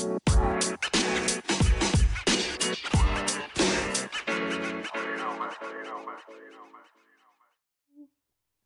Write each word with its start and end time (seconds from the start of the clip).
All 0.00 0.06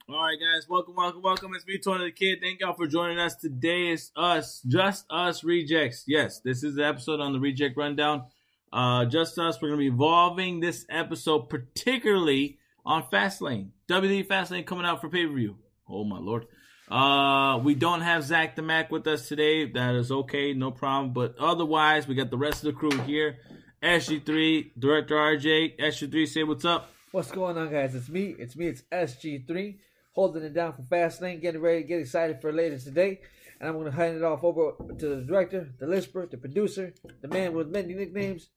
right, 0.08 0.36
guys, 0.38 0.68
welcome, 0.68 0.94
welcome, 0.94 1.22
welcome. 1.22 1.54
It's 1.54 1.66
me, 1.66 1.78
Tony 1.78 2.04
the 2.04 2.10
Kid. 2.10 2.40
Thank 2.42 2.60
y'all 2.60 2.74
for 2.74 2.86
joining 2.86 3.18
us 3.18 3.34
today. 3.36 3.92
It's 3.92 4.12
us, 4.14 4.60
just 4.68 5.06
us 5.08 5.42
rejects. 5.42 6.04
Yes, 6.06 6.40
this 6.40 6.62
is 6.62 6.74
the 6.74 6.84
episode 6.84 7.20
on 7.20 7.32
the 7.32 7.40
reject 7.40 7.78
rundown. 7.78 8.24
Uh, 8.70 9.06
just 9.06 9.38
us. 9.38 9.62
We're 9.62 9.68
gonna 9.68 9.78
be 9.78 9.86
evolving 9.86 10.60
this 10.60 10.84
episode, 10.90 11.48
particularly 11.48 12.58
on 12.84 13.04
Fastlane. 13.04 13.68
WWE 13.88 14.26
Fastlane 14.26 14.66
coming 14.66 14.84
out 14.84 15.00
for 15.00 15.08
pay 15.08 15.26
per 15.26 15.32
view. 15.32 15.56
Oh 15.88 16.04
my 16.04 16.18
lord. 16.18 16.46
Uh, 16.92 17.58
we 17.58 17.74
don't 17.74 18.02
have 18.02 18.22
Zach 18.22 18.54
the 18.54 18.60
Mac 18.60 18.92
with 18.92 19.06
us 19.06 19.26
today. 19.26 19.64
That 19.64 19.94
is 19.94 20.12
okay, 20.12 20.52
no 20.52 20.70
problem. 20.70 21.14
But 21.14 21.36
otherwise, 21.38 22.06
we 22.06 22.14
got 22.14 22.30
the 22.30 22.36
rest 22.36 22.64
of 22.64 22.74
the 22.74 22.78
crew 22.78 22.98
here. 23.02 23.38
SG3, 23.82 24.72
Director 24.78 25.14
RJ. 25.14 25.78
SG3, 25.80 26.28
say 26.28 26.42
what's 26.42 26.66
up. 26.66 26.90
What's 27.10 27.30
going 27.30 27.56
on, 27.56 27.70
guys? 27.70 27.94
It's 27.94 28.10
me. 28.10 28.36
It's 28.38 28.56
me. 28.56 28.66
It's 28.66 28.82
SG3 28.92 29.78
holding 30.12 30.42
it 30.42 30.52
down 30.52 30.74
for 30.74 30.82
Fastlane, 30.82 31.40
getting 31.40 31.60
ready 31.60 31.82
to 31.82 31.88
get 31.88 32.00
excited 32.00 32.40
for 32.40 32.52
later 32.52 32.78
today. 32.78 33.20
And 33.58 33.68
I'm 33.68 33.76
going 33.76 33.90
to 33.90 33.96
hand 33.96 34.16
it 34.16 34.22
off 34.22 34.44
over 34.44 34.72
to 34.98 35.08
the 35.08 35.22
director, 35.22 35.68
the 35.78 35.86
lisper, 35.86 36.26
the 36.26 36.36
producer, 36.36 36.92
the 37.20 37.28
man 37.28 37.54
with 37.54 37.68
many 37.68 37.94
nicknames, 37.94 38.48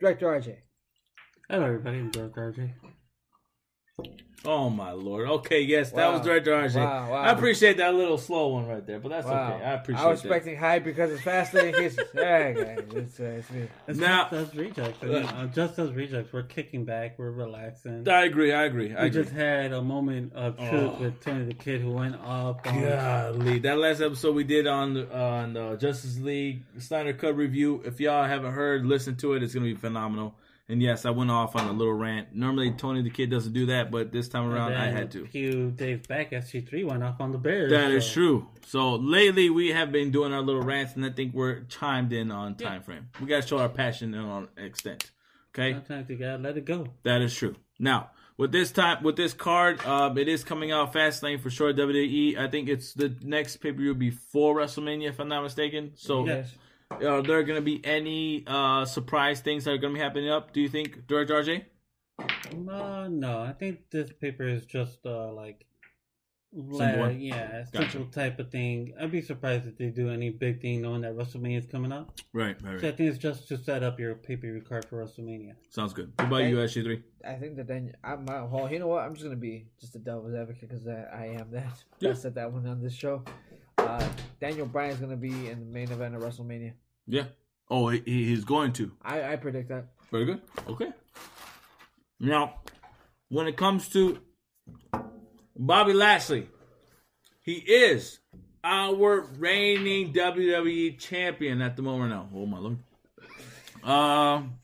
Director 0.00 0.26
RJ. 0.26 0.56
Hello, 1.50 1.66
everybody. 1.66 1.98
I'm 1.98 2.10
Director 2.10 2.54
RJ. 2.56 2.70
Oh 4.44 4.68
my 4.68 4.90
lord. 4.90 5.28
Okay, 5.28 5.60
yes, 5.60 5.92
that 5.92 6.04
Wow. 6.08 6.12
was 6.14 6.22
Director 6.26 6.50
RJ. 6.50 6.74
Wow, 6.84 7.10
wow. 7.12 7.16
I 7.22 7.30
appreciate 7.30 7.76
that 7.76 7.94
little 7.94 8.18
slow 8.18 8.48
one 8.48 8.66
right 8.66 8.84
there, 8.84 8.98
but 8.98 9.10
that's 9.10 9.24
Wow. 9.24 9.54
okay. 9.54 9.64
I 9.64 9.72
appreciate 9.74 10.02
it. 10.02 10.04
I 10.04 10.10
was 10.10 10.20
that. 10.22 10.28
expecting 10.28 10.56
high 10.58 10.78
because 10.80 11.12
it's 11.12 11.22
Fastlane 11.22 11.72
cases. 11.76 12.00
yeah, 12.14 12.50
guys, 12.50 12.78
it's, 12.92 13.20
uh, 13.20 13.24
it's 13.24 13.50
me. 13.52 13.68
It's 13.86 13.98
Now- 14.00 14.22
just 14.30 14.32
us 14.32 14.54
rejects. 14.56 14.98
I 15.00 15.06
mean, 15.06 15.22
uh, 15.22 15.46
just 15.46 15.78
us 15.78 15.92
rejects. 15.92 16.32
We're 16.32 16.42
kicking 16.42 16.84
back. 16.84 17.20
We're 17.20 17.30
relaxing. 17.30 18.08
I 18.08 18.24
agree. 18.24 18.52
I 18.52 18.64
agree. 18.64 18.92
I 18.96 19.02
we 19.02 19.06
agree. 19.10 19.22
just 19.22 19.32
had 19.32 19.72
a 19.72 19.80
moment 19.80 20.32
of 20.32 20.56
truth 20.58 20.72
Oh. 20.72 20.96
with 21.00 21.20
Tony 21.20 21.44
the 21.44 21.54
Kid 21.54 21.80
who 21.80 21.92
went 21.92 22.16
off 22.16 22.66
on 22.66 22.80
Golly, 22.80 23.60
that 23.60 23.78
last 23.78 24.00
episode 24.00 24.34
we 24.34 24.42
did 24.42 24.66
on 24.66 24.94
the, 24.94 25.16
on 25.16 25.52
the 25.52 25.76
Justice 25.76 26.18
League 26.18 26.64
Snyder 26.78 27.12
Cut 27.12 27.36
review. 27.36 27.80
If 27.84 28.00
y'all 28.00 28.24
haven't 28.24 28.54
heard, 28.54 28.84
listen 28.86 29.14
to 29.18 29.34
it. 29.34 29.44
It's 29.44 29.54
gonna 29.54 29.66
be 29.66 29.74
phenomenal. 29.76 30.34
And 30.72 30.80
yes, 30.80 31.04
I 31.04 31.10
went 31.10 31.30
off 31.30 31.54
on 31.54 31.68
a 31.68 31.72
little 31.72 31.92
rant. 31.92 32.34
Normally, 32.34 32.70
Tony 32.72 33.02
the 33.02 33.10
Kid 33.10 33.30
doesn't 33.30 33.52
do 33.52 33.66
that, 33.66 33.90
but 33.90 34.10
this 34.10 34.26
time 34.30 34.50
around, 34.50 34.72
I 34.72 34.90
had 34.90 35.10
to. 35.10 35.24
A 35.24 35.26
few 35.28 35.70
days 35.70 36.00
back, 36.08 36.30
SG3 36.32 36.86
went 36.88 37.02
off 37.04 37.20
on 37.20 37.30
the 37.30 37.36
Bears. 37.36 37.70
That 37.70 37.90
is 37.90 38.06
so- 38.06 38.12
true. 38.14 38.48
So 38.64 38.94
lately, 38.94 39.50
we 39.50 39.68
have 39.68 39.92
been 39.92 40.10
doing 40.10 40.32
our 40.32 40.40
little 40.40 40.62
rants, 40.62 40.96
and 40.96 41.04
I 41.04 41.10
think 41.10 41.34
we're 41.34 41.64
chimed 41.64 42.14
in 42.14 42.30
on 42.30 42.56
Yeah. 42.58 42.70
time 42.70 42.82
frame. 42.84 43.08
We 43.20 43.26
gotta 43.26 43.46
show 43.46 43.58
our 43.58 43.68
passion 43.68 44.14
and 44.14 44.26
our 44.26 44.48
extent. 44.56 45.10
Okay. 45.54 45.74
Sometimes 45.74 46.08
you 46.08 46.16
gotta 46.16 46.42
let 46.42 46.56
it 46.56 46.64
go. 46.64 46.86
That 47.02 47.20
is 47.20 47.36
true. 47.36 47.54
Now, 47.78 48.10
with 48.38 48.50
this 48.52 48.72
time, 48.72 49.02
with 49.02 49.16
this 49.16 49.34
card, 49.34 49.84
um, 49.84 50.16
it 50.16 50.26
is 50.26 50.42
coming 50.42 50.72
out 50.72 50.94
fast 50.94 51.22
lane 51.22 51.38
for 51.38 51.50
sure. 51.50 51.74
WWE. 51.74 52.38
I 52.38 52.48
think 52.48 52.70
it's 52.70 52.94
the 52.94 53.14
next 53.20 53.58
pay 53.58 53.72
per 53.72 53.78
view 53.78 53.94
before 53.94 54.56
WrestleMania, 54.56 55.10
if 55.10 55.20
I'm 55.20 55.28
not 55.28 55.42
mistaken. 55.42 55.90
So, 55.96 56.24
Yes. 56.26 56.54
Are 57.00 57.22
there 57.22 57.42
going 57.42 57.56
to 57.56 57.62
be 57.62 57.80
any 57.84 58.44
uh, 58.46 58.84
surprise 58.84 59.40
things 59.40 59.64
that 59.64 59.72
are 59.72 59.78
going 59.78 59.92
to 59.94 59.98
be 59.98 60.02
happening 60.02 60.30
up? 60.30 60.52
Do 60.52 60.60
you 60.60 60.68
think, 60.68 61.06
Director 61.06 61.34
RJ? 61.42 61.64
Uh, 62.68 63.08
no, 63.10 63.40
I 63.42 63.52
think 63.52 63.90
this 63.90 64.10
paper 64.20 64.44
is 64.44 64.64
just 64.66 64.98
uh, 65.06 65.32
like, 65.32 65.64
Simple 66.54 66.76
la- 66.76 66.96
one? 66.98 67.18
yeah, 67.18 67.64
Gotcha. 67.72 67.90
simple 67.92 68.12
type 68.12 68.38
of 68.38 68.50
thing. 68.50 68.92
I'd 69.00 69.10
be 69.10 69.22
surprised 69.22 69.66
if 69.66 69.78
they 69.78 69.86
do 69.88 70.10
any 70.10 70.28
big 70.28 70.60
thing 70.60 70.82
knowing 70.82 71.00
that 71.00 71.16
WrestleMania 71.16 71.60
is 71.60 71.64
coming 71.66 71.92
up. 71.92 72.20
Right, 72.34 72.60
right, 72.62 72.78
So 72.78 72.88
I 72.88 72.92
think 72.92 73.08
it's 73.08 73.16
just 73.16 73.48
to 73.48 73.56
set 73.56 73.82
up 73.82 73.98
your 73.98 74.14
pay 74.16 74.36
per 74.36 74.42
view 74.52 74.60
card 74.60 74.84
for 74.84 75.02
WrestleMania. 75.02 75.54
Sounds 75.70 75.94
good. 75.94 76.12
What 76.16 76.28
about 76.28 76.44
you, 76.44 76.56
SG3? 76.56 77.02
I 77.26 77.34
think 77.36 77.56
that 77.56 77.68
then 77.68 77.94
I'm 78.04 78.28
uh, 78.28 78.44
well. 78.44 78.70
You 78.70 78.80
know 78.80 78.88
what? 78.88 79.02
I'm 79.02 79.14
just 79.14 79.24
gonna 79.24 79.34
be 79.36 79.64
just 79.80 79.96
a 79.96 79.98
devil's 79.98 80.34
advocate 80.34 80.68
because 80.68 80.86
I, 80.86 81.04
I 81.10 81.24
am 81.40 81.50
that. 81.52 81.82
Yeah. 82.00 82.10
I 82.10 82.14
said 82.14 82.34
that 82.34 82.52
one 82.52 82.66
on 82.66 82.82
this 82.82 82.92
show. 82.94 83.22
Uh, 83.78 84.06
Daniel 84.38 84.66
Bryan's 84.66 85.00
gonna 85.00 85.16
be 85.16 85.48
in 85.48 85.60
the 85.60 85.64
main 85.66 85.90
event 85.90 86.14
of 86.14 86.20
WrestleMania. 86.22 86.72
Yeah. 87.06 87.24
Oh, 87.70 87.88
he, 87.88 88.02
he- 88.04 88.24
he's 88.26 88.44
going 88.44 88.72
to. 88.74 88.92
I, 89.02 89.32
I 89.32 89.36
predict 89.36 89.68
that. 89.70 89.86
Very 90.10 90.24
good. 90.26 90.42
Okay. 90.68 90.92
Now, 92.20 92.56
when 93.28 93.46
it 93.46 93.56
comes 93.56 93.88
to 93.90 94.18
Bobby 95.56 95.92
Lashley, 95.92 96.48
he 97.42 97.54
is 97.54 98.18
our 98.62 99.20
reigning 99.38 100.12
WWE 100.12 100.98
champion 100.98 101.60
at 101.62 101.76
the 101.76 101.82
moment 101.82 102.10
now. 102.10 102.28
Oh 102.34 102.46
my 102.46 102.58
lord. 102.58 102.78
Um, 103.82 104.58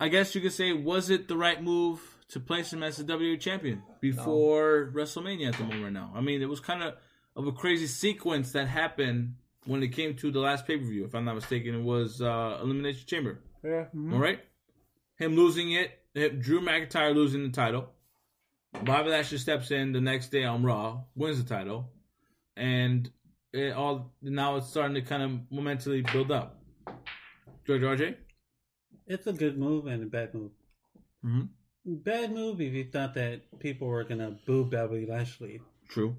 I 0.00 0.08
guess 0.08 0.34
you 0.34 0.40
could 0.40 0.52
say, 0.52 0.72
was 0.72 1.10
it 1.10 1.28
the 1.28 1.36
right 1.36 1.62
move 1.62 2.00
to 2.28 2.40
place 2.40 2.72
him 2.72 2.82
as 2.82 2.96
the 2.96 3.04
WWE 3.04 3.38
champion 3.40 3.82
before 4.00 4.90
WrestleMania 4.94 5.48
at 5.48 5.58
the 5.58 5.64
moment 5.64 5.92
now? 5.92 6.10
I 6.14 6.20
mean, 6.20 6.40
it 6.42 6.48
was 6.48 6.60
kind 6.60 6.82
of 6.82 6.94
of 7.36 7.46
a 7.48 7.52
crazy 7.52 7.86
sequence 7.88 8.52
that 8.52 8.68
happened 8.68 9.34
when 9.66 9.82
it 9.82 9.88
came 9.88 10.14
to 10.16 10.30
the 10.30 10.40
last 10.40 10.66
pay 10.66 10.76
per 10.76 10.84
view. 10.84 11.04
If 11.04 11.14
I'm 11.14 11.24
not 11.24 11.34
mistaken, 11.36 11.74
it 11.74 11.82
was 11.82 12.20
uh, 12.20 12.58
Elimination 12.62 13.06
Chamber. 13.06 13.38
Yeah. 13.62 13.86
All 14.12 14.18
right, 14.18 14.40
him 15.16 15.34
losing 15.36 15.72
it, 15.72 15.90
Drew 16.40 16.60
McIntyre 16.60 17.14
losing 17.14 17.42
the 17.42 17.48
title. 17.50 17.88
Bobby 18.82 19.10
Lashley 19.10 19.38
steps 19.38 19.70
in 19.70 19.92
the 19.92 20.00
next 20.00 20.30
day 20.32 20.44
on 20.44 20.62
Raw, 20.64 21.02
wins 21.14 21.42
the 21.42 21.48
title, 21.48 21.90
and 22.56 23.10
it 23.52 23.72
all 23.72 24.12
now 24.20 24.56
it's 24.56 24.66
starting 24.68 24.94
to 24.96 25.00
kind 25.02 25.22
of 25.22 25.30
momentally 25.56 26.02
build 26.12 26.30
up. 26.32 26.60
George 27.66 27.82
RJ, 27.82 28.16
It's 29.06 29.26
a 29.26 29.32
good 29.32 29.56
move 29.56 29.86
and 29.86 30.02
a 30.02 30.06
bad 30.06 30.34
move. 30.34 30.50
Mhm. 31.24 31.48
Bad 31.86 32.32
move 32.32 32.60
if 32.60 32.72
you 32.72 32.84
thought 32.90 33.14
that 33.14 33.58
people 33.60 33.88
were 33.88 34.04
gonna 34.04 34.38
boo 34.46 34.64
Bobby 34.64 35.06
Lashley. 35.06 35.60
true. 35.88 36.16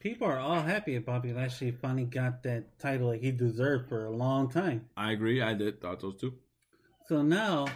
People 0.00 0.28
are 0.28 0.38
all 0.38 0.62
happy 0.62 0.94
that 0.94 1.04
Bobby 1.04 1.32
Lashley 1.32 1.72
finally 1.72 2.04
got 2.04 2.44
that 2.44 2.78
title 2.78 3.10
that 3.10 3.20
he 3.20 3.32
deserved 3.32 3.88
for 3.88 4.06
a 4.06 4.10
long 4.10 4.48
time. 4.48 4.86
I 4.96 5.10
agree. 5.10 5.42
I 5.42 5.54
did 5.54 5.80
thought 5.80 6.00
those 6.00 6.16
two. 6.16 6.34
So 7.08 7.22
now, 7.22 7.66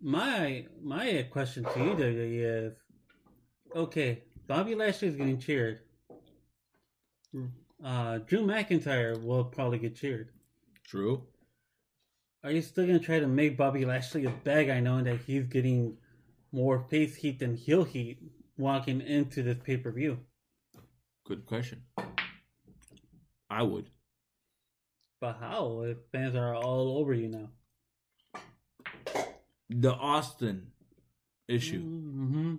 my 0.00 0.66
my 0.82 1.26
question 1.30 1.64
to 1.64 1.78
you 1.78 1.90
WWE 1.90 2.66
is, 2.66 2.72
okay, 3.76 4.24
Bobby 4.48 4.74
Lashley 4.74 5.08
is 5.08 5.16
getting 5.16 5.38
cheered. 5.38 5.80
Uh, 7.84 8.18
Drew 8.18 8.44
McIntyre 8.44 9.22
will 9.22 9.44
probably 9.44 9.78
get 9.78 9.94
cheered. 9.94 10.30
True. 10.84 11.24
Are 12.42 12.50
you 12.50 12.62
still 12.62 12.86
gonna 12.86 12.98
try 12.98 13.20
to 13.20 13.28
make 13.28 13.56
Bobby 13.56 13.84
Lashley 13.84 14.24
a 14.24 14.30
bad 14.30 14.66
guy, 14.66 14.80
knowing 14.80 15.04
that 15.04 15.20
he's 15.20 15.44
getting 15.44 15.98
more 16.50 16.80
face 16.80 17.14
heat 17.14 17.38
than 17.38 17.56
heel 17.56 17.84
heat 17.84 18.18
walking 18.56 19.00
into 19.00 19.42
this 19.42 19.58
pay 19.64 19.76
per 19.76 19.92
view? 19.92 20.18
Good 21.24 21.46
question. 21.46 21.82
I 23.48 23.62
would. 23.62 23.90
But 25.20 25.38
how 25.40 25.82
if 25.82 25.96
fans 26.12 26.34
are 26.34 26.54
all 26.54 26.98
over 26.98 27.14
you 27.14 27.28
now? 27.28 27.48
The 29.70 29.92
Austin 29.92 30.68
issue. 31.48 31.80
Mm-hmm. 31.80 32.54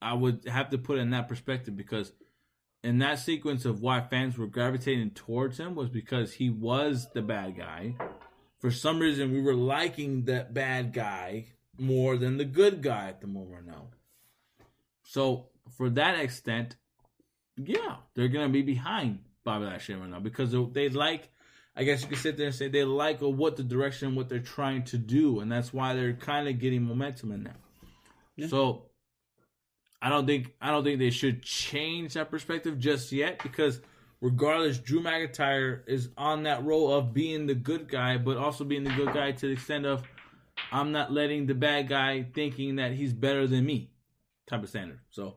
I 0.00 0.14
would 0.14 0.46
have 0.46 0.70
to 0.70 0.78
put 0.78 0.98
it 0.98 1.02
in 1.02 1.10
that 1.10 1.28
perspective 1.28 1.76
because 1.76 2.12
in 2.82 2.98
that 2.98 3.18
sequence 3.18 3.64
of 3.64 3.82
why 3.82 4.00
fans 4.00 4.38
were 4.38 4.46
gravitating 4.46 5.10
towards 5.10 5.58
him 5.58 5.74
was 5.74 5.88
because 5.88 6.34
he 6.34 6.48
was 6.48 7.08
the 7.12 7.22
bad 7.22 7.56
guy. 7.56 7.96
For 8.60 8.70
some 8.70 9.00
reason, 9.00 9.32
we 9.32 9.40
were 9.40 9.54
liking 9.54 10.24
that 10.24 10.54
bad 10.54 10.92
guy 10.92 11.46
more 11.78 12.16
than 12.16 12.38
the 12.38 12.44
good 12.44 12.82
guy 12.82 13.08
at 13.08 13.20
the 13.20 13.26
moment 13.26 13.66
now. 13.66 13.88
So, 15.02 15.48
for 15.76 15.90
that 15.90 16.18
extent, 16.18 16.76
yeah, 17.64 17.96
they're 18.14 18.28
gonna 18.28 18.48
be 18.48 18.62
behind 18.62 19.20
Bobby 19.44 19.66
Lashley 19.66 19.94
right 19.94 20.08
now 20.08 20.20
because 20.20 20.54
they 20.72 20.88
like. 20.88 21.30
I 21.76 21.84
guess 21.84 22.02
you 22.02 22.08
could 22.08 22.18
sit 22.18 22.36
there 22.36 22.46
and 22.46 22.54
say 22.54 22.66
they 22.66 22.82
like 22.82 23.20
what 23.20 23.56
the 23.56 23.62
direction, 23.62 24.16
what 24.16 24.28
they're 24.28 24.40
trying 24.40 24.82
to 24.86 24.98
do, 24.98 25.38
and 25.38 25.52
that's 25.52 25.72
why 25.72 25.94
they're 25.94 26.12
kind 26.12 26.48
of 26.48 26.58
getting 26.58 26.82
momentum 26.82 27.30
in 27.30 27.44
there. 27.44 27.56
Yeah. 28.34 28.48
So, 28.48 28.86
I 30.02 30.08
don't 30.08 30.26
think 30.26 30.52
I 30.60 30.72
don't 30.72 30.82
think 30.82 30.98
they 30.98 31.10
should 31.10 31.42
change 31.42 32.14
that 32.14 32.32
perspective 32.32 32.80
just 32.80 33.12
yet 33.12 33.40
because 33.42 33.80
regardless, 34.20 34.78
Drew 34.78 35.00
McIntyre 35.00 35.82
is 35.86 36.08
on 36.16 36.44
that 36.44 36.64
role 36.64 36.92
of 36.92 37.14
being 37.14 37.46
the 37.46 37.54
good 37.54 37.88
guy, 37.88 38.16
but 38.16 38.36
also 38.36 38.64
being 38.64 38.84
the 38.84 38.94
good 38.94 39.12
guy 39.12 39.32
to 39.32 39.46
the 39.46 39.52
extent 39.52 39.86
of 39.86 40.02
I'm 40.72 40.92
not 40.92 41.12
letting 41.12 41.46
the 41.46 41.54
bad 41.54 41.88
guy 41.88 42.26
thinking 42.34 42.76
that 42.76 42.92
he's 42.92 43.12
better 43.12 43.46
than 43.46 43.64
me 43.64 43.90
type 44.48 44.62
of 44.62 44.68
standard. 44.68 45.00
So, 45.10 45.36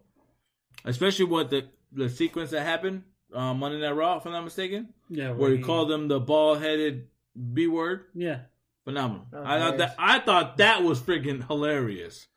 especially 0.85 1.25
what 1.25 1.49
the 1.49 1.67
the 1.91 2.09
sequence 2.09 2.51
that 2.51 2.63
happened 2.63 3.03
um, 3.33 3.59
Monday 3.59 3.79
Night 3.79 3.91
Raw, 3.91 4.17
if 4.17 4.25
I'm 4.25 4.31
not 4.33 4.43
mistaken, 4.43 4.89
Yeah, 5.09 5.31
where 5.31 5.51
he 5.51 5.59
called 5.61 5.89
them 5.89 6.07
the 6.07 6.19
bald 6.19 6.61
headed 6.61 7.07
B 7.53 7.67
word. 7.67 8.05
Yeah, 8.13 8.41
Phenomenal. 8.83 9.27
Oh, 9.33 9.43
I 9.45 9.59
thought 9.59 9.77
that 9.77 9.95
I 9.99 10.19
thought 10.19 10.57
that 10.57 10.83
was 10.83 10.99
freaking 10.99 11.45
hilarious. 11.47 12.27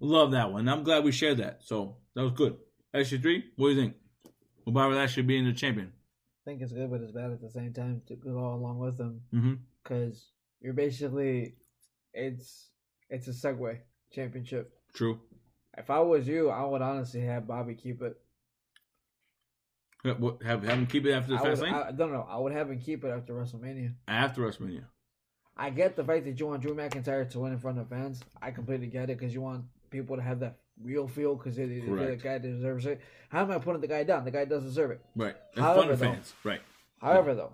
Love 0.00 0.32
that 0.32 0.52
one. 0.52 0.68
I'm 0.68 0.82
glad 0.82 1.04
we 1.04 1.12
shared 1.12 1.38
that. 1.38 1.62
So 1.62 1.96
that 2.14 2.22
was 2.22 2.32
good. 2.32 2.56
Actually, 2.92 3.20
three. 3.22 3.44
What 3.56 3.68
do 3.68 3.74
you 3.74 3.80
think? 3.80 3.94
Well, 4.66 4.74
Bobby 4.74 4.94
Lashley 4.96 5.22
being 5.22 5.44
the 5.46 5.52
champion. 5.52 5.92
I 6.44 6.50
think 6.50 6.60
it's 6.60 6.72
good, 6.72 6.90
but 6.90 7.00
it's 7.00 7.12
bad 7.12 7.30
at 7.30 7.40
the 7.40 7.50
same 7.50 7.72
time 7.72 8.02
to 8.08 8.16
go 8.16 8.30
along 8.52 8.78
with 8.78 8.98
them 8.98 9.20
Mm-hmm. 9.32 9.54
because 9.82 10.26
you're 10.60 10.72
basically 10.74 11.54
it's 12.12 12.68
it's 13.08 13.28
a 13.28 13.30
segue 13.30 13.78
championship. 14.12 14.72
True. 14.92 15.20
If 15.78 15.88
I 15.88 16.00
was 16.00 16.26
you, 16.28 16.50
I 16.50 16.64
would 16.64 16.82
honestly 16.82 17.20
have 17.22 17.46
Bobby 17.46 17.74
keep 17.74 18.02
it. 18.02 18.16
Yeah, 20.04 20.14
what, 20.14 20.42
have 20.42 20.64
have 20.64 20.78
him 20.78 20.86
keep 20.86 21.06
it 21.06 21.12
after 21.12 21.32
the 21.32 21.38
I 21.38 21.42
would, 21.42 21.48
fast 21.50 21.62
lane 21.62 21.74
I, 21.74 21.90
no, 21.92 22.06
no, 22.08 22.26
I 22.28 22.36
would 22.36 22.52
have 22.52 22.70
him 22.70 22.78
keep 22.80 23.04
it 23.04 23.08
after 23.08 23.34
WrestleMania. 23.34 23.94
after 24.08 24.42
WrestleMania. 24.42 24.84
I 25.56 25.70
get 25.70 25.94
the 25.96 26.02
fact 26.04 26.24
that 26.24 26.40
you 26.40 26.46
want 26.46 26.62
Drew 26.62 26.74
McIntyre 26.74 27.28
to 27.30 27.38
win 27.38 27.52
in 27.52 27.58
front 27.58 27.78
of 27.78 27.88
fans. 27.88 28.20
I 28.40 28.50
completely 28.50 28.88
get 28.88 29.10
it 29.10 29.18
because 29.18 29.32
you 29.34 29.40
want 29.42 29.64
people 29.90 30.16
to 30.16 30.22
have 30.22 30.40
that 30.40 30.56
real 30.82 31.06
feel 31.06 31.36
because 31.36 31.54
they, 31.56 31.66
they 31.66 31.80
the 31.80 32.18
guy 32.20 32.38
deserves 32.38 32.86
it. 32.86 33.00
How 33.28 33.42
am 33.42 33.50
I 33.50 33.58
putting 33.58 33.80
the 33.80 33.86
guy 33.86 34.02
down? 34.02 34.24
The 34.24 34.30
guy 34.30 34.44
does 34.44 34.64
deserve 34.64 34.90
it. 34.92 35.00
Right. 35.14 35.36
It's 35.52 35.60
However, 35.60 35.90
to 35.90 35.96
though- 35.96 36.12
fans. 36.12 36.32
Right. 36.42 36.60
However, 37.00 37.34
though, 37.34 37.52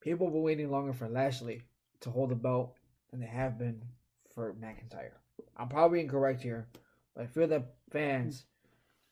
people 0.00 0.26
have 0.26 0.32
been 0.34 0.42
waiting 0.42 0.70
longer 0.70 0.92
for 0.92 1.08
Lashley 1.08 1.62
to 2.00 2.10
hold 2.10 2.30
the 2.30 2.34
belt 2.34 2.74
than 3.10 3.20
they 3.20 3.26
have 3.26 3.58
been 3.58 3.82
for 4.34 4.54
McIntyre. 4.54 5.12
I'm 5.56 5.68
probably 5.68 6.00
incorrect 6.00 6.42
here, 6.42 6.66
but 7.14 7.24
I 7.24 7.26
feel 7.26 7.46
that 7.48 7.74
fans, 7.90 8.44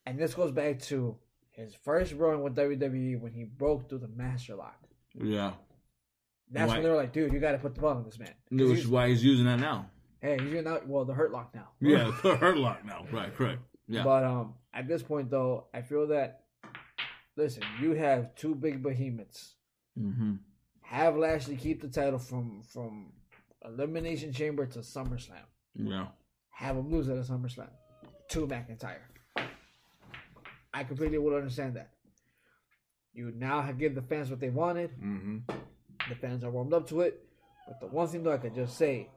and 0.06 0.18
this 0.18 0.34
goes 0.34 0.52
back 0.52 0.80
to 0.82 1.16
his 1.58 1.74
first 1.74 2.12
run 2.14 2.42
with 2.42 2.54
WWE 2.56 3.20
when 3.20 3.32
he 3.32 3.44
broke 3.44 3.88
through 3.88 3.98
the 3.98 4.08
Master 4.08 4.54
Lock. 4.54 4.78
Yeah. 5.14 5.52
That's 6.50 6.68
Right. 6.70 6.76
when 6.76 6.82
they 6.84 6.90
were 6.90 6.96
like, 6.96 7.12
"Dude, 7.12 7.32
you 7.32 7.40
got 7.40 7.52
to 7.52 7.58
put 7.58 7.74
the 7.74 7.80
ball 7.80 7.96
on 7.96 8.04
this 8.04 8.18
man. 8.18 8.32
Which 8.50 8.78
is 8.78 8.88
why 8.88 9.08
he's 9.08 9.22
using 9.24 9.44
that 9.46 9.58
now. 9.60 9.90
Hey, 10.20 10.38
he's 10.42 10.64
not 10.64 10.86
well 10.88 11.04
the 11.04 11.12
Hurt 11.14 11.30
Lock 11.32 11.54
now. 11.54 11.68
Yeah, 11.80 12.10
the 12.22 12.36
hurt 12.36 12.56
lock 12.56 12.84
now. 12.84 13.06
Right. 13.12 13.34
Correct. 13.34 13.60
Yeah. 13.86 14.02
But 14.04 14.24
um, 14.24 14.54
at 14.72 14.88
this 14.88 15.02
point 15.02 15.30
though, 15.30 15.66
I 15.74 15.82
feel 15.82 16.06
that 16.08 16.44
listen, 17.36 17.62
you 17.80 17.92
have 17.92 18.34
two 18.34 18.54
big 18.54 18.82
behemoths. 18.82 19.54
mm-hmm. 19.98 20.34
Have 20.82 21.16
Lashley 21.16 21.56
keep 21.56 21.82
the 21.82 21.88
title 21.88 22.18
from 22.18 22.62
from 22.62 23.12
Elimination 23.64 24.32
Chamber 24.32 24.64
to 24.66 24.78
SummerSlam. 24.78 25.44
Yeah. 25.74 26.06
Have 26.50 26.76
him 26.76 26.90
lose 26.90 27.08
at 27.10 27.16
a 27.18 27.20
SummerSlam 27.20 27.68
to 28.30 28.46
McIntyre. 28.46 29.02
I 30.78 30.84
completely 30.84 31.18
would 31.18 31.34
understand 31.34 31.74
that. 31.74 31.90
You 33.12 33.32
now 33.36 33.62
have 33.62 33.78
give 33.78 33.96
the 33.96 34.02
fans 34.02 34.30
what 34.30 34.38
they 34.38 34.50
wanted. 34.50 34.90
Mm-hmm. 34.92 35.38
The 36.08 36.14
fans 36.14 36.44
are 36.44 36.50
warmed 36.50 36.72
up 36.72 36.88
to 36.90 37.00
it. 37.00 37.20
But 37.66 37.80
the 37.80 37.86
one 37.88 38.06
thing 38.06 38.22
though 38.22 38.32
I 38.32 38.38
could 38.38 38.54
just 38.54 38.78
say, 38.78 39.08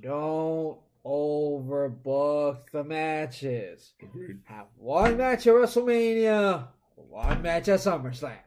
don't 0.00 0.78
overbook 1.04 2.70
the 2.72 2.82
matches. 2.82 3.92
Agreed. 4.02 4.38
Have 4.44 4.68
one 4.78 5.18
match 5.18 5.46
at 5.46 5.54
WrestleMania, 5.54 6.68
one 6.96 7.42
match 7.42 7.68
at 7.68 7.80
SummerSlam. 7.80 8.38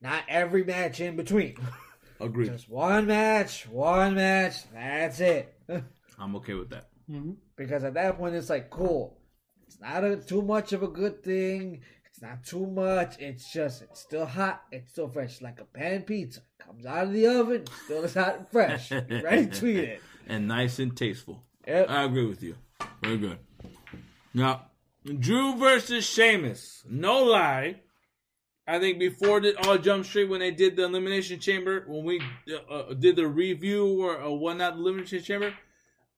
Not 0.00 0.22
every 0.26 0.64
match 0.64 1.00
in 1.00 1.16
between. 1.16 1.56
Agreed. 2.20 2.46
Just 2.46 2.70
one 2.70 3.06
match, 3.08 3.68
one 3.68 4.14
match, 4.14 4.54
that's 4.72 5.20
it. 5.20 5.54
I'm 6.18 6.34
okay 6.36 6.54
with 6.54 6.70
that. 6.70 6.88
Mm-hmm. 7.10 7.32
because 7.56 7.84
at 7.84 7.94
that 7.94 8.16
point 8.16 8.34
it's 8.34 8.50
like 8.50 8.70
cool. 8.70 9.17
It's 9.68 9.78
not 9.80 10.02
a, 10.02 10.16
too 10.16 10.40
much 10.40 10.72
of 10.72 10.82
a 10.82 10.88
good 10.88 11.22
thing. 11.22 11.82
It's 12.06 12.22
not 12.22 12.42
too 12.42 12.66
much. 12.66 13.18
It's 13.18 13.52
just 13.52 13.82
it's 13.82 14.00
still 14.00 14.24
hot. 14.24 14.62
It's 14.72 14.90
still 14.92 15.08
fresh, 15.08 15.42
like 15.42 15.60
a 15.60 15.66
pan 15.66 16.02
pizza. 16.02 16.40
Comes 16.58 16.86
out 16.86 17.08
of 17.08 17.12
the 17.12 17.26
oven, 17.26 17.64
still 17.84 18.02
is 18.02 18.14
hot 18.14 18.38
and 18.38 18.48
fresh. 18.48 18.90
You're 18.90 19.22
ready 19.22 19.46
to 19.46 19.66
eat 19.66 19.76
it. 19.90 20.02
And 20.26 20.48
nice 20.48 20.78
and 20.78 20.96
tasteful. 20.96 21.44
Yep. 21.66 21.90
I 21.90 22.04
agree 22.04 22.26
with 22.26 22.42
you. 22.42 22.54
Very 23.02 23.18
good. 23.18 23.38
Now, 24.32 24.68
Drew 25.04 25.56
versus 25.56 26.06
Sheamus. 26.06 26.82
No 26.88 27.24
lie. 27.24 27.82
I 28.66 28.78
think 28.78 28.98
before 28.98 29.40
the 29.40 29.54
All 29.66 29.76
Jump 29.76 30.06
Street, 30.06 30.30
when 30.30 30.40
they 30.40 30.50
did 30.50 30.76
the 30.76 30.84
Elimination 30.84 31.40
Chamber, 31.40 31.84
when 31.86 32.04
we 32.04 32.22
uh, 32.50 32.72
uh, 32.72 32.94
did 32.94 33.16
the 33.16 33.26
review 33.26 34.02
or, 34.02 34.16
or 34.16 34.38
whatnot, 34.38 34.74
the 34.76 34.80
Elimination 34.80 35.22
Chamber, 35.22 35.54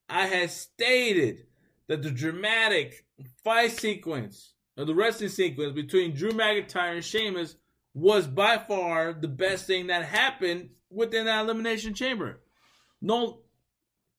I 0.09 0.27
had 0.27 0.51
stated 0.51 1.47
that 1.91 2.05
the 2.05 2.11
dramatic 2.13 3.05
fight 3.43 3.73
sequence, 3.73 4.55
or 4.79 4.85
the 4.85 4.95
wrestling 4.95 5.29
sequence 5.29 5.75
between 5.75 6.15
Drew 6.15 6.31
McIntyre 6.31 6.95
and 6.95 7.05
Sheamus 7.05 7.57
was 7.95 8.29
by 8.29 8.59
far 8.59 9.13
the 9.13 9.27
best 9.27 9.67
thing 9.67 9.89
that 9.89 10.05
happened 10.05 10.71
within 10.89 11.27
that 11.27 11.41
Elimination 11.41 11.93
Chamber. 11.93 12.43
No, 13.03 13.41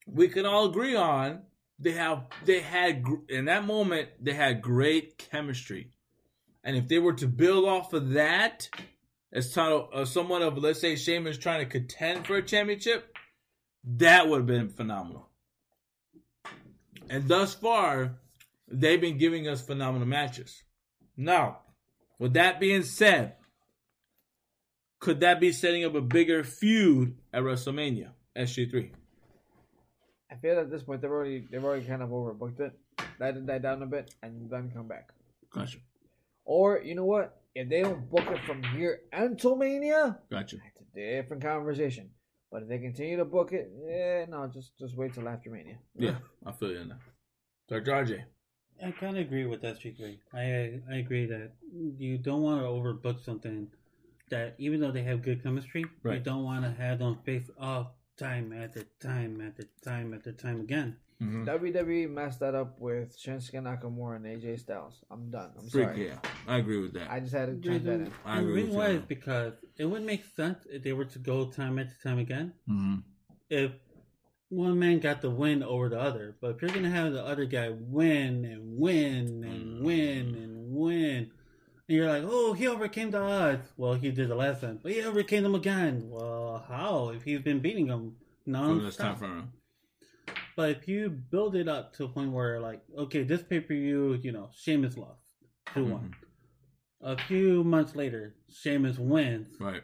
we 0.06 0.28
can 0.28 0.46
all 0.46 0.66
agree 0.66 0.98
on 0.98 1.44
they 1.80 1.94
have 1.94 2.26
they 2.44 2.60
had 2.60 3.06
in 3.30 3.46
that 3.46 3.64
moment 3.64 4.10
they 4.20 4.34
had 4.34 4.62
great 4.62 5.18
chemistry, 5.18 5.92
and 6.66 6.76
if 6.76 6.90
they 6.90 7.00
were 7.00 7.14
to 7.14 7.28
build 7.28 7.70
off 7.70 7.94
of 7.94 8.10
that 8.10 8.68
as 9.32 9.54
title, 9.54 9.88
uh, 9.94 10.04
somewhat 10.04 10.42
of 10.42 10.58
let's 10.58 10.82
say 10.82 10.98
Sheamus 10.98 11.38
trying 11.38 11.62
to 11.62 11.72
contend 11.72 12.28
for 12.28 12.36
a 12.36 12.44
championship, 12.44 13.16
that 13.86 14.28
would 14.28 14.40
have 14.40 14.46
been 14.46 14.68
phenomenal. 14.68 15.31
And 17.12 17.28
thus 17.28 17.54
far, 17.54 18.16
they've 18.70 19.00
been 19.02 19.18
giving 19.18 19.46
us 19.46 19.62
phenomenal 19.62 20.08
matches. 20.08 20.64
Now, 21.18 21.60
with 22.18 22.34
that 22.34 22.58
being 22.62 22.84
said, 22.84 23.36
could 25.00 25.20
that 25.20 25.42
be 25.42 25.52
setting 25.52 25.84
up 25.84 25.94
a 25.94 26.00
bigger 26.00 26.46
feud 26.46 27.18
at 27.34 27.44
WrestleMania 27.44 28.12
SG3? 28.38 28.92
I 30.32 30.36
feel 30.36 30.58
at 30.58 30.72
this 30.72 30.84
point 30.84 31.02
they've 31.02 31.12
already 31.12 31.46
they've 31.52 31.64
already 31.64 31.86
kind 31.86 32.02
of 32.02 32.10
overbooked 32.10 32.62
it. 32.62 32.72
Let 33.20 33.36
it 33.36 33.46
die 33.46 33.58
down 33.58 33.84
a 33.84 33.88
bit 33.88 34.16
and 34.24 34.50
then 34.50 34.72
come 34.74 34.88
back. 34.88 35.10
Gotcha. 35.54 35.80
Or 36.46 36.80
you 36.80 36.96
know 36.96 37.04
what? 37.04 37.42
If 37.54 37.68
they 37.68 37.82
don't 37.82 38.10
book 38.10 38.26
it 38.28 38.40
from 38.46 38.64
here 38.64 39.02
until 39.12 39.58
Mania, 39.58 40.18
Gotcha. 40.32 40.56
it's 40.56 40.96
a 40.96 41.22
different 41.22 41.44
conversation. 41.44 42.12
But 42.52 42.64
if 42.64 42.68
they 42.68 42.80
continue 42.80 43.18
to 43.18 43.26
book 43.26 43.54
it, 43.54 43.72
yeah, 43.88 44.26
no, 44.26 44.48
just 44.48 44.78
just 44.78 44.96
wait 44.98 45.14
till 45.14 45.30
after 45.30 45.50
Mania. 45.50 45.78
Yeah, 45.98 46.18
I 46.46 46.52
feel 46.52 46.72
you 46.72 46.80
on 46.80 46.90
that. 46.90 47.00
Dr. 47.70 47.92
RJ. 47.92 48.24
I 48.84 48.92
kind 48.92 49.18
of 49.18 49.26
agree 49.26 49.46
with 49.46 49.62
SG3. 49.64 50.20
I 50.34 50.82
I 50.92 50.98
agree 50.98 51.28
that 51.28 51.52
you 51.98 52.18
don't 52.18 52.42
want 52.42 52.62
to 52.62 52.68
overbook 52.68 53.24
something 53.24 53.70
that 54.30 54.56
even 54.58 54.80
though 54.80 54.92
they 54.92 55.04
have 55.04 55.22
good 55.22 55.44
chemistry, 55.44 55.86
you 56.04 56.20
don't 56.20 56.44
want 56.44 56.66
to 56.66 56.72
have 56.72 57.00
them 57.00 57.20
face 57.24 57.50
off 57.60 57.88
time 58.18 58.52
after 58.52 58.84
time 59.00 59.42
after 59.42 59.64
time 59.84 60.14
after 60.14 60.32
time 60.32 60.60
again. 60.62 60.98
Mm-hmm. 61.22 61.48
WWE 61.48 62.10
messed 62.10 62.40
that 62.40 62.56
up 62.56 62.80
with 62.80 63.16
Shinsuke 63.18 63.54
Nakamura 63.62 64.16
and 64.16 64.26
AJ 64.26 64.60
Styles. 64.62 65.04
I'm 65.12 65.30
done. 65.30 65.52
I'm 65.60 65.70
Freak, 65.70 65.88
sorry. 65.90 66.08
yeah. 66.08 66.16
I 66.48 66.58
agree 66.58 66.82
with 66.82 66.94
that. 66.94 67.12
I 67.12 67.20
just 67.20 67.34
had 67.34 67.48
to 67.48 67.54
The 67.56 67.62
chime 67.70 67.84
that 67.86 67.92
in. 67.94 68.00
reason, 68.00 68.14
I 68.26 68.36
the 68.36 68.42
agree 68.42 68.54
reason 68.54 68.70
with 68.70 68.78
why 68.78 68.88
you. 68.90 68.98
is 68.98 69.04
because 69.04 69.54
it 69.78 69.86
would 69.86 70.04
make 70.04 70.26
sense 70.26 70.66
if 70.70 70.82
they 70.84 70.94
were 70.94 71.06
to 71.06 71.20
go 71.20 71.46
time 71.46 71.78
after 71.78 71.94
time 72.04 72.18
again. 72.20 72.54
mm-hmm. 72.68 72.96
If 73.50 73.72
one 74.50 74.80
man 74.80 75.00
got 75.00 75.22
the 75.22 75.30
win 75.30 75.62
over 75.64 75.90
the 75.90 76.00
other, 76.00 76.36
but 76.42 76.56
if 76.56 76.62
you're 76.62 76.72
gonna 76.72 76.90
have 76.90 77.14
the 77.14 77.24
other 77.24 77.46
guy 77.46 77.70
win 77.70 78.44
and 78.46 78.78
win 78.80 79.44
and 79.44 79.84
win 79.86 80.36
and 80.36 80.74
win, 80.74 81.32
and 81.88 81.98
you're 81.98 82.10
like, 82.10 82.24
oh, 82.26 82.54
he 82.54 82.68
overcame 82.68 83.12
the 83.12 83.22
odds. 83.22 83.70
Well, 83.78 83.94
he 83.94 84.10
did 84.12 84.30
the 84.30 84.36
last 84.36 84.62
time, 84.62 84.80
but 84.82 84.92
he 84.92 85.02
overcame 85.04 85.44
them 85.44 85.56
again. 85.56 86.08
Well, 86.10 86.66
how? 86.68 87.10
If 87.10 87.24
he's 87.24 87.42
been 87.42 87.60
beating 87.60 87.88
them 87.88 88.16
From 88.46 88.84
this 88.84 88.96
time 88.98 89.08
non 89.08 89.18
front. 89.18 89.46
But 90.62 90.70
if 90.78 90.88
you 90.88 91.10
build 91.10 91.56
it 91.56 91.68
up 91.68 91.92
to 91.96 92.04
a 92.04 92.08
point 92.08 92.32
where, 92.32 92.60
like, 92.60 92.84
okay, 92.96 93.24
this 93.24 93.42
pay 93.42 93.62
per 93.62 93.74
view, 93.74 94.14
you 94.22 94.32
know, 94.32 94.52
Sheamus 94.54 94.96
lost 94.96 95.24
2 95.74 95.86
one. 95.86 96.14
A 97.02 97.18
few 97.18 97.64
months 97.64 97.96
later, 97.96 98.36
Sheamus 98.48 99.00
wins. 99.00 99.48
Right. 99.60 99.82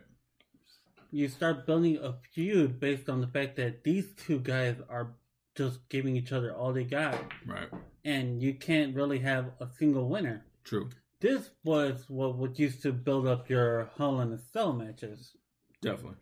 You 1.10 1.30
start 1.30 1.66
building 1.66 1.98
a 1.98 2.14
feud 2.32 2.80
based 2.80 3.10
on 3.10 3.22
the 3.22 3.28
fact 3.28 3.56
that 3.56 3.84
these 3.84 4.14
two 4.14 4.38
guys 4.38 4.76
are 4.88 5.16
just 5.56 5.90
giving 5.90 6.16
each 6.16 6.32
other 6.32 6.54
all 6.56 6.74
they 6.74 6.84
got, 6.84 7.18
Right. 7.48 7.70
and 8.06 8.40
you 8.40 8.54
can't 8.54 8.96
really 8.96 9.18
have 9.18 9.54
a 9.60 9.68
single 9.80 10.08
winner. 10.08 10.46
True. 10.64 10.90
This 11.22 11.50
was 11.64 12.06
what 12.08 12.38
would 12.38 12.60
used 12.60 12.84
to 12.84 12.92
build 12.94 13.26
up 13.26 13.50
your 13.50 13.90
Hell 13.98 14.22
in 14.22 14.32
a 14.32 14.38
Cell 14.38 14.74
matches. 14.74 15.36
Definitely. 15.82 16.20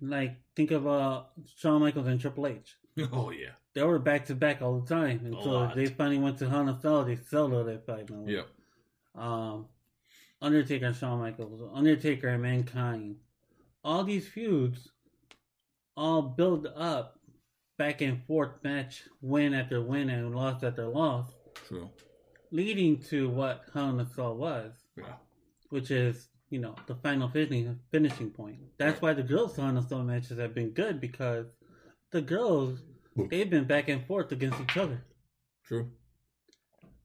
Like, 0.00 0.38
think 0.56 0.72
of 0.72 0.88
uh, 0.88 1.22
Shawn 1.56 1.82
Michaels 1.82 2.08
and 2.08 2.20
Triple 2.20 2.48
H. 2.48 2.74
Oh, 3.12 3.30
yeah. 3.30 3.50
They 3.74 3.82
were 3.82 3.98
back 3.98 4.24
to 4.26 4.34
back 4.34 4.62
all 4.62 4.80
the 4.80 4.86
time 4.94 5.20
until 5.24 5.70
they 5.74 5.86
finally 5.86 6.18
went 6.18 6.38
to 6.38 6.48
Hell 6.48 6.62
in 6.62 6.68
a 6.70 6.80
Cell. 6.80 7.04
They 7.04 7.16
settled 7.16 7.66
that 7.66 7.84
fight. 7.84 8.08
man. 8.08 8.26
Yep. 8.26 8.48
um, 9.14 9.66
Undertaker 10.40 10.86
and 10.86 10.96
Shawn 10.96 11.18
Michaels, 11.20 11.60
Undertaker 11.74 12.28
and 12.28 12.42
Mankind. 12.42 13.16
All 13.84 14.02
these 14.04 14.26
feuds 14.28 14.88
all 15.96 16.22
build 16.22 16.66
up 16.74 17.18
back 17.78 18.00
and 18.00 18.22
forth 18.24 18.52
match, 18.62 19.02
win 19.20 19.52
after 19.54 19.82
win 19.82 20.08
and 20.10 20.34
loss 20.34 20.62
after 20.62 20.86
loss, 20.86 21.26
True. 21.68 21.90
leading 22.50 22.98
to 23.04 23.28
what 23.28 23.64
Hell 23.74 23.90
in 23.90 24.00
a 24.00 24.06
Cell 24.06 24.36
was, 24.36 24.72
Yeah. 24.96 25.14
which 25.70 25.90
is, 25.90 26.28
you 26.50 26.58
know, 26.60 26.74
the 26.86 26.94
final 26.96 27.28
finishing, 27.28 27.78
finishing 27.90 28.30
point. 28.30 28.58
That's 28.78 29.00
why 29.02 29.12
the 29.12 29.22
girls' 29.22 29.56
Hell 29.56 29.68
in 29.68 29.76
a 29.76 29.82
Cell 29.82 30.02
matches 30.02 30.38
have 30.38 30.54
been 30.54 30.70
good 30.70 31.00
because 31.00 31.46
the 32.16 32.22
girls, 32.22 32.78
they've 33.30 33.50
been 33.50 33.64
back 33.64 33.88
and 33.88 34.04
forth 34.06 34.32
against 34.32 34.60
each 34.60 34.76
other. 34.76 35.04
True. 35.64 35.90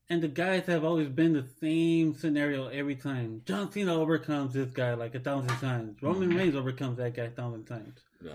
And 0.08 0.22
the 0.22 0.28
guys 0.28 0.64
have 0.66 0.84
always 0.84 1.08
been 1.08 1.34
the 1.34 1.46
same 1.60 2.14
scenario 2.14 2.68
every 2.68 2.96
time. 2.96 3.42
John 3.44 3.70
Cena 3.70 3.94
overcomes 3.94 4.54
this 4.54 4.70
guy 4.70 4.94
like 4.94 5.14
a 5.14 5.20
thousand 5.20 5.56
times. 5.58 6.02
Roman 6.02 6.30
mm-hmm. 6.30 6.38
Reigns 6.38 6.56
overcomes 6.56 6.96
that 6.96 7.14
guy 7.14 7.24
a 7.24 7.30
thousand 7.30 7.64
times. 7.64 8.00
Yeah. 8.22 8.32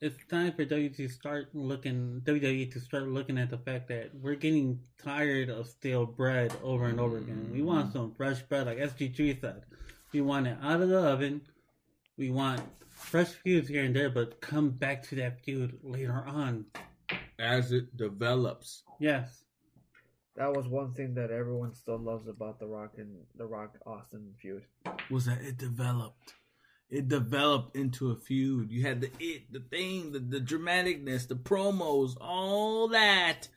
It's 0.00 0.16
time 0.30 0.52
for 0.52 0.64
WWE 0.64 0.96
to 0.96 1.08
start 1.08 1.48
looking 1.54 2.22
WWE 2.24 2.72
to 2.72 2.80
start 2.80 3.08
looking 3.08 3.36
at 3.36 3.50
the 3.50 3.58
fact 3.58 3.88
that 3.88 4.10
we're 4.14 4.36
getting 4.36 4.80
tired 5.02 5.50
of 5.50 5.66
stale 5.66 6.06
bread 6.06 6.52
over 6.62 6.86
and 6.86 7.00
over 7.00 7.18
again. 7.18 7.50
We 7.52 7.62
want 7.62 7.88
mm-hmm. 7.88 7.98
some 7.98 8.14
fresh 8.14 8.40
bread, 8.42 8.66
like 8.66 8.78
SG3 8.78 9.40
said. 9.40 9.62
We 10.12 10.20
want 10.20 10.46
it 10.46 10.56
out 10.62 10.80
of 10.80 10.88
the 10.88 11.00
oven. 11.00 11.42
We 12.16 12.30
want 12.30 12.62
fresh 12.98 13.28
feuds 13.28 13.68
here 13.68 13.84
and 13.84 13.94
there, 13.94 14.10
but 14.10 14.40
come 14.40 14.70
back 14.70 15.02
to 15.04 15.14
that 15.16 15.40
feud 15.44 15.78
later 15.82 16.24
on. 16.26 16.66
As 17.38 17.72
it 17.72 17.96
develops. 17.96 18.82
Yes. 19.00 19.44
That 20.36 20.52
was 20.52 20.68
one 20.68 20.92
thing 20.94 21.14
that 21.14 21.30
everyone 21.30 21.74
still 21.74 21.98
loves 21.98 22.28
about 22.28 22.58
the 22.58 22.66
Rock 22.66 22.92
and 22.98 23.16
the 23.36 23.46
Rock 23.46 23.74
Austin 23.86 24.34
feud. 24.40 24.64
was 25.10 25.26
that 25.26 25.40
it 25.40 25.56
developed. 25.56 26.34
It 26.90 27.08
developed 27.08 27.76
into 27.76 28.10
a 28.10 28.16
feud. 28.16 28.70
You 28.70 28.86
had 28.86 29.00
the 29.00 29.10
it, 29.18 29.52
the 29.52 29.60
thing, 29.60 30.12
the, 30.12 30.20
the 30.20 30.40
dramaticness, 30.40 31.28
the 31.28 31.34
promos, 31.34 32.16
all 32.20 32.88
that 32.88 33.48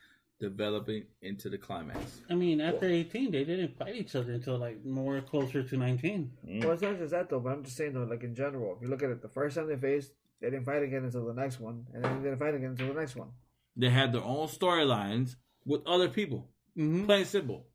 developing 0.42 1.04
into 1.22 1.50
the 1.50 1.58
climax. 1.58 2.22
I 2.30 2.34
mean, 2.34 2.60
after 2.60 2.88
18, 2.88 3.32
they 3.32 3.44
didn't 3.44 3.78
fight 3.78 3.96
each 3.96 4.16
other 4.16 4.34
until 4.34 4.58
like 4.58 4.84
more 4.84 5.22
closer 5.22 5.64
to 5.64 5.78
19. 5.78 6.32
Well, 6.64 6.72
it's 6.72 6.82
not 6.82 6.98
just 6.98 7.12
that 7.12 7.30
though, 7.30 7.40
but 7.40 7.54
I'm 7.54 7.64
just 7.64 7.78
saying 7.78 7.94
though, 7.94 8.04
like 8.04 8.24
in 8.24 8.36
general, 8.36 8.76
if 8.76 8.82
you 8.82 8.90
look 8.90 9.04
at 9.04 9.12
it, 9.12 9.22
the 9.22 9.30
first 9.30 9.56
time 9.56 9.68
they 9.68 9.78
faced, 9.78 10.12
they 10.42 10.50
didn't 10.50 10.66
fight 10.66 10.82
again 10.82 11.06
until 11.06 11.26
the 11.26 11.34
next 11.34 11.60
one, 11.60 11.86
and 11.94 12.04
then 12.04 12.18
they 12.18 12.30
didn't 12.30 12.40
fight 12.40 12.56
again 12.56 12.72
until 12.72 12.88
the 12.88 13.00
next 13.00 13.16
one. 13.16 13.30
They 13.78 13.90
had 13.90 14.12
their 14.12 14.24
own 14.24 14.48
storylines 14.48 15.36
with 15.64 15.86
other 15.86 16.10
people. 16.10 16.50
Mm-hmm. 16.78 17.06
Plain 17.06 17.26
simple. 17.26 17.68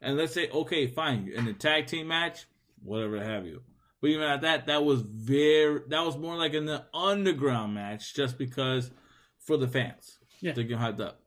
And 0.00 0.16
let's 0.16 0.32
say, 0.32 0.48
okay, 0.48 0.86
fine, 0.86 1.32
in 1.34 1.44
the 1.44 1.52
tag 1.52 1.88
team 1.88 2.08
match, 2.08 2.46
whatever 2.82 3.22
have 3.22 3.44
you. 3.44 3.62
But 4.00 4.10
even 4.10 4.22
at 4.22 4.42
that, 4.42 4.66
that 4.66 4.84
was 4.84 5.00
very 5.00 5.80
that 5.88 6.04
was 6.04 6.16
more 6.16 6.36
like 6.36 6.54
in 6.54 6.66
the 6.66 6.84
underground 6.94 7.74
match, 7.74 8.14
just 8.14 8.38
because 8.38 8.90
for 9.38 9.56
the 9.56 9.66
fans. 9.66 10.18
Yeah. 10.40 10.52
To 10.52 10.62
get 10.62 10.78
hyped 10.78 11.00
up. 11.00 11.20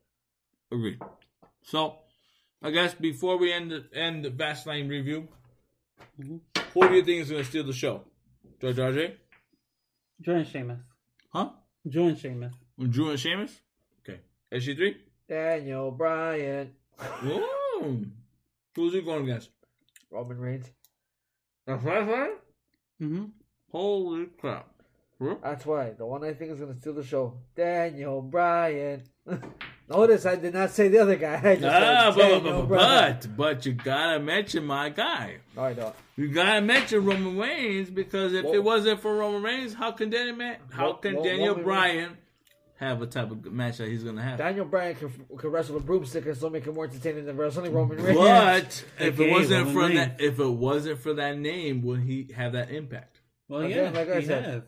Agreed. 0.72 1.00
So 1.64 1.98
I 2.62 2.72
guess 2.72 2.94
before 2.94 3.38
we 3.38 3.52
end 3.54 3.72
the 3.72 3.86
end 3.94 4.26
the 4.26 4.32
Fastlane 4.32 4.90
review, 4.90 5.28
Mhm. 6.20 6.40
who 6.74 6.88
do 6.88 6.96
you 6.96 7.04
think 7.04 7.22
is 7.22 7.32
gonna 7.32 7.44
steal 7.44 7.64
the 7.64 7.74
show? 7.74 8.04
George 8.60 8.78
RJ? 8.78 9.18
Join 10.22 10.44
Sheamus. 10.46 10.80
Huh? 11.30 11.52
Join 11.88 12.16
Sheamus. 12.16 12.54
Drew 12.80 13.10
and 13.12 13.20
Sheamus? 13.20 13.62
Okay. 14.02 14.20
SG3? 14.52 14.98
Daniel 15.28 15.92
Bryan, 15.92 16.74
Ooh. 17.26 18.06
Who's 18.76 18.94
he 18.94 19.02
going 19.02 19.24
against? 19.24 19.52
Roman 20.10 20.40
Reigns. 20.40 20.72
That's 21.66 21.84
right, 21.86 22.32
Mm-hmm. 23.02 23.26
Holy 23.72 24.26
crap. 24.40 24.68
Huh? 25.22 25.36
That's 25.44 25.66
why 25.66 25.92
the 25.92 26.06
one 26.06 26.24
I 26.24 26.34
think 26.34 26.52
is 26.52 26.60
gonna 26.60 26.76
steal 26.76 26.94
the 26.94 27.04
show, 27.04 27.38
Daniel 27.56 28.22
Bryan. 28.22 29.04
Notice 29.90 30.26
I 30.26 30.36
did 30.36 30.54
not 30.54 30.72
say 30.72 30.90
the 30.90 31.00
other 31.00 31.16
guy. 31.16 31.36
I 31.44 31.56
just 31.56 31.66
Ah, 31.66 32.12
said 32.12 32.16
but, 32.16 32.22
Daniel 32.44 32.64
but, 32.66 32.78
but, 33.24 33.38
but 33.38 33.66
you 33.66 33.74
gotta 33.74 34.20
mention 34.20 34.66
my 34.66 34.90
guy. 34.90 35.38
No, 35.56 35.64
I 35.64 35.74
don't. 35.74 35.96
You 36.18 36.28
gotta 36.30 36.62
mention 36.62 37.06
Roman 37.06 37.38
Reigns 37.38 37.90
because 37.90 38.34
if 38.34 38.44
Well- 38.46 38.54
it 38.54 38.64
wasn't 38.64 39.00
for 39.02 39.16
Roman 39.16 39.42
Reigns, 39.44 39.74
how 39.74 39.92
can 39.92 40.10
Daniel 40.10 40.36
Man, 40.36 40.58
how 40.72 40.94
can 40.94 41.16
well, 41.16 41.24
Daniel 41.24 41.48
Roman 41.50 41.64
Bryan 41.64 42.18
have 42.80 43.02
a 43.02 43.08
type 43.08 43.32
of 43.32 43.46
match 43.52 43.78
that 43.78 43.88
he's 43.88 44.04
gonna 44.04 44.22
have? 44.22 44.38
Daniel 44.40 44.66
Bryan 44.66 44.96
can, 44.96 45.10
could 45.38 45.52
wrestle 45.54 45.78
a 45.78 45.80
broomstick 45.80 46.26
and 46.26 46.36
still 46.36 46.50
make 46.50 46.68
it 46.68 46.74
more 46.74 46.86
entertaining 46.86 47.26
than 47.26 47.38
wrestling 47.38 47.74
Roman 47.74 47.98
Reigns. 48.04 48.18
But 48.18 48.84
if 49.00 49.20
it 49.20 49.32
wasn't 49.32 49.68
Roman 49.68 49.74
for 49.74 49.80
Reigns. 49.82 49.96
that, 49.96 50.22
if 50.22 50.40
it 50.40 50.46
wasn't 50.48 51.00
for 51.00 51.14
that 51.14 51.38
name, 51.38 51.82
would 51.84 52.02
he 52.02 52.30
have 52.36 52.52
that 52.54 52.72
impact? 52.72 53.22
Well, 53.48 53.62
Again, 53.62 53.94
yeah, 53.94 54.00
like 54.00 54.10
I 54.10 54.20
he 54.20 54.26
said, 54.26 54.44
has. 54.44 54.62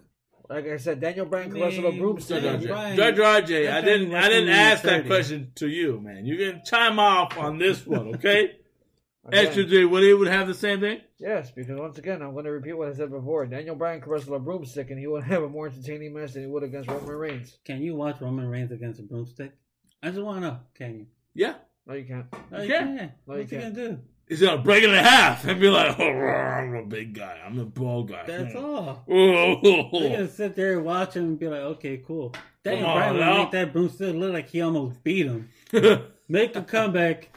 Like 0.50 0.66
I 0.66 0.78
said, 0.78 1.00
Daniel 1.00 1.26
Bryan 1.28 1.52
could 1.52 1.62
I 1.62 1.66
wrestle 1.66 1.86
a 1.86 1.92
mean, 1.92 2.00
broomstick. 2.02 2.42
Daniel 2.42 2.60
Judge 2.62 2.68
Bryan- 2.70 2.98
Judge 2.98 3.18
RJ, 3.50 3.72
I 3.72 3.82
didn't, 3.82 4.16
I 4.16 4.30
didn't 4.30 4.50
WrestleMania 4.50 4.54
ask 4.54 4.84
that 4.84 5.06
question 5.06 5.52
to 5.56 5.68
you, 5.68 6.00
man. 6.02 6.26
You 6.26 6.38
can 6.38 6.62
chime 6.66 6.98
off 7.00 7.38
on 7.38 7.60
this 7.60 7.86
one, 7.86 8.08
okay? 8.16 8.56
Again, 9.26 9.46
Extra 9.46 9.64
J, 9.66 9.86
would 9.86 10.02
he 10.02 10.12
would 10.14 10.28
have 10.28 10.48
the 10.48 10.56
same 10.56 10.80
thing? 10.80 11.02
Yes, 11.20 11.52
because 11.52 11.80
once 11.80 12.00
again, 12.00 12.24
I'm 12.24 12.34
going 12.34 12.46
to 12.46 12.52
repeat 12.52 12.74
what 12.74 12.88
I 12.88 12.94
said 12.94 13.12
before. 13.12 13.46
Daniel 13.46 13.76
Bryan 13.76 14.02
could 14.02 14.10
wrestle 14.10 14.34
a 14.34 14.40
broomstick, 14.40 14.90
and 14.90 14.98
he 15.00 15.06
would 15.06 15.24
have 15.26 15.44
a 15.44 15.50
more 15.50 15.68
entertaining 15.68 16.14
match 16.14 16.34
than 16.34 16.44
he 16.44 16.48
would 16.50 16.64
against 16.64 16.90
Roman 16.90 17.16
Reigns. 17.16 17.60
Can 17.64 17.84
you 17.84 17.96
watch 17.96 18.20
Roman 18.20 18.48
Reigns 18.48 18.72
against 18.72 19.00
a 19.00 19.04
broomstick? 19.04 19.52
I 20.02 20.10
just 20.10 20.22
want 20.22 20.42
to 20.42 20.48
know. 20.48 20.60
Can 20.74 20.96
you? 20.96 21.06
Yeah. 21.36 21.56
No, 21.86 21.94
you 21.94 22.06
can't. 22.06 22.26
No, 22.52 22.62
You 22.62 22.68
can. 22.70 23.12
No, 23.28 23.36
you 23.36 23.46
can't. 23.46 23.76
gonna 23.76 23.90
do? 23.90 24.00
He's 24.30 24.42
gonna 24.42 24.62
break 24.62 24.84
it 24.84 24.92
in 24.92 24.96
half 25.04 25.44
and 25.46 25.60
be 25.60 25.70
like, 25.70 25.96
oh, 26.00 26.04
I'm 26.04 26.76
a 26.76 26.86
big 26.86 27.16
guy. 27.16 27.40
I'm 27.44 27.58
a 27.60 27.66
ball 27.66 28.04
guy. 28.04 28.24
That's 28.28 28.56
all. 28.56 29.04
Oh, 29.10 29.90
They're 30.00 30.10
gonna 30.12 30.28
sit 30.30 30.56
there 30.56 30.74
and 30.74 30.86
watch 30.86 31.16
him 31.16 31.24
and 31.24 31.40
be 31.40 31.48
like, 31.48 31.62
okay, 31.62 31.98
cool. 32.06 32.36
Daniel 32.64 32.86
Come 32.86 32.92
on, 32.92 32.98
Bryan 33.16 33.18
would 33.18 33.38
make 33.38 33.52
that 33.52 33.74
broomstick 33.74 34.16
look 34.16 34.34
like 34.34 34.50
he 34.50 34.62
almost 34.62 35.04
beat 35.04 35.26
him. 35.26 35.50
Make 36.28 36.56
a 36.56 36.62
comeback, 36.62 37.36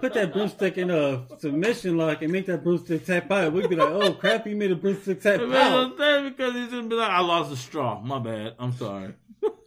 put 0.00 0.14
that 0.14 0.32
broomstick 0.32 0.78
in 0.78 0.90
a 0.90 1.26
submission 1.38 1.98
lock, 1.98 2.22
and 2.22 2.32
make 2.32 2.46
that 2.46 2.64
broomstick 2.64 3.04
tap 3.04 3.30
out. 3.30 3.52
We'd 3.52 3.68
be 3.68 3.76
like, 3.76 3.90
oh 3.90 4.14
crap, 4.14 4.46
you 4.46 4.56
made 4.56 4.70
a 4.70 4.76
broomstick 4.76 5.20
tap 5.20 5.40
out. 5.40 5.98
because 5.98 6.54
he's 6.54 6.70
gonna 6.70 6.88
be 6.88 6.94
like, 6.96 7.10
I 7.10 7.20
lost 7.20 7.52
a 7.52 7.56
straw. 7.56 8.00
My 8.00 8.18
bad. 8.18 8.54
I'm 8.58 8.72
sorry. 8.72 9.12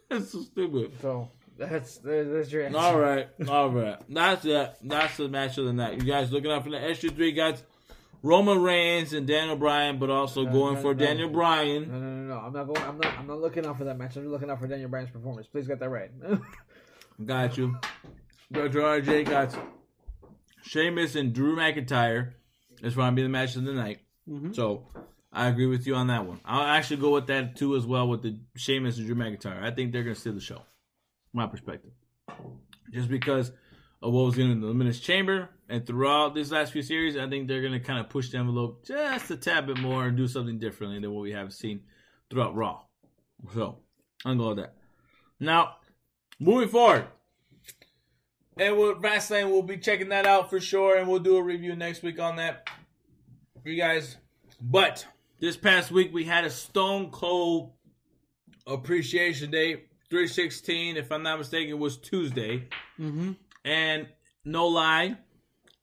That's 0.08 0.32
so 0.32 0.40
stupid. 0.40 0.94
So 1.00 1.30
that's 1.60 1.98
that's 1.98 2.50
your 2.50 2.64
answer. 2.64 2.78
All 2.78 2.98
right, 2.98 3.28
all 3.48 3.70
right. 3.70 3.98
That's 4.08 4.44
it. 4.44 4.74
That's 4.82 5.16
the 5.16 5.28
match 5.28 5.58
of 5.58 5.66
the 5.66 5.72
night. 5.72 5.98
You 6.00 6.04
guys 6.10 6.32
looking 6.32 6.50
out 6.50 6.64
for 6.64 6.70
the 6.70 6.82
extra 6.82 7.10
three 7.10 7.32
guys, 7.32 7.62
Roman 8.22 8.60
Reigns 8.62 9.12
and 9.12 9.26
Daniel 9.26 9.56
Bryan, 9.56 9.98
but 9.98 10.10
also 10.10 10.44
No, 10.44 10.52
going 10.52 10.74
no, 10.76 10.80
for 10.80 10.94
no. 10.94 11.04
Daniel 11.04 11.28
Bryan. 11.28 11.88
No, 11.90 11.98
no, 11.98 12.10
no, 12.10 12.34
no. 12.34 12.40
I'm 12.40 12.52
not 12.52 12.66
going. 12.66 12.82
I'm 12.82 12.98
not. 12.98 13.18
I'm 13.18 13.26
not 13.26 13.40
looking 13.40 13.64
out 13.66 13.78
for 13.78 13.84
that 13.84 13.96
match. 13.98 14.16
I'm 14.16 14.22
just 14.22 14.32
looking 14.32 14.50
out 14.50 14.58
for 14.58 14.66
Daniel 14.66 14.88
Bryan's 14.88 15.10
performance. 15.10 15.46
Please 15.46 15.66
get 15.66 15.78
that 15.80 15.88
right. 15.90 16.10
Got 17.24 17.58
you. 17.58 17.76
Dr. 18.50 18.80
RJ 18.80 19.28
got 19.28 19.52
you. 19.52 19.60
Sheamus 20.62 21.14
and 21.16 21.32
Drew 21.32 21.54
McIntyre 21.54 22.32
is 22.82 22.94
going 22.96 23.10
to 23.10 23.16
be 23.16 23.22
the 23.22 23.28
match 23.28 23.56
of 23.56 23.64
the 23.64 23.72
night. 23.74 24.00
Mhm. 24.28 24.54
So 24.54 24.86
I 25.32 25.46
agree 25.48 25.66
with 25.66 25.86
you 25.86 25.94
on 25.94 26.06
that 26.08 26.26
one. 26.26 26.40
I'll 26.44 26.62
actually 26.62 26.96
go 26.96 27.10
with 27.10 27.26
that 27.28 27.56
too 27.56 27.76
as 27.76 27.86
well 27.86 28.08
with 28.08 28.22
the 28.22 28.38
Sheamus 28.56 28.96
and 28.98 29.06
Drew 29.06 29.14
McIntyre. 29.14 29.62
I 29.62 29.70
think 29.70 29.92
they're 29.92 30.02
going 30.02 30.14
to 30.14 30.20
steal 30.20 30.32
the 30.32 30.40
show. 30.40 30.62
My 31.32 31.46
perspective. 31.46 31.92
Just 32.92 33.08
because 33.08 33.52
of 34.02 34.12
what 34.12 34.24
was 34.24 34.38
in 34.38 34.60
the 34.60 34.66
Elimination 34.66 35.02
Chamber 35.02 35.50
and 35.68 35.86
throughout 35.86 36.34
these 36.34 36.50
last 36.50 36.72
few 36.72 36.82
series, 36.82 37.16
I 37.16 37.28
think 37.28 37.46
they're 37.46 37.60
going 37.60 37.72
to 37.72 37.80
kind 37.80 38.00
of 38.00 38.08
push 38.08 38.30
the 38.30 38.38
envelope 38.38 38.84
just 38.84 39.30
a 39.30 39.36
tad 39.36 39.66
bit 39.66 39.78
more 39.78 40.06
and 40.06 40.16
do 40.16 40.26
something 40.26 40.58
differently 40.58 40.98
than 41.00 41.12
what 41.12 41.22
we 41.22 41.32
have 41.32 41.52
seen 41.52 41.82
throughout 42.30 42.54
Raw. 42.54 42.80
So 43.54 43.78
I'm 44.24 44.38
going 44.38 44.56
with 44.56 44.64
that. 44.64 44.74
Now, 45.38 45.76
moving 46.38 46.68
forward. 46.68 47.06
And 48.56 48.76
with 48.76 48.98
Fastlane, 48.98 49.48
we'll 49.50 49.62
be 49.62 49.78
checking 49.78 50.10
that 50.10 50.26
out 50.26 50.50
for 50.50 50.60
sure, 50.60 50.98
and 50.98 51.08
we'll 51.08 51.20
do 51.20 51.36
a 51.36 51.42
review 51.42 51.76
next 51.76 52.02
week 52.02 52.20
on 52.20 52.36
that 52.36 52.68
for 53.62 53.68
you 53.68 53.80
guys. 53.80 54.16
But 54.60 55.06
this 55.38 55.56
past 55.56 55.90
week, 55.90 56.12
we 56.12 56.24
had 56.24 56.44
a 56.44 56.50
Stone 56.50 57.10
Cold 57.10 57.72
Appreciation 58.66 59.50
Day, 59.50 59.84
316, 60.10 60.96
if 60.96 61.10
I'm 61.12 61.22
not 61.22 61.38
mistaken, 61.38 61.70
it 61.70 61.78
was 61.78 61.96
Tuesday. 61.96 62.68
Mm-hmm. 62.98 63.32
And 63.64 64.08
no 64.44 64.66
lie, 64.66 65.16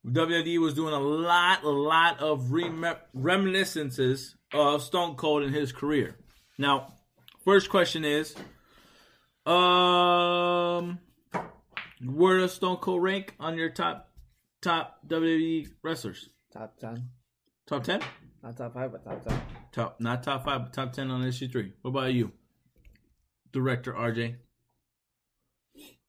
WWE 0.05 0.59
was 0.59 0.73
doing 0.73 0.93
a 0.93 0.99
lot, 0.99 1.63
a 1.63 1.69
lot 1.69 2.19
of 2.19 2.51
rem- 2.51 2.85
reminiscences 3.13 4.35
of 4.53 4.83
Stone 4.83 5.15
Cold 5.15 5.43
in 5.43 5.53
his 5.53 5.71
career. 5.71 6.15
Now, 6.57 6.93
first 7.45 7.69
question 7.69 8.03
is, 8.03 8.35
um, 9.45 10.99
where 12.03 12.39
does 12.39 12.53
Stone 12.53 12.77
Cold 12.77 13.01
rank 13.03 13.33
on 13.39 13.57
your 13.57 13.69
top 13.69 14.09
top 14.61 14.97
WWE 15.07 15.67
wrestlers? 15.83 16.29
top 16.51 16.77
ten, 16.77 17.09
Top 17.67 17.83
ten? 17.83 18.01
not 18.43 18.57
top 18.57 18.73
five, 18.73 18.91
but 18.91 19.03
top 19.03 19.23
ten. 19.25 19.41
Top, 19.71 19.99
not 20.01 20.23
top 20.23 20.43
five, 20.45 20.63
but 20.63 20.73
top 20.73 20.91
ten 20.93 21.11
on 21.11 21.21
SG 21.23 21.51
three. 21.51 21.73
What 21.81 21.91
about 21.91 22.13
you, 22.13 22.31
Director 23.57 23.91
RJ? 23.93 24.35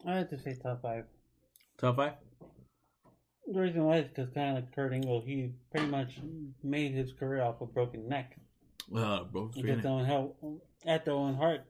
I 0.07 0.17
have 0.19 0.29
to 0.29 0.39
say 0.39 0.55
top 0.63 0.83
five. 0.83 1.05
Top 1.79 1.97
five? 1.97 2.13
The 3.51 3.59
reason 3.59 3.85
why 3.85 3.97
is 4.01 4.09
because 4.09 4.29
kind 4.35 4.51
of 4.59 4.65
like 4.65 4.75
Kurt 4.75 4.93
Angle, 4.93 5.23
he 5.25 5.53
pretty 5.71 5.87
much 5.87 6.19
made 6.63 6.93
his 6.93 7.15
career 7.15 7.43
off 7.43 7.63
a 7.63 7.67
broken 7.67 8.07
neck. 8.07 8.37
Uh, 8.95 9.25
bro, 9.25 9.51
He 9.55 9.63
gets 9.63 9.87
on 9.87 10.61
at 10.85 11.07
their 11.07 11.15
own 11.15 11.35
heart. 11.37 11.63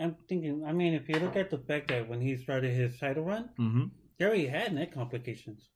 I'm 0.00 0.16
thinking. 0.28 0.64
I 0.66 0.72
mean, 0.72 0.92
if 0.94 1.08
you 1.08 1.20
look 1.20 1.36
at 1.36 1.50
the 1.50 1.58
fact 1.58 1.86
that 1.88 2.08
when 2.08 2.20
he 2.20 2.36
started 2.36 2.74
his 2.74 2.98
title 2.98 3.22
run, 3.22 3.50
Mm-hmm. 3.60 3.84
he 4.18 4.24
already 4.24 4.46
had 4.48 4.74
neck 4.74 4.92
complications. 4.92 5.68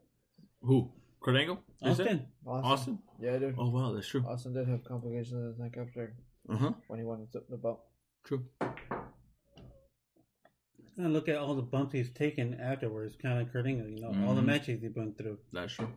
Who? 0.63 0.91
Kurt 1.23 1.37
Angle? 1.37 1.61
Austin. 1.83 2.27
Austin. 2.45 2.71
Austin? 2.73 2.99
Yeah, 3.21 3.39
dude. 3.39 3.55
Oh 3.57 3.71
wow, 3.71 3.93
that's 3.93 4.09
true. 4.09 4.25
Austin 4.27 4.55
did 4.55 4.67
have 4.67 4.83
complications 4.83 5.35
in 5.35 5.47
his 5.51 5.59
neck 5.61 5.77
after 5.81 6.15
Uh 6.49 6.57
huh. 6.57 6.73
when 6.89 6.99
he 6.99 7.05
won 7.05 7.29
the, 7.33 7.43
the 7.49 7.57
belt. 7.57 7.83
True. 8.25 8.45
And 10.97 11.13
look 11.13 11.29
at 11.29 11.37
all 11.37 11.55
the 11.55 11.63
bumps 11.63 11.93
he's 11.93 12.11
taken 12.11 12.55
afterwards, 12.61 13.17
kind 13.17 13.41
of 13.41 13.53
Kurt 13.53 13.67
Angle. 13.67 13.89
You 13.89 14.01
know, 14.01 14.15
all 14.27 14.35
the 14.35 14.43
Mhm. 14.43 14.47
matches 14.47 14.81
he 14.83 14.89
went 14.89 15.17
through. 15.17 15.39
That's 15.53 15.73
true. 15.73 15.93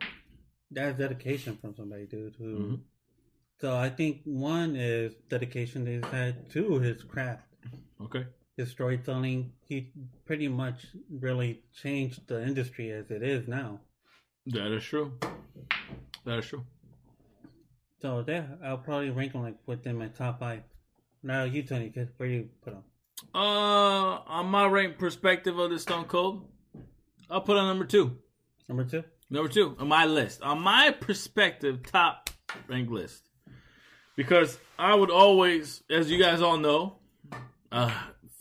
That's 0.70 0.98
dedication 0.98 1.56
from 1.56 1.74
somebody, 1.74 2.06
dude. 2.06 2.36
Who? 2.36 2.58
Mhm. 2.58 2.80
So 3.60 3.76
I 3.76 3.90
think 3.90 4.22
one 4.24 4.76
is 4.76 5.14
dedication 5.28 5.84
that 5.84 5.90
he's 5.92 6.04
had. 6.12 6.50
to 6.50 6.78
his 6.80 7.02
craft, 7.02 7.46
Okay. 8.00 8.26
his 8.56 8.70
storytelling. 8.70 9.52
He 9.66 9.92
pretty 10.24 10.48
much 10.48 10.86
really 11.10 11.62
changed 11.72 12.26
the 12.26 12.42
industry 12.42 12.90
as 12.90 13.10
it 13.10 13.22
is 13.22 13.46
now. 13.46 13.80
That 14.46 14.72
is 14.72 14.84
true. 14.84 15.18
That 16.24 16.38
is 16.40 16.46
true. 16.46 16.64
So 18.00 18.24
yeah, 18.26 18.56
I'll 18.62 18.78
probably 18.78 19.10
rank 19.10 19.32
him 19.32 19.42
like 19.42 19.58
within 19.66 19.96
my 19.96 20.08
top 20.08 20.40
five. 20.40 20.62
Now 21.22 21.44
you, 21.44 21.62
Tony, 21.62 21.88
where 22.16 22.28
do 22.28 22.34
you 22.34 22.50
put 22.60 22.74
him? 22.74 22.84
Uh, 23.32 24.18
on 24.26 24.46
my 24.46 24.66
rank 24.66 24.98
perspective 24.98 25.58
of 25.58 25.70
the 25.70 25.78
Stone 25.78 26.06
Cold, 26.06 26.48
I'll 27.30 27.40
put 27.40 27.56
on 27.56 27.66
number 27.66 27.84
two. 27.84 28.18
Number 28.68 28.84
two. 28.84 29.04
Number 29.30 29.48
two 29.48 29.74
on 29.78 29.88
my 29.88 30.04
list, 30.04 30.42
on 30.42 30.60
my 30.60 30.90
perspective, 30.90 31.82
top 31.82 32.30
rank 32.68 32.90
list, 32.90 33.28
because 34.16 34.58
I 34.78 34.94
would 34.94 35.10
always, 35.10 35.82
as 35.90 36.10
you 36.10 36.22
guys 36.22 36.42
all 36.42 36.58
know, 36.58 36.98
a 37.72 37.90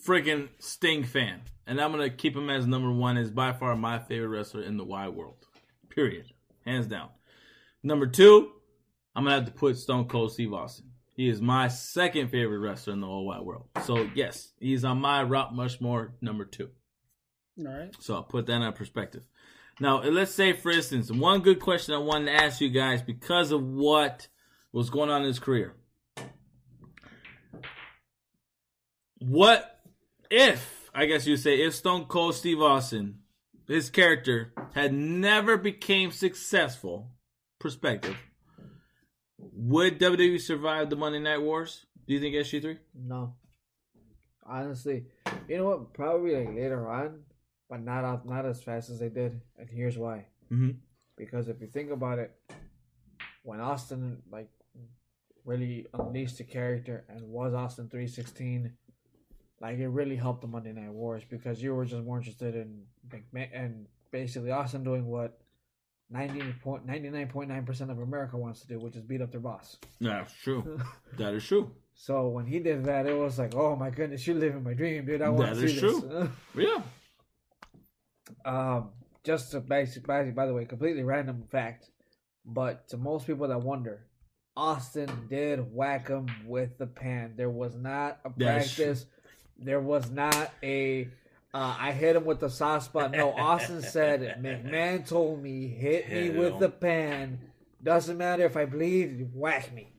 freaking 0.05 0.49
Sting 0.59 1.03
fan, 1.03 1.41
and 1.65 1.79
I'm 1.79 1.91
gonna 1.91 2.09
keep 2.09 2.35
him 2.35 2.49
as 2.49 2.67
number 2.67 2.91
one. 2.91 3.17
Is 3.17 3.31
by 3.31 3.53
far 3.53 3.75
my 3.75 3.97
favorite 3.97 4.27
wrestler 4.27 4.63
in 4.63 4.77
the 4.77 4.83
wide 4.83 5.09
world. 5.09 5.45
Period, 5.89 6.25
hands 6.65 6.85
down. 6.85 7.09
Number 7.81 8.05
two, 8.05 8.51
I'm 9.15 9.23
gonna 9.23 9.37
have 9.37 9.45
to 9.45 9.51
put 9.51 9.77
Stone 9.77 10.09
Cold 10.09 10.33
Steve 10.33 10.53
Austin. 10.53 10.91
He 11.15 11.29
is 11.29 11.41
my 11.41 11.67
second 11.67 12.29
favorite 12.29 12.59
wrestler 12.59 12.93
in 12.93 13.01
the 13.01 13.07
whole 13.07 13.25
wide 13.25 13.41
world. 13.41 13.65
So 13.83 14.09
yes, 14.15 14.51
he's 14.59 14.83
on 14.83 14.99
my 14.99 15.23
Rock 15.23 15.51
Mushmore 15.53 16.11
number 16.21 16.45
two. 16.45 16.69
All 17.59 17.71
right. 17.71 17.95
So 17.99 18.15
I'll 18.15 18.23
put 18.23 18.47
that 18.47 18.61
in 18.61 18.73
perspective. 18.73 19.23
Now, 19.79 20.01
let's 20.01 20.33
say, 20.33 20.53
for 20.53 20.71
instance, 20.71 21.11
one 21.11 21.41
good 21.41 21.59
question 21.59 21.93
I 21.93 21.99
wanted 21.99 22.25
to 22.25 22.43
ask 22.43 22.61
you 22.61 22.69
guys 22.69 23.01
because 23.01 23.51
of 23.51 23.63
what 23.63 24.27
was 24.71 24.89
going 24.89 25.09
on 25.09 25.21
in 25.21 25.27
his 25.27 25.39
career. 25.39 25.75
What 29.19 29.79
if, 30.29 30.89
I 30.93 31.05
guess 31.05 31.25
you'd 31.25 31.37
say, 31.37 31.61
if 31.61 31.73
Stone 31.73 32.05
Cold 32.05 32.35
Steve 32.35 32.61
Austin, 32.61 33.19
his 33.67 33.89
character, 33.89 34.53
had 34.73 34.93
never 34.93 35.57
became 35.57 36.11
successful, 36.11 37.11
perspective, 37.59 38.17
would 39.53 39.99
WWE 39.99 40.39
survive 40.39 40.89
the 40.89 40.95
Monday 40.95 41.19
Night 41.19 41.41
Wars? 41.41 41.85
Do 42.07 42.13
you 42.13 42.19
think 42.19 42.35
SG3? 42.35 42.77
No. 42.95 43.35
Honestly, 44.45 45.05
you 45.47 45.57
know 45.57 45.65
what? 45.65 45.93
Probably 45.93 46.35
like 46.35 46.55
later 46.55 46.89
on, 46.89 47.21
but 47.69 47.81
not 47.81 48.03
off, 48.03 48.25
not 48.25 48.45
as 48.45 48.61
fast 48.61 48.89
as 48.89 48.99
they 48.99 49.09
did. 49.09 49.41
And 49.57 49.69
here's 49.69 49.97
why. 49.97 50.25
Mhm. 50.51 50.77
Because 51.15 51.47
if 51.47 51.61
you 51.61 51.67
think 51.67 51.91
about 51.91 52.19
it, 52.19 52.31
when 53.43 53.59
Austin 53.61 54.21
like 54.31 54.49
really 55.45 55.87
unleashed 55.93 56.37
the 56.37 56.43
character 56.43 57.05
and 57.09 57.21
was 57.29 57.53
Austin 57.53 57.89
three 57.89 58.07
sixteen, 58.07 58.73
like 59.61 59.77
it 59.77 59.87
really 59.87 60.15
helped 60.17 60.41
the 60.41 60.47
Monday 60.47 60.73
Night 60.73 60.91
Wars 60.91 61.23
because 61.29 61.61
you 61.63 61.73
were 61.73 61.85
just 61.85 62.03
more 62.03 62.17
interested 62.17 62.55
in 62.55 62.83
McMahon 63.07 63.49
and 63.53 63.87
basically 64.11 64.51
Austin 64.51 64.83
doing 64.83 65.05
what 65.05 65.39
99.9 66.11 67.65
percent 67.65 67.91
of 67.91 67.99
America 67.99 68.37
wants 68.37 68.61
to 68.61 68.67
do, 68.67 68.79
which 68.79 68.95
is 68.95 69.03
beat 69.03 69.21
up 69.21 69.31
their 69.31 69.39
boss. 69.41 69.77
That's 70.01 70.33
true. 70.33 70.79
that 71.17 71.33
is 71.33 71.45
true. 71.45 71.71
So 71.95 72.27
when 72.29 72.45
he 72.47 72.59
did 72.59 72.85
that, 72.85 73.05
it 73.05 73.15
was 73.17 73.37
like, 73.37 73.53
oh 73.55 73.75
my 73.75 73.89
goodness, 73.91 74.25
you're 74.25 74.35
living 74.35 74.63
my 74.63 74.73
dream, 74.73 75.05
dude. 75.05 75.21
I 75.21 75.29
want 75.29 75.51
That 75.53 75.59
to 75.59 75.65
is 75.65 75.73
see 75.73 75.79
true. 75.79 76.29
this. 76.55 76.65
Yeah. 76.65 76.81
um, 78.45 78.89
just 79.23 79.53
a 79.53 79.59
basic, 79.59 80.05
basic, 80.05 80.35
by 80.35 80.45
the 80.47 80.53
way, 80.53 80.65
completely 80.65 81.03
random 81.03 81.43
fact, 81.51 81.89
but 82.45 82.87
to 82.89 82.97
most 82.97 83.27
people 83.27 83.47
that 83.47 83.61
wonder, 83.61 84.05
Austin 84.57 85.09
did 85.29 85.73
whack 85.73 86.07
him 86.09 86.27
with 86.45 86.77
the 86.77 86.87
pan. 86.87 87.33
There 87.37 87.49
was 87.49 87.75
not 87.75 88.19
a 88.25 88.31
That 88.37 88.63
is 88.63 88.73
true. 88.73 88.85
practice. 88.85 89.05
There 89.57 89.79
was 89.79 90.09
not 90.11 90.51
a. 90.61 91.07
Uh, 91.53 91.75
I 91.79 91.91
hit 91.91 92.15
him 92.15 92.25
with 92.25 92.39
the 92.39 92.49
soft 92.49 92.85
spot. 92.85 93.11
No, 93.11 93.31
Austin 93.31 93.81
said 93.83 94.41
McMahon 94.41 95.07
told 95.07 95.41
me 95.41 95.67
hit 95.67 96.09
me 96.09 96.31
with 96.31 96.53
him. 96.53 96.59
the 96.59 96.69
pan. 96.69 97.39
Doesn't 97.83 98.17
matter 98.17 98.43
if 98.45 98.57
I 98.57 98.65
bleed, 98.65 99.29
whack 99.33 99.73
me. 99.73 99.93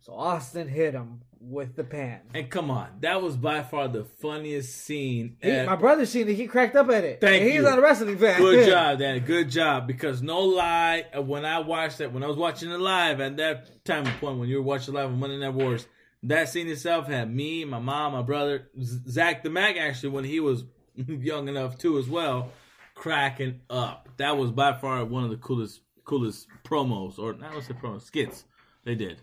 So 0.00 0.14
Austin 0.14 0.68
hit 0.68 0.94
him 0.94 1.22
with 1.40 1.76
the 1.76 1.84
pan. 1.84 2.20
And 2.32 2.48
come 2.48 2.70
on, 2.70 2.88
that 3.00 3.20
was 3.20 3.36
by 3.36 3.62
far 3.62 3.88
the 3.88 4.04
funniest 4.04 4.74
scene. 4.84 5.36
He, 5.42 5.50
ever. 5.50 5.70
my 5.70 5.76
brother 5.76 6.06
seen 6.06 6.28
it. 6.28 6.34
He 6.34 6.46
cracked 6.46 6.76
up 6.76 6.88
at 6.88 7.04
it. 7.04 7.20
Thank 7.20 7.42
and 7.42 7.44
he's 7.44 7.56
you. 7.56 7.62
not 7.62 7.78
a 7.78 7.82
wrestling 7.82 8.16
fan. 8.18 8.40
Good 8.40 8.66
job, 8.70 8.98
Danny. 8.98 9.20
Good 9.20 9.50
job. 9.50 9.86
Because 9.86 10.22
no 10.22 10.40
lie, 10.40 11.04
uh, 11.16 11.20
when 11.22 11.44
I 11.44 11.58
watched 11.58 11.98
that, 11.98 12.12
when 12.12 12.22
I 12.22 12.26
was 12.26 12.36
watching 12.36 12.70
it 12.70 12.80
live 12.80 13.20
at 13.20 13.36
that 13.36 13.84
time 13.84 14.04
point, 14.18 14.38
when 14.38 14.48
you 14.48 14.56
were 14.56 14.62
watching 14.62 14.94
live 14.94 15.06
on 15.06 15.18
Monday 15.18 15.38
Night 15.38 15.54
Wars, 15.54 15.86
that 16.24 16.48
scene 16.48 16.68
itself 16.68 17.06
had 17.06 17.32
me, 17.32 17.64
my 17.64 17.78
mom, 17.78 18.12
my 18.12 18.22
brother, 18.22 18.68
Zach 18.82 19.42
the 19.42 19.50
Mac, 19.50 19.76
actually, 19.76 20.10
when 20.10 20.24
he 20.24 20.40
was 20.40 20.64
young 20.96 21.48
enough 21.48 21.78
too, 21.78 21.98
as 21.98 22.08
well, 22.08 22.50
cracking 22.94 23.60
up. 23.70 24.08
That 24.16 24.36
was 24.36 24.50
by 24.50 24.72
far 24.74 25.04
one 25.04 25.24
of 25.24 25.30
the 25.30 25.36
coolest, 25.36 25.80
coolest 26.04 26.46
promos, 26.64 27.18
or 27.18 27.34
not 27.34 27.54
let's 27.54 27.66
say 27.66 27.74
promos, 27.74 28.02
skits 28.02 28.44
they 28.84 28.94
did. 28.94 29.20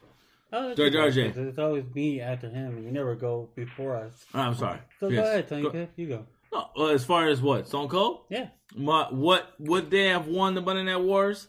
Oh, 0.54 0.74
George 0.76 0.94
it's 0.96 1.16
RJ. 1.18 1.38
It's 1.38 1.60
always 1.60 1.86
me 1.96 2.20
after 2.20 2.50
him, 2.50 2.84
you 2.84 2.92
never 2.92 3.16
go 3.16 3.50
before 3.56 3.96
us. 3.96 4.26
Oh, 4.34 4.40
I'm 4.40 4.56
sorry. 4.56 4.80
So 5.00 5.08
Yes. 5.08 5.24
go 5.24 5.30
ahead, 5.32 5.48
Tony. 5.48 5.64
Go- 5.64 5.70
Go- 5.72 5.88
You 5.96 6.08
go. 6.08 6.26
No, 6.54 6.68
well, 6.76 6.88
as 6.90 7.06
far 7.06 7.28
as 7.30 7.42
what 7.42 7.68
Stone 7.70 7.88
Cold, 7.88 8.26
Yeah. 8.30 8.50
my, 8.76 9.06
what 9.10 9.54
would 9.60 9.90
they 9.90 10.08
have 10.10 10.28
won 10.28 10.54
the 10.54 10.62
Monday 10.62 10.84
Night 10.84 10.98
Wars? 11.02 11.48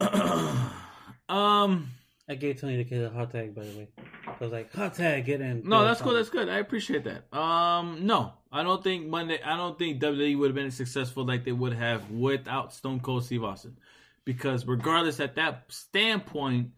um. 1.28 1.90
I 2.28 2.34
gave 2.34 2.60
Tony 2.60 2.76
the 2.76 2.84
kid 2.84 3.04
a 3.04 3.10
hot 3.10 3.30
tag, 3.30 3.54
by 3.54 3.62
the 3.64 3.78
way. 3.78 3.88
I 4.26 4.34
was 4.40 4.50
like, 4.50 4.74
hot 4.74 4.94
tag, 4.94 5.26
get 5.26 5.40
in. 5.40 5.62
No, 5.64 5.84
that's 5.84 6.00
cool. 6.00 6.14
That's 6.14 6.28
good. 6.28 6.48
I 6.48 6.58
appreciate 6.58 7.04
that. 7.04 7.32
Um, 7.36 8.04
no, 8.04 8.32
I 8.50 8.64
don't 8.64 8.82
think 8.82 9.06
Monday. 9.06 9.40
I 9.42 9.56
don't 9.56 9.78
think 9.78 10.02
WWE 10.02 10.36
would 10.38 10.48
have 10.48 10.54
been 10.56 10.66
as 10.66 10.74
successful 10.74 11.24
like 11.24 11.44
they 11.44 11.52
would 11.52 11.72
have 11.74 12.10
without 12.10 12.74
Stone 12.74 13.00
Cold 13.00 13.24
Steve 13.24 13.44
Austin, 13.44 13.76
because 14.24 14.66
regardless 14.66 15.20
at 15.20 15.36
that 15.36 15.66
standpoint, 15.68 16.70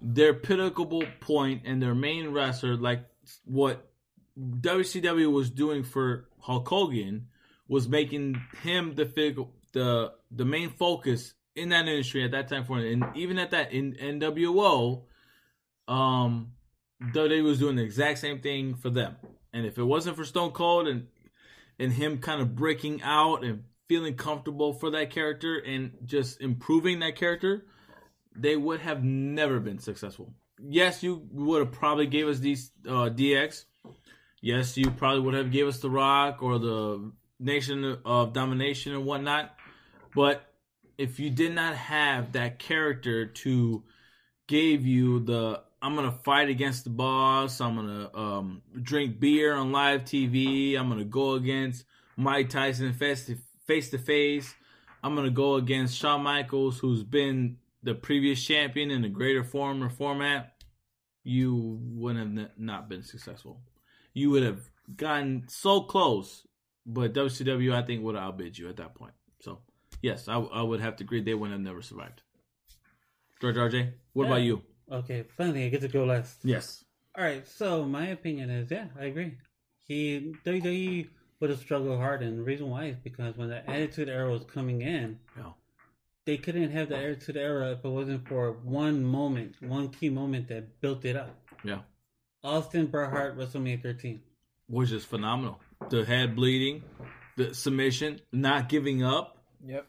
their 0.00 0.32
pinnacle 0.32 1.04
point 1.20 1.62
and 1.66 1.82
their 1.82 1.94
main 1.94 2.30
wrestler, 2.30 2.74
like 2.76 3.04
what 3.44 3.90
WCW 4.38 5.30
was 5.30 5.50
doing 5.50 5.82
for 5.82 6.28
Hulk 6.40 6.66
Hogan, 6.66 7.26
was 7.68 7.88
making 7.88 8.40
him 8.62 8.94
the 8.94 9.04
fig- 9.04 9.38
the 9.72 10.12
the 10.30 10.46
main 10.46 10.70
focus 10.70 11.34
in 11.56 11.68
that 11.70 11.86
industry 11.86 12.24
at 12.24 12.32
that 12.32 12.48
time 12.48 12.64
for 12.64 12.78
and 12.78 13.04
even 13.14 13.38
at 13.38 13.50
that 13.52 13.72
in 13.72 13.94
NWO, 13.94 15.02
um, 15.88 16.52
WWE 17.02 17.44
was 17.44 17.58
doing 17.58 17.76
the 17.76 17.82
exact 17.82 18.18
same 18.18 18.40
thing 18.40 18.74
for 18.74 18.90
them. 18.90 19.16
And 19.52 19.66
if 19.66 19.78
it 19.78 19.84
wasn't 19.84 20.16
for 20.16 20.24
Stone 20.24 20.52
Cold 20.52 20.88
and 20.88 21.06
and 21.78 21.92
him 21.92 22.18
kind 22.18 22.40
of 22.40 22.54
breaking 22.54 23.02
out 23.02 23.44
and 23.44 23.64
feeling 23.88 24.14
comfortable 24.14 24.72
for 24.72 24.90
that 24.90 25.10
character 25.10 25.58
and 25.58 25.92
just 26.04 26.40
improving 26.40 27.00
that 27.00 27.16
character, 27.16 27.66
they 28.34 28.56
would 28.56 28.80
have 28.80 29.02
never 29.04 29.60
been 29.60 29.78
successful. 29.78 30.32
Yes, 30.60 31.02
you 31.02 31.26
would 31.32 31.60
have 31.60 31.72
probably 31.72 32.06
gave 32.06 32.28
us 32.28 32.38
these 32.38 32.70
uh, 32.86 33.10
DX. 33.10 33.64
Yes, 34.40 34.76
you 34.76 34.90
probably 34.90 35.20
would 35.20 35.34
have 35.34 35.50
gave 35.50 35.66
us 35.66 35.78
The 35.78 35.90
Rock 35.90 36.42
or 36.42 36.58
the 36.58 37.12
Nation 37.40 37.98
of 38.04 38.32
Domination 38.32 38.94
and 38.94 39.04
whatnot. 39.04 39.54
But 40.14 40.53
if 40.98 41.18
you 41.18 41.30
did 41.30 41.54
not 41.54 41.74
have 41.76 42.32
that 42.32 42.58
character 42.58 43.26
to 43.26 43.82
give 44.46 44.86
you 44.86 45.20
the 45.20 45.62
I'm 45.84 45.94
gonna 45.94 46.12
fight 46.12 46.48
against 46.48 46.84
the 46.84 46.90
boss. 46.90 47.60
I'm 47.60 47.76
gonna 47.76 48.10
um, 48.14 48.62
drink 48.80 49.20
beer 49.20 49.54
on 49.54 49.70
live 49.70 50.04
TV. 50.04 50.78
I'm 50.78 50.88
gonna 50.88 51.04
go 51.04 51.34
against 51.34 51.84
Mike 52.16 52.48
Tyson 52.48 52.94
face 52.94 53.26
to 53.26 53.36
face. 53.66 53.90
to 53.90 53.98
face. 53.98 54.54
I'm 55.02 55.14
gonna 55.14 55.28
go 55.28 55.56
against 55.56 55.98
Shawn 55.98 56.22
Michaels, 56.22 56.78
who's 56.78 57.02
been 57.02 57.58
the 57.82 57.94
previous 57.94 58.42
champion 58.42 58.90
in 58.90 59.04
a 59.04 59.10
greater 59.10 59.44
form 59.44 59.82
or 59.82 59.90
format. 59.90 60.54
You 61.22 61.78
wouldn't 61.82 62.38
have 62.38 62.50
not 62.56 62.88
been 62.88 63.02
successful. 63.02 63.60
You 64.14 64.30
would 64.30 64.42
have 64.42 64.60
gotten 64.96 65.44
so 65.48 65.82
close, 65.82 66.46
but 66.86 67.12
WCW 67.12 67.74
I 67.74 67.82
think 67.82 68.02
would 68.02 68.14
have 68.14 68.24
outbid 68.24 68.56
you 68.56 68.70
at 68.70 68.76
that 68.76 68.94
point. 68.94 69.12
So 69.42 69.58
yes, 70.08 70.28
I, 70.28 70.36
I 70.38 70.62
would 70.68 70.80
have 70.80 70.96
to 70.96 71.04
agree 71.04 71.20
they 71.22 71.34
would 71.40 71.50
have 71.50 71.60
never 71.60 71.82
survived. 71.82 72.20
George 73.40 73.56
RJ, 73.56 73.92
what 74.12 74.26
about 74.26 74.42
you? 74.42 74.62
Okay, 74.90 75.24
finally, 75.36 75.64
I 75.64 75.68
get 75.70 75.80
to 75.80 75.88
go 75.88 76.04
last. 76.04 76.38
Yes. 76.44 76.84
All 77.16 77.24
right, 77.24 77.46
so 77.48 77.84
my 77.84 78.06
opinion 78.08 78.50
is, 78.50 78.70
yeah, 78.70 78.86
I 79.00 79.04
agree. 79.06 79.32
He 79.88 80.34
WWE 80.44 81.08
would 81.40 81.50
have 81.50 81.58
struggled 81.58 81.98
hard, 81.98 82.22
and 82.22 82.38
the 82.38 82.42
reason 82.42 82.68
why 82.70 82.84
is 82.86 82.96
because 83.02 83.36
when 83.36 83.48
the 83.48 83.68
Attitude 83.68 84.08
Era 84.08 84.30
was 84.30 84.44
coming 84.44 84.82
in, 84.82 85.18
Yeah. 85.36 85.52
they 86.26 86.36
couldn't 86.36 86.70
have 86.70 86.88
the 86.90 86.96
Attitude 86.96 87.36
Era 87.36 87.72
if 87.72 87.84
it 87.84 87.88
wasn't 87.88 88.26
for 88.28 88.52
one 88.52 89.02
moment, 89.04 89.56
one 89.60 89.88
key 89.88 90.10
moment 90.10 90.48
that 90.48 90.80
built 90.80 91.04
it 91.04 91.16
up. 91.16 91.34
Yeah. 91.64 91.80
Austin 92.42 92.86
Bret 92.86 93.10
Hart 93.10 93.38
WrestleMania 93.38 93.82
13. 93.82 94.20
Which 94.68 94.92
is 94.92 95.04
phenomenal. 95.04 95.60
the 95.90 96.04
head 96.04 96.34
bleeding, 96.34 96.82
the 97.36 97.54
submission, 97.54 98.20
not 98.32 98.68
giving 98.68 99.02
up. 99.02 99.38
Yep. 99.66 99.86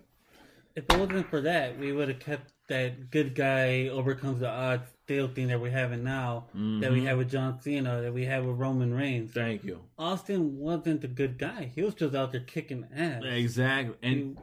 If 0.75 0.83
it 0.89 0.99
wasn't 0.99 1.29
for 1.29 1.41
that, 1.41 1.79
we 1.79 1.91
would 1.93 2.09
have 2.09 2.19
kept 2.19 2.51
that 2.67 3.09
good 3.11 3.33
guy 3.35 3.88
overcomes 3.88 4.39
the 4.39 4.49
odds 4.49 4.89
still 5.03 5.27
thing 5.27 5.47
that 5.47 5.61
we're 5.61 5.69
having 5.71 6.03
now, 6.03 6.47
that 6.53 6.91
we 6.91 7.01
Mhm. 7.01 7.05
have 7.05 7.17
with 7.19 7.29
John 7.29 7.61
Cena, 7.61 8.01
that 8.01 8.13
we 8.13 8.25
have 8.25 8.43
with 8.45 8.57
Roman 8.57 8.93
Reigns. 8.93 9.31
Thank 9.31 9.63
you. 9.63 9.81
Austin 9.97 10.57
wasn't 10.57 11.01
the 11.01 11.07
good 11.07 11.38
guy. 11.38 11.71
He 11.75 11.83
was 11.83 11.93
just 11.93 12.15
out 12.15 12.31
there 12.31 12.41
kicking 12.41 12.88
ass. 12.93 13.21
Exactly. 13.23 13.95
And 14.01 14.38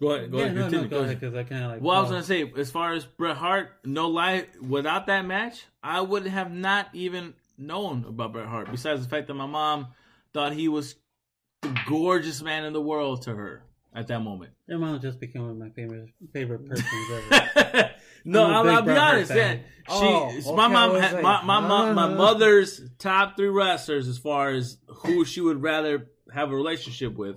go 0.00 0.12
ahead. 0.12 0.30
Go 0.30 0.38
yeah, 0.38 0.44
ahead. 0.44 0.54
no, 0.54 0.62
continue, 0.62 0.84
no, 0.84 0.88
go 0.90 0.98
ahead, 1.00 1.20
because 1.20 1.34
I 1.34 1.42
kind 1.42 1.64
of 1.64 1.70
like. 1.72 1.82
Well, 1.82 1.96
I 1.96 2.00
was 2.00 2.10
gonna 2.10 2.22
say, 2.22 2.50
as 2.56 2.70
far 2.70 2.92
as 2.92 3.04
Bret 3.04 3.36
Hart, 3.36 3.72
no 3.84 4.08
lie, 4.08 4.46
without 4.62 5.06
that 5.08 5.26
match, 5.26 5.66
I 5.82 6.00
would 6.00 6.26
have 6.28 6.52
not 6.52 6.88
even 6.94 7.34
known 7.58 8.04
about 8.08 8.32
Bret 8.32 8.46
Hart. 8.46 8.70
Besides 8.70 9.02
the 9.02 9.08
fact 9.08 9.26
that 9.26 9.34
my 9.34 9.46
mom 9.46 9.88
thought 10.32 10.52
he 10.52 10.68
was 10.68 10.94
the 11.62 11.76
gorgeous 11.88 12.42
man 12.42 12.64
in 12.64 12.72
the 12.72 12.80
world 12.80 13.22
to 13.22 13.34
her 13.34 13.62
at 13.96 14.06
that 14.08 14.20
moment. 14.20 14.52
Your 14.68 14.78
mom 14.78 15.00
just 15.00 15.18
became 15.18 15.42
one 15.42 15.50
of 15.52 15.56
my 15.56 15.70
favorite 15.70 16.10
favorite 16.32 16.66
persons 16.68 16.86
ever. 17.10 17.90
no, 18.24 18.44
I'll, 18.44 18.68
I'll 18.68 18.82
be 18.82 18.92
honest. 18.92 19.34
Yeah, 19.34 19.54
she, 19.54 19.60
Oh, 19.88 20.54
my 20.54 20.66
okay, 20.66 20.72
mom, 20.74 21.00
had, 21.00 21.12
like, 21.14 21.22
my 21.22 21.42
my, 21.42 21.60
mom, 21.60 21.94
my 21.94 22.04
uh. 22.04 22.14
mother's 22.14 22.80
top 22.98 23.36
three 23.36 23.48
wrestlers 23.48 24.06
as 24.06 24.18
far 24.18 24.50
as 24.50 24.76
who 24.86 25.24
she 25.24 25.40
would 25.40 25.62
rather 25.62 26.10
have 26.32 26.52
a 26.52 26.54
relationship 26.54 27.16
with. 27.16 27.36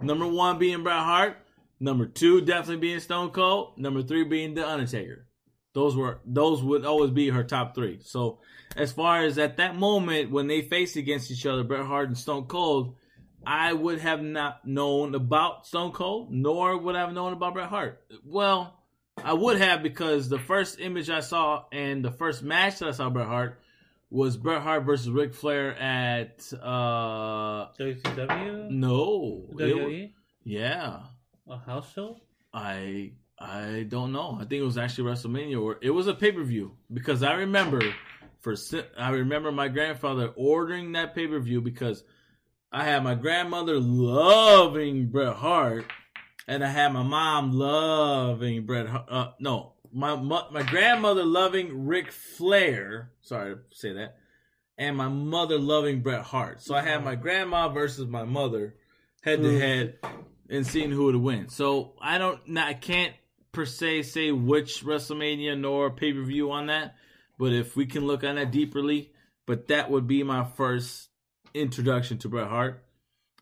Number 0.00 0.26
one 0.26 0.58
being 0.58 0.82
Bret 0.82 0.96
Hart. 0.96 1.36
Number 1.80 2.06
two 2.06 2.40
definitely 2.40 2.78
being 2.78 3.00
Stone 3.00 3.30
Cold. 3.30 3.74
Number 3.78 4.02
three 4.02 4.24
being 4.24 4.54
The 4.54 4.66
Undertaker. 4.68 5.26
Those 5.74 5.94
were 5.94 6.20
those 6.24 6.62
would 6.62 6.84
always 6.84 7.10
be 7.10 7.28
her 7.28 7.44
top 7.44 7.74
three. 7.74 8.00
So 8.02 8.38
as 8.76 8.92
far 8.92 9.24
as 9.24 9.38
at 9.38 9.58
that 9.58 9.76
moment 9.76 10.30
when 10.30 10.46
they 10.46 10.62
faced 10.62 10.96
against 10.96 11.30
each 11.30 11.46
other, 11.46 11.62
Bret 11.64 11.84
Hart 11.84 12.08
and 12.08 12.16
Stone 12.18 12.46
Cold, 12.46 12.96
I 13.46 13.72
would 13.72 14.00
have 14.00 14.22
not 14.22 14.66
known 14.66 15.14
about 15.14 15.66
Stone 15.66 15.92
Cold, 15.92 16.32
nor 16.32 16.76
would 16.76 16.96
I 16.96 17.00
have 17.00 17.12
known 17.12 17.32
about 17.32 17.54
Bret 17.54 17.68
Hart. 17.68 18.02
Well, 18.24 18.78
I 19.22 19.32
would 19.32 19.58
have 19.58 19.82
because 19.82 20.28
the 20.28 20.38
first 20.38 20.80
image 20.80 21.10
I 21.10 21.20
saw 21.20 21.64
and 21.72 22.04
the 22.04 22.10
first 22.10 22.42
match 22.42 22.78
that 22.78 22.88
I 22.88 22.92
saw 22.92 23.10
Bret 23.10 23.26
Hart 23.26 23.60
was 24.10 24.36
Bret 24.36 24.62
Hart 24.62 24.84
versus 24.84 25.10
Ric 25.10 25.34
Flair 25.34 25.74
at 25.74 26.42
uh 26.62 27.68
WCW, 27.78 28.70
no, 28.70 29.46
it 29.50 29.56
WWE, 29.56 30.12
yeah, 30.44 31.00
a 31.48 31.58
house 31.58 31.92
show. 31.92 32.16
I 32.52 33.12
I 33.38 33.86
don't 33.88 34.12
know. 34.12 34.36
I 34.40 34.44
think 34.44 34.60
it 34.60 34.64
was 34.64 34.78
actually 34.78 35.10
WrestleMania 35.10 35.62
or 35.62 35.78
it 35.80 35.90
was 35.90 36.06
a 36.06 36.14
pay 36.14 36.32
per 36.32 36.42
view 36.42 36.76
because 36.92 37.22
I 37.22 37.34
remember 37.34 37.80
for 38.40 38.54
I 38.96 39.10
remember 39.10 39.52
my 39.52 39.68
grandfather 39.68 40.32
ordering 40.36 40.92
that 40.92 41.14
pay 41.14 41.26
per 41.26 41.38
view 41.38 41.60
because 41.60 42.02
I 42.70 42.84
had 42.84 43.02
my 43.02 43.14
grandmother 43.14 43.78
loving 43.80 45.06
Bret 45.06 45.36
Hart 45.36 45.86
and 46.46 46.64
I 46.64 46.68
had 46.68 46.92
my 46.92 47.02
mom 47.02 47.52
loving 47.52 48.64
Bret 48.66 48.88
Hart. 48.88 49.06
Uh, 49.08 49.28
no, 49.38 49.74
my 49.92 50.16
mo- 50.16 50.48
my 50.50 50.62
grandmother 50.62 51.24
loving 51.24 51.86
Ric 51.86 52.10
Flair. 52.10 53.12
Sorry 53.20 53.54
to 53.54 53.60
say 53.70 53.92
that. 53.92 54.16
And 54.76 54.96
my 54.96 55.08
mother 55.08 55.58
loving 55.58 56.02
Bret 56.02 56.22
Hart. 56.22 56.62
So 56.62 56.74
I 56.74 56.82
had 56.82 57.04
my 57.04 57.16
grandma 57.16 57.68
versus 57.68 58.06
my 58.06 58.24
mother 58.24 58.74
head 59.22 59.42
to 59.42 59.58
head 59.58 59.98
and 60.48 60.66
seeing 60.66 60.90
who 60.90 61.04
would 61.04 61.16
win. 61.16 61.48
So 61.48 61.94
I 62.00 62.18
don't, 62.18 62.40
I 62.56 62.74
can't 62.74 63.14
per 63.52 63.66
se 63.66 64.02
say 64.02 64.30
which 64.30 64.84
WrestleMania 64.84 65.58
nor 65.58 65.90
pay 65.90 66.12
per 66.12 66.22
view 66.22 66.52
on 66.52 66.66
that. 66.66 66.94
But 67.38 67.52
if 67.52 67.76
we 67.76 67.86
can 67.86 68.06
look 68.06 68.24
on 68.24 68.36
that 68.36 68.52
deeperly, 68.52 69.12
but 69.46 69.68
that 69.68 69.90
would 69.90 70.06
be 70.06 70.22
my 70.22 70.44
first 70.44 71.07
introduction 71.60 72.18
to 72.18 72.28
Bret 72.28 72.48
Hart. 72.48 72.84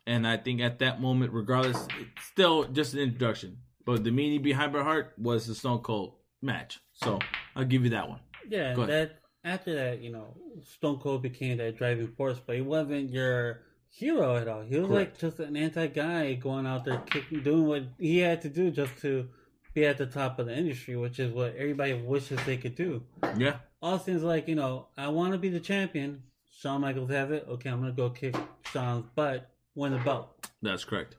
And 0.05 0.25
I 0.25 0.37
think 0.37 0.61
at 0.61 0.79
that 0.79 1.01
moment, 1.01 1.33
regardless, 1.33 1.85
it's 1.99 2.25
still 2.25 2.65
just 2.65 2.93
an 2.93 2.99
introduction. 2.99 3.57
But 3.85 4.03
the 4.03 4.11
meaning 4.11 4.41
behind 4.41 4.71
Bret 4.71 4.85
Hart 4.85 5.13
was 5.17 5.47
the 5.47 5.55
Stone 5.55 5.79
Cold 5.79 6.13
match. 6.41 6.79
So 6.93 7.19
I'll 7.55 7.65
give 7.65 7.83
you 7.83 7.89
that 7.91 8.09
one. 8.09 8.19
Yeah, 8.49 8.73
that 8.75 9.19
after 9.43 9.75
that, 9.75 10.01
you 10.01 10.11
know, 10.11 10.35
Stone 10.77 10.99
Cold 10.99 11.21
became 11.21 11.57
that 11.57 11.77
driving 11.77 12.07
force, 12.07 12.39
but 12.45 12.55
he 12.55 12.61
wasn't 12.61 13.11
your 13.11 13.61
hero 13.89 14.35
at 14.35 14.47
all. 14.47 14.61
He 14.61 14.77
was 14.77 14.87
Correct. 14.87 15.11
like 15.11 15.19
just 15.19 15.39
an 15.39 15.57
anti 15.57 15.87
guy 15.87 16.33
going 16.33 16.65
out 16.65 16.85
there 16.85 16.99
kicking, 16.99 17.43
doing 17.43 17.67
what 17.67 17.83
he 17.99 18.19
had 18.19 18.41
to 18.41 18.49
do 18.49 18.71
just 18.71 18.97
to 19.01 19.27
be 19.73 19.85
at 19.85 19.97
the 19.97 20.05
top 20.05 20.39
of 20.39 20.47
the 20.47 20.57
industry, 20.57 20.95
which 20.95 21.19
is 21.19 21.33
what 21.33 21.55
everybody 21.55 21.93
wishes 21.93 22.39
they 22.45 22.57
could 22.57 22.75
do. 22.75 23.03
Yeah. 23.37 23.57
Austin's 23.81 24.23
like, 24.23 24.47
you 24.47 24.55
know, 24.55 24.87
I 24.97 25.09
want 25.09 25.33
to 25.33 25.37
be 25.37 25.49
the 25.49 25.59
champion. 25.59 26.23
Shawn 26.59 26.81
Michaels 26.81 27.11
have 27.11 27.31
it. 27.31 27.45
Okay, 27.49 27.69
I'm 27.69 27.79
gonna 27.79 27.91
go 27.91 28.09
kick 28.09 28.35
Shawn's 28.71 29.05
butt, 29.15 29.49
win 29.75 29.91
the 29.93 29.99
belt. 29.99 30.47
That's 30.61 30.83
correct. 30.85 31.15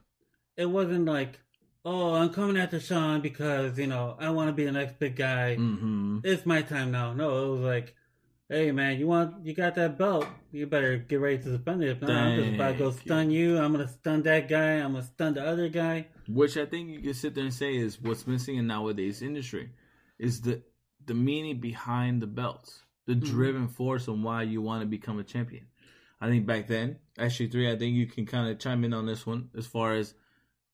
It 0.57 0.65
wasn't 0.65 1.05
like, 1.05 1.39
oh, 1.85 2.13
I'm 2.15 2.29
coming 2.33 2.57
after 2.57 2.79
Shawn 2.79 3.21
because 3.21 3.79
you 3.79 3.87
know 3.87 4.15
I 4.19 4.29
want 4.31 4.49
to 4.49 4.53
be 4.53 4.65
the 4.65 4.71
next 4.73 4.99
big 4.99 5.15
guy 5.15 5.55
Mm-hmm. 5.57 6.19
it's 6.23 6.45
my 6.45 6.61
time 6.61 6.91
now. 6.91 7.13
No, 7.13 7.45
it 7.45 7.49
was 7.51 7.61
like, 7.61 7.95
hey 8.49 8.71
man, 8.73 8.99
you 8.99 9.07
want 9.07 9.45
you 9.45 9.53
got 9.53 9.75
that 9.75 9.97
belt? 9.97 10.27
You 10.51 10.67
better 10.67 10.97
get 10.97 11.21
ready 11.21 11.37
to 11.43 11.57
defend 11.57 11.83
it. 11.83 11.89
If 11.91 12.01
not, 12.01 12.11
I'm 12.11 12.35
just 12.43 12.55
about 12.55 12.71
to 12.73 12.77
go 12.77 12.91
Thank 12.91 13.05
stun 13.05 13.31
you. 13.31 13.57
I'm 13.59 13.71
gonna 13.71 13.87
stun 13.87 14.23
that 14.23 14.49
guy. 14.49 14.73
I'm 14.83 14.91
gonna 14.91 15.03
stun 15.05 15.35
the 15.35 15.45
other 15.47 15.69
guy. 15.69 16.07
Which 16.27 16.57
I 16.57 16.65
think 16.65 16.89
you 16.89 16.99
can 16.99 17.13
sit 17.13 17.33
there 17.33 17.45
and 17.45 17.53
say 17.53 17.77
is 17.77 18.01
what's 18.01 18.27
missing 18.27 18.57
in 18.57 18.67
nowadays 18.67 19.21
industry 19.21 19.69
is 20.19 20.41
the 20.41 20.61
the 21.05 21.13
meaning 21.13 21.59
behind 21.61 22.21
the 22.21 22.27
belts, 22.27 22.83
the 23.09 23.15
driven 23.15 23.67
force 23.67 24.07
on 24.07 24.21
why 24.21 24.43
you 24.43 24.61
want 24.61 24.81
to 24.81 24.85
become 24.85 25.17
a 25.17 25.23
champion. 25.23 25.65
I 26.21 26.27
think 26.27 26.45
back 26.45 26.67
then, 26.67 26.99
actually 27.17 27.49
three, 27.49 27.67
I 27.67 27.75
think 27.75 27.95
you 27.95 28.05
can 28.05 28.27
kind 28.27 28.47
of 28.47 28.59
chime 28.59 28.83
in 28.83 28.93
on 28.93 29.07
this 29.07 29.25
one 29.25 29.49
as 29.57 29.65
far 29.65 29.95
as 29.95 30.13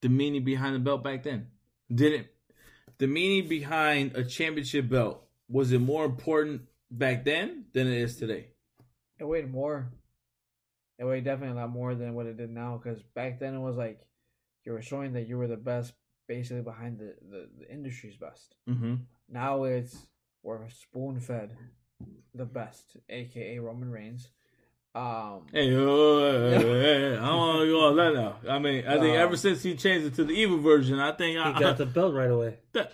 the 0.02 0.10
meaning 0.10 0.44
behind 0.44 0.76
the 0.76 0.80
belt 0.80 1.02
back 1.02 1.24
then. 1.24 1.48
Didn't 1.90 2.28
the 2.98 3.08
meaning 3.08 3.48
behind 3.48 4.18
a 4.18 4.26
championship 4.26 4.90
belt 4.90 5.24
was 5.48 5.72
it 5.72 5.80
more 5.80 6.04
important 6.04 6.64
back 6.92 7.24
then 7.24 7.68
than 7.72 7.88
it 7.88 8.02
is 8.02 8.18
today? 8.18 8.48
It 9.18 9.24
weighed 9.24 9.50
more. 9.50 9.94
It 11.00 11.06
weighed 11.06 11.24
definitely 11.24 11.58
a 11.58 11.62
lot 11.62 11.70
more 11.70 11.96
than 11.96 12.16
what 12.16 12.26
it 12.26 12.36
did 12.36 12.50
now. 12.50 12.82
Because 12.84 13.02
back 13.02 13.40
then 13.40 13.54
it 13.54 13.60
was 13.60 13.78
like 13.78 14.02
you 14.66 14.74
were 14.74 14.82
showing 14.82 15.14
that 15.14 15.26
you 15.26 15.38
were 15.38 15.48
the 15.48 15.56
best, 15.56 15.94
basically 16.28 16.64
behind 16.64 17.00
the 17.00 17.16
the, 17.30 17.48
the 17.60 17.72
industry's 17.72 18.18
best. 18.18 18.56
Mm-hmm. 18.70 18.96
Now 19.30 19.64
it's 19.64 19.96
we're 20.44 20.68
spoon 20.70 21.22
fed 21.22 21.56
the 22.34 22.46
best, 22.46 22.98
aka 23.10 23.60
Roman 23.60 23.90
Reigns. 23.92 24.30
Um, 24.94 25.46
Hey, 25.52 25.76
oh, 25.76 26.50
hey, 26.52 26.58
hey, 26.58 26.82
hey, 26.82 27.18
I 27.18 27.26
don't 27.26 27.38
want 27.38 27.60
to 27.62 27.68
go 27.68 27.86
on 27.88 27.96
that 27.98 28.14
now. 28.14 28.36
I 28.50 28.60
mean, 28.60 28.86
I 28.88 28.94
think 28.94 29.16
Um, 29.16 29.22
ever 29.22 29.36
since 29.36 29.62
he 29.62 29.76
changed 29.76 30.08
it 30.08 30.16
to 30.16 30.24
the 30.24 30.32
evil 30.34 30.58
version, 30.60 31.00
I 31.00 31.12
think 31.12 31.34
He 31.38 31.38
I, 31.44 31.60
got 31.60 31.78
the 31.78 31.86
belt 31.86 32.14
right 32.14 32.32
away. 32.32 32.60
that. 32.74 32.94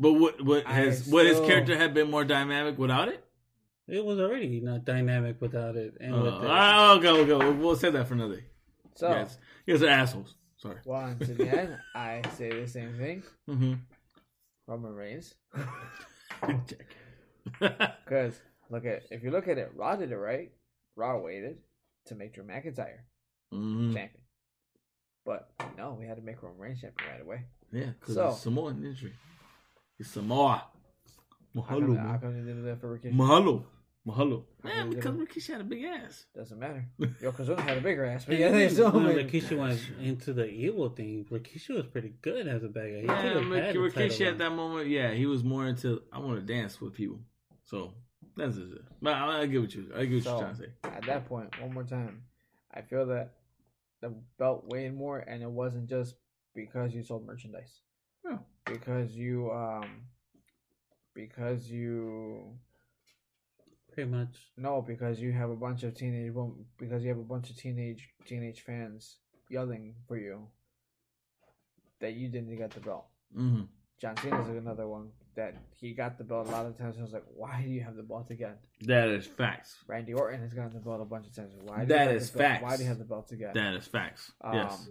But 0.00 0.12
what 0.12 0.40
what 0.44 0.66
I 0.66 0.72
has 0.74 1.08
what 1.08 1.26
his 1.26 1.40
character 1.40 1.76
had 1.76 1.92
been 1.94 2.10
more 2.10 2.24
dynamic 2.24 2.78
without 2.78 3.08
it? 3.08 3.24
It 3.88 4.04
was 4.04 4.18
already 4.20 4.60
not 4.60 4.84
dynamic 4.84 5.40
without 5.40 5.74
it, 5.76 5.96
and 6.00 6.14
Uh, 6.14 6.18
with 6.22 6.34
it. 6.34 6.46
I'll 6.50 6.98
go, 7.00 7.24
go. 7.24 7.38
We'll, 7.38 7.54
we'll 7.54 7.76
say 7.76 7.90
that 7.90 8.06
for 8.06 8.14
another 8.14 8.36
day. 8.36 8.44
so 8.94 9.08
Yes, 9.10 9.38
you 9.66 9.74
guys 9.74 9.82
are 9.82 9.88
assholes. 9.88 10.34
Sorry. 10.58 10.76
once 10.84 11.28
again, 11.28 11.78
I 11.94 12.22
say 12.36 12.50
the 12.60 12.66
same 12.68 12.94
thing. 12.98 13.22
Mm-hmm. 13.48 13.74
Roman 14.68 14.94
Reigns, 14.94 15.34
because 17.60 18.34
look 18.70 18.84
at 18.84 19.02
if 19.10 19.22
you 19.22 19.30
look 19.30 19.48
at 19.48 19.58
it, 19.58 19.72
Raw 19.74 19.96
did 19.96 20.12
it 20.12 20.16
right. 20.16 20.50
Raw 20.94 21.18
waited 21.18 21.58
to 22.06 22.14
make 22.14 22.34
Drew 22.34 22.44
McIntyre 22.44 22.98
hmm 23.50 23.94
champion, 23.94 24.22
but 25.24 25.50
no, 25.78 25.96
we 25.98 26.06
had 26.06 26.16
to 26.16 26.22
make 26.22 26.42
Roman 26.42 26.58
Reigns 26.60 26.80
champion 26.82 27.10
right 27.10 27.20
away. 27.22 27.44
Yeah, 27.72 27.90
because 27.98 28.14
So- 28.14 28.28
it's 28.28 28.40
Samoan 28.40 28.84
injury. 28.84 29.14
It's 29.98 30.10
Samoa. 30.10 30.64
How 31.54 31.60
Mahalo. 31.62 31.86
come, 31.86 31.96
how 31.96 32.04
man. 32.12 32.20
come 32.20 32.46
they 32.46 32.52
did 32.52 32.64
that 32.66 32.80
for 32.80 32.96
Rikishi? 32.98 33.14
Mahalo. 33.14 33.64
Mahalo. 34.08 34.44
How 34.62 34.68
Yeah, 34.70 34.84
because 34.84 35.04
did 35.16 35.28
Rikishi 35.28 35.52
had 35.52 35.60
a 35.60 35.64
big 35.64 35.84
ass. 35.84 36.26
Doesn't 36.34 36.58
matter. 36.58 36.84
Yokozuna 37.00 37.60
had 37.60 37.78
a 37.78 37.80
bigger 37.80 38.04
ass, 38.04 38.24
but 38.24 38.38
yeah, 38.38 38.50
they 38.50 38.64
even 38.64 38.74
still 38.74 38.90
when 38.92 39.04
made- 39.14 39.28
Rikishi 39.30 39.58
went 39.58 39.80
into 40.00 40.32
the 40.32 40.46
evil 40.48 40.88
thing. 40.88 41.26
Rikishi 41.30 41.70
was 41.74 41.86
pretty 41.86 42.14
good 42.22 42.46
as 42.48 42.62
a 42.64 42.68
bad 42.68 42.90
guy. 42.92 43.00
He 43.00 43.06
Yeah, 43.06 43.22
could 43.22 43.42
have 43.44 43.64
had 43.64 43.76
Rikishi 43.76 44.26
at 44.26 44.38
that 44.38 44.50
moment, 44.52 44.88
yeah, 44.88 45.12
he 45.12 45.26
was 45.26 45.44
more 45.44 45.66
into 45.66 46.02
I 46.12 46.18
want 46.20 46.40
to 46.40 46.52
dance 46.54 46.80
with 46.80 46.94
people. 46.94 47.20
So 47.64 47.92
that's 48.36 48.56
just 48.56 48.72
it. 48.72 48.82
But 49.02 49.14
I, 49.14 49.42
I 49.42 49.46
get 49.46 49.60
what 49.60 49.74
you 49.74 49.90
I 49.94 50.04
get 50.06 50.14
what 50.14 50.24
So- 50.24 50.30
you're 50.30 50.40
trying 50.40 50.54
to 50.56 50.60
say. 50.62 50.68
at 50.84 51.02
that 51.06 51.26
point, 51.26 51.60
one 51.60 51.74
more 51.74 51.84
time, 51.84 52.22
I 52.72 52.80
feel 52.82 53.06
that 53.06 53.34
the 54.00 54.14
belt 54.38 54.64
weighed 54.68 54.94
more, 54.94 55.18
and 55.18 55.42
it 55.42 55.50
wasn't 55.50 55.88
just 55.88 56.14
because 56.54 56.94
you 56.94 57.02
sold 57.02 57.26
merchandise. 57.26 57.80
Yeah. 58.24 58.38
Because 58.64 59.12
you, 59.12 59.50
um, 59.50 60.02
because 61.14 61.68
you, 61.70 62.58
pretty 63.98 64.10
much. 64.10 64.28
no, 64.56 64.80
because 64.82 65.20
you 65.20 65.32
have 65.32 65.50
a 65.50 65.56
bunch 65.56 65.82
of 65.82 65.94
teenage, 65.94 66.32
wom- 66.32 66.64
because 66.78 67.02
you 67.02 67.08
have 67.08 67.18
a 67.18 67.22
bunch 67.22 67.50
of 67.50 67.56
teenage 67.56 68.08
teenage 68.26 68.60
fans 68.62 69.16
yelling 69.50 69.94
for 70.06 70.16
you 70.16 70.46
that 72.00 72.14
you 72.14 72.28
didn't 72.28 72.56
get 72.56 72.70
the 72.70 72.80
belt. 72.80 73.06
hmm 73.34 73.62
John 74.00 74.16
Cena's 74.18 74.48
another 74.50 74.86
one 74.86 75.08
that 75.34 75.56
he 75.80 75.92
got 75.92 76.18
the 76.18 76.22
belt 76.24 76.46
a 76.46 76.50
lot 76.52 76.66
of 76.66 76.78
times. 76.78 76.96
I 76.98 77.02
was 77.02 77.12
like, 77.12 77.24
why 77.34 77.60
do 77.62 77.68
you 77.68 77.80
have 77.80 77.96
the 77.96 78.04
belt 78.04 78.30
again? 78.30 78.54
That 78.82 79.08
is 79.08 79.26
facts. 79.26 79.76
Randy 79.88 80.12
Orton 80.14 80.40
has 80.40 80.52
gotten 80.52 80.72
the 80.74 80.78
belt 80.78 81.00
a 81.00 81.04
bunch 81.04 81.26
of 81.26 81.34
times. 81.34 81.52
Why? 81.64 81.80
Do 81.80 81.86
That 81.86 82.02
you 82.04 82.08
have 82.12 82.16
is 82.22 82.30
the 82.30 82.38
belt? 82.38 82.50
facts. 82.50 82.62
Why 82.62 82.76
do 82.76 82.82
you 82.84 82.88
have 82.88 82.98
the 82.98 83.04
belt 83.04 83.32
again? 83.32 83.50
That 83.54 83.74
is 83.74 83.86
facts. 83.88 84.30
Um, 84.40 84.54
yes. 84.54 84.88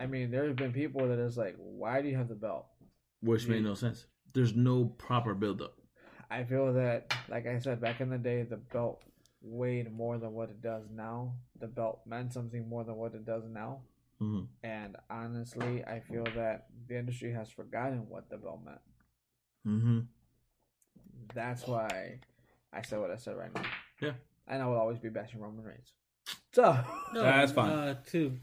I 0.00 0.06
mean, 0.06 0.32
there 0.32 0.48
have 0.48 0.56
been 0.56 0.72
people 0.72 1.06
that 1.08 1.20
is 1.20 1.36
like, 1.36 1.54
why 1.58 2.02
do 2.02 2.08
you 2.08 2.16
have 2.16 2.26
the 2.28 2.34
belt? 2.34 2.66
Which 3.20 3.46
made 3.46 3.62
no 3.62 3.74
sense. 3.74 4.06
There's 4.32 4.56
no 4.56 4.86
proper 4.86 5.34
build 5.34 5.62
up. 5.62 5.74
I 6.30 6.44
feel 6.44 6.72
that, 6.74 7.12
like 7.28 7.46
I 7.46 7.58
said, 7.58 7.80
back 7.80 8.00
in 8.00 8.08
the 8.10 8.18
day, 8.18 8.42
the 8.42 8.56
belt 8.56 9.02
weighed 9.42 9.92
more 9.92 10.18
than 10.18 10.32
what 10.32 10.48
it 10.50 10.62
does 10.62 10.84
now. 10.94 11.32
The 11.58 11.66
belt 11.66 12.00
meant 12.06 12.32
something 12.32 12.68
more 12.68 12.84
than 12.84 12.96
what 12.96 13.14
it 13.14 13.24
does 13.26 13.44
now. 13.48 13.80
hmm 14.18 14.42
And 14.62 14.96
honestly, 15.10 15.84
I 15.84 16.00
feel 16.00 16.24
that 16.36 16.66
the 16.88 16.98
industry 16.98 17.32
has 17.32 17.50
forgotten 17.50 18.08
what 18.08 18.30
the 18.30 18.36
belt 18.36 18.60
meant. 18.64 18.80
hmm 19.64 20.00
That's 21.34 21.66
why 21.66 22.20
I 22.72 22.82
said 22.82 23.00
what 23.00 23.10
I 23.10 23.16
said 23.16 23.36
right 23.36 23.54
now. 23.54 23.62
Yeah. 24.00 24.12
And 24.46 24.62
I 24.62 24.66
will 24.66 24.76
always 24.78 24.98
be 24.98 25.08
bashing 25.08 25.40
Roman 25.40 25.64
Reigns. 25.64 25.92
So, 26.52 26.76
No, 27.14 27.22
That's 27.22 27.52
fine. 27.52 27.70
Uh, 27.70 27.94
to 28.10 28.36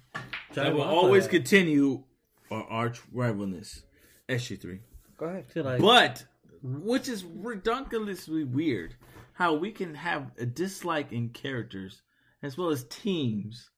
I 0.58 0.70
will 0.70 0.82
always 0.82 1.24
that, 1.26 1.30
continue 1.32 2.04
our 2.52 2.64
arch 2.64 3.00
rivalness, 3.14 3.84
SG3. 4.30 4.80
go 5.18 5.26
ahead. 5.26 5.50
to 5.52 5.64
like 5.64 5.82
But. 5.82 6.26
Which 6.62 7.08
is 7.08 7.24
ridiculously 7.24 8.44
weird, 8.44 8.96
how 9.34 9.54
we 9.54 9.72
can 9.72 9.94
have 9.96 10.32
a 10.38 10.46
dislike 10.46 11.12
in 11.12 11.30
characters 11.30 12.02
as 12.44 12.58
well 12.58 12.70
as 12.70 12.84
teams, 12.86 13.70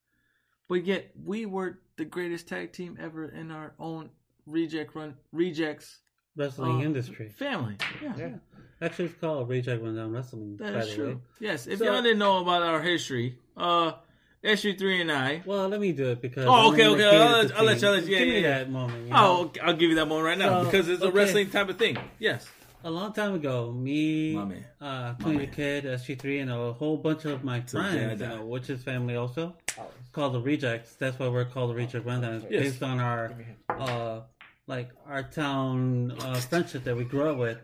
but 0.67 0.85
yet 0.85 1.11
we 1.23 1.45
were 1.45 1.79
the 1.97 2.05
greatest 2.05 2.47
tag 2.47 2.71
team 2.73 2.97
ever 3.01 3.25
in 3.29 3.51
our 3.51 3.73
own 3.79 4.09
reject 4.45 4.95
run 4.95 5.15
rejects 5.31 5.99
wrestling 6.35 6.81
uh, 6.81 6.85
industry. 6.85 7.29
family. 7.29 7.75
Yeah. 8.01 8.13
Yeah. 8.17 8.29
Actually, 8.81 9.05
it's 9.05 9.15
called 9.19 9.49
Reject 9.49 9.83
Run 9.83 9.95
Down 9.95 10.11
Wrestling. 10.13 10.55
That 10.57 10.73
is 10.87 10.93
true. 10.95 11.07
way. 11.15 11.17
Yes, 11.41 11.67
if 11.67 11.79
So- 11.79 11.85
y'all 11.85 12.01
didn't 12.01 12.19
know 12.19 12.37
about 12.37 12.61
our 12.63 12.81
history, 12.81 13.37
uh, 13.57 13.91
SG3 14.41 15.01
and 15.01 15.11
I. 15.11 15.43
Well, 15.45 15.67
let 15.67 15.81
me 15.81 15.91
do 15.91 16.11
it 16.11 16.21
because. 16.21 16.45
Oh, 16.47 16.71
okay, 16.71 16.87
okay, 16.87 17.05
I'll 17.05 17.57
I'll 17.57 17.65
let 17.65 17.81
you- 17.81 17.87
I'll 17.89 17.93
let 17.95 18.05
you- 18.05 18.13
yeah, 18.13 18.19
Give 18.19 18.27
me 18.29 18.33
yeah, 18.35 18.39
yeah. 18.39 18.57
that 18.59 18.71
moment. 18.71 19.03
You 19.03 19.09
know? 19.11 19.17
Oh, 19.17 19.51
I'll 19.61 19.73
give 19.75 19.89
you 19.89 19.95
that 19.95 20.07
one 20.07 20.23
right 20.23 20.37
now 20.37 20.63
So, 20.63 20.71
because 20.71 20.87
it's 20.87 21.03
a 21.03 21.11
wrestling 21.11 21.49
type 21.49 21.67
of 21.67 21.77
thing. 21.77 21.97
Yes. 22.19 22.47
A 22.83 22.89
long 22.89 23.11
time 23.11 23.33
ago, 23.35 23.71
me, 23.73 24.33
My 24.33 24.45
man. 24.45 24.65
uh, 24.79 25.13
Tony 25.15 25.37
the 25.39 25.43
man. 25.47 25.51
Kid, 25.53 25.83
SG3, 25.85 26.41
and 26.43 26.51
a 26.51 26.71
whole 26.73 26.95
bunch 26.97 27.25
of 27.25 27.43
my 27.43 27.59
Till 27.59 27.81
the 27.83 27.89
friends, 27.89 28.21
you 28.21 28.27
know, 28.27 28.45
which 28.45 28.69
is 28.69 28.81
family 28.83 29.15
also, 29.17 29.53
Always. 29.77 29.93
called 30.13 30.33
the 30.33 30.39
Rejects. 30.41 30.95
That's 30.95 31.19
why 31.19 31.27
we're 31.27 31.43
called 31.45 31.71
the 31.71 31.75
Reject 31.75 32.05
Rundown. 32.05 32.35
It's 32.35 32.45
Yes. 32.49 32.63
based 32.63 32.83
on 32.83 32.99
our, 33.01 33.27
Give 33.27 33.37
me 33.37 33.43
him. 33.43 33.57
uh, 33.69 34.21
like 34.67 34.91
our 35.05 35.23
town 35.23 36.11
uh, 36.21 36.35
friendship 36.35 36.85
that 36.85 36.95
we 36.95 37.03
grew 37.03 37.29
up 37.29 37.37
with. 37.37 37.57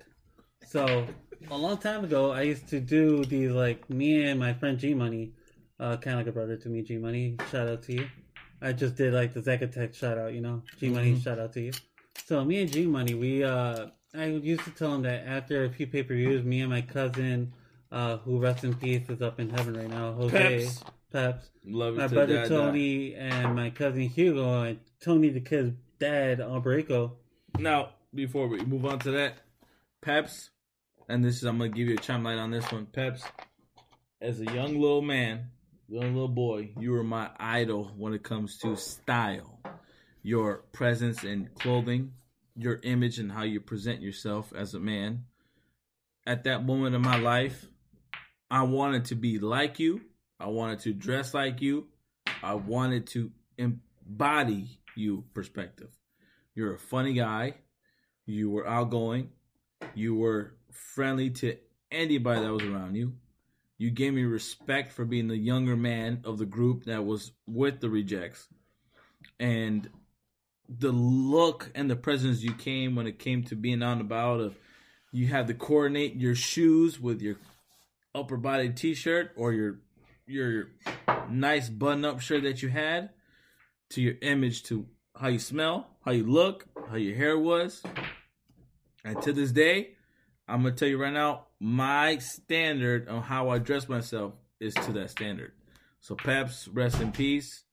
So 0.66 1.08
a 1.50 1.58
long 1.58 1.78
time 1.78 2.04
ago, 2.04 2.32
I 2.32 2.42
used 2.42 2.68
to 2.70 2.82
do 2.82 3.24
these 3.24 3.52
like 3.52 3.90
me 3.90 4.26
and 4.26 4.38
my 4.38 4.54
friend 4.54 4.78
G 4.78 4.94
Money, 4.94 5.32
uh, 5.80 5.96
kind 5.98 6.16
of 6.20 6.26
like 6.26 6.28
a 6.28 6.32
brother 6.34 6.58
to 6.58 6.68
me, 6.70 6.82
G 6.82 6.98
Money. 6.98 7.38
Shout 7.52 7.70
out 7.70 7.84
to 7.84 7.94
you. 7.94 8.08
I 8.62 8.74
just 8.74 8.96
did 8.96 9.14
like 9.14 9.34
the 9.34 9.42
Zach 9.42 9.60
the 9.62 9.80
Mac 9.80 9.94
shout 9.94 10.18
out, 10.18 10.34
you 10.34 10.42
know, 10.42 10.64
G 10.78 10.90
Money 10.90 11.14
Mhm. 11.14 11.24
shout 11.24 11.40
out 11.40 11.54
to 11.54 11.62
you. 11.62 11.72
So 12.26 12.44
me 12.44 12.62
and 12.64 12.72
G 12.72 12.86
Money, 12.86 13.14
we 13.14 13.44
uh, 13.44 13.88
I 14.16 14.26
used 14.26 14.64
to 14.64 14.72
tell 14.72 14.96
him 14.96 15.02
that 15.04 15.28
after 15.28 15.66
a 15.66 15.70
few 15.70 15.88
pay 15.88 16.04
per 16.04 16.14
views, 16.14 16.44
me 16.44 16.62
and 16.62 16.70
my 16.70 16.82
cousin, 16.82 17.54
uh, 17.92 18.18
who 18.18 18.40
rests 18.40 18.64
in 18.64 18.74
peace, 18.76 19.10
is 19.10 19.22
up 19.22 19.40
in 19.40 19.50
heaven 19.50 19.76
right 19.76 19.90
now, 19.90 20.14
Jose 20.14 20.38
Peps. 20.38 20.84
Peps 21.12 21.50
Love 21.66 21.96
my 21.96 22.08
brother 22.08 22.36
die, 22.36 22.42
die. 22.44 22.48
Tony 22.50 23.16
and 23.16 23.56
my 23.56 23.70
cousin 23.70 24.04
Hugo 24.04 24.64
and 24.64 24.80
Tony 25.02 25.30
the 25.30 25.40
kid's 25.40 25.74
dad 26.00 26.40
Alberico. 26.40 27.12
Now, 27.58 27.92
before 28.14 28.48
we 28.48 28.60
move 28.66 28.86
on 28.86 29.00
to 29.00 29.12
that, 29.12 29.38
Peps, 30.02 30.50
and 31.08 31.24
this 31.24 31.38
is 31.38 31.44
I'm 31.44 31.58
gonna 31.58 31.70
give 31.70 31.88
you 31.88 31.96
a 31.96 32.00
chime 32.00 32.24
light 32.24 32.38
on 32.38 32.52
this 32.52 32.70
one. 32.72 32.86
Peps, 32.86 33.24
as 34.22 34.40
a 34.42 34.46
young 34.46 34.80
little 34.80 35.02
man, 35.02 35.50
young 35.88 36.14
little 36.14 36.28
boy, 36.28 36.72
you 36.80 36.92
were 36.92 37.04
my 37.04 37.30
idol 37.40 37.92
when 37.98 38.14
it 38.14 38.24
comes 38.24 38.58
to 38.60 38.76
style, 38.76 39.60
your 40.22 40.64
presence 40.74 41.24
in 41.24 41.50
clothing, 41.60 42.12
your 42.56 42.80
image, 42.84 43.20
and 43.20 43.32
how 43.32 43.44
you 43.44 43.60
present 43.60 44.02
yourself 44.02 44.54
as 44.56 44.74
a 44.74 44.80
man. 44.80 45.26
At 46.26 46.46
that 46.46 46.66
moment 46.66 46.96
in 46.96 47.02
my 47.02 47.18
life, 47.18 47.66
I 48.50 48.64
wanted 48.64 49.06
to 49.06 49.16
be 49.16 49.40
like 49.40 49.80
you. 49.80 50.02
I 50.40 50.48
wanted 50.48 50.80
to 50.80 50.94
dress 50.94 51.34
like 51.34 51.62
you. 51.62 51.88
I 52.44 52.56
wanted 52.56 53.08
to 53.08 53.32
embody 53.58 54.80
you 54.96 55.26
perspective. 55.34 55.90
You're 56.54 56.76
a 56.76 56.80
funny 56.80 57.14
guy. 57.14 57.56
You 58.26 58.50
were 58.50 58.68
outgoing. 58.68 59.30
You 59.94 60.16
were 60.16 60.56
friendly 60.72 61.30
to 61.32 61.58
anybody 61.92 62.42
that 62.42 62.52
was 62.52 62.64
around 62.64 62.96
you. 62.96 63.14
You 63.78 63.92
gave 63.92 64.14
me 64.14 64.24
respect 64.24 64.94
for 64.94 65.06
being 65.06 65.28
the 65.28 65.38
younger 65.38 65.76
man 65.76 66.22
of 66.24 66.38
the 66.38 66.46
group 66.46 66.86
that 66.86 67.06
was 67.06 67.32
with 67.46 67.82
the 67.82 67.90
rejects. 67.90 68.48
And 69.40 69.90
the 70.70 70.92
look 70.92 71.72
and 71.76 71.90
the 71.90 71.96
presence 71.96 72.42
you 72.42 72.54
came 72.54 72.96
when 72.96 73.08
it 73.08 73.20
came 73.20 73.44
to 73.44 73.56
being 73.56 73.84
on 73.84 74.02
about 74.02 74.40
of 74.40 74.56
you 75.12 75.28
had 75.28 75.48
to 75.48 75.54
coordinate 75.54 76.16
your 76.16 76.36
shoes 76.36 77.00
with 77.00 77.22
your 77.22 77.38
upper 78.14 78.38
body 78.38 78.70
t-shirt 78.70 79.32
or 79.36 79.54
your 79.54 79.80
your 80.26 80.70
nice 81.30 81.70
button 81.70 82.06
up 82.06 82.20
shirt 82.20 82.44
that 82.44 82.62
you 82.62 82.70
had 82.70 83.10
to 83.90 84.02
your 84.02 84.16
image 84.22 84.64
to 84.64 84.86
how 85.16 85.28
you 85.28 85.40
smell, 85.40 85.88
how 86.04 86.12
you 86.12 86.26
look, 86.26 86.66
how 86.90 86.96
your 86.96 87.16
hair 87.16 87.38
was. 87.38 87.82
And 89.04 89.22
to 89.22 89.32
this 89.34 89.52
day, 89.52 89.92
I'm 90.48 90.64
gonna 90.64 90.76
tell 90.76 90.88
you 90.88 91.02
right 91.02 91.14
now, 91.14 91.46
my 91.60 92.18
standard 92.18 93.08
on 93.08 93.22
how 93.22 93.50
I 93.50 93.60
dress 93.60 93.88
myself 93.88 94.34
is 94.60 94.74
to 94.74 94.92
that 94.94 95.12
standard. 95.12 95.54
So 96.02 96.16
Peps, 96.16 96.68
rest 96.68 97.02
in 97.02 97.12
peace. 97.12 97.65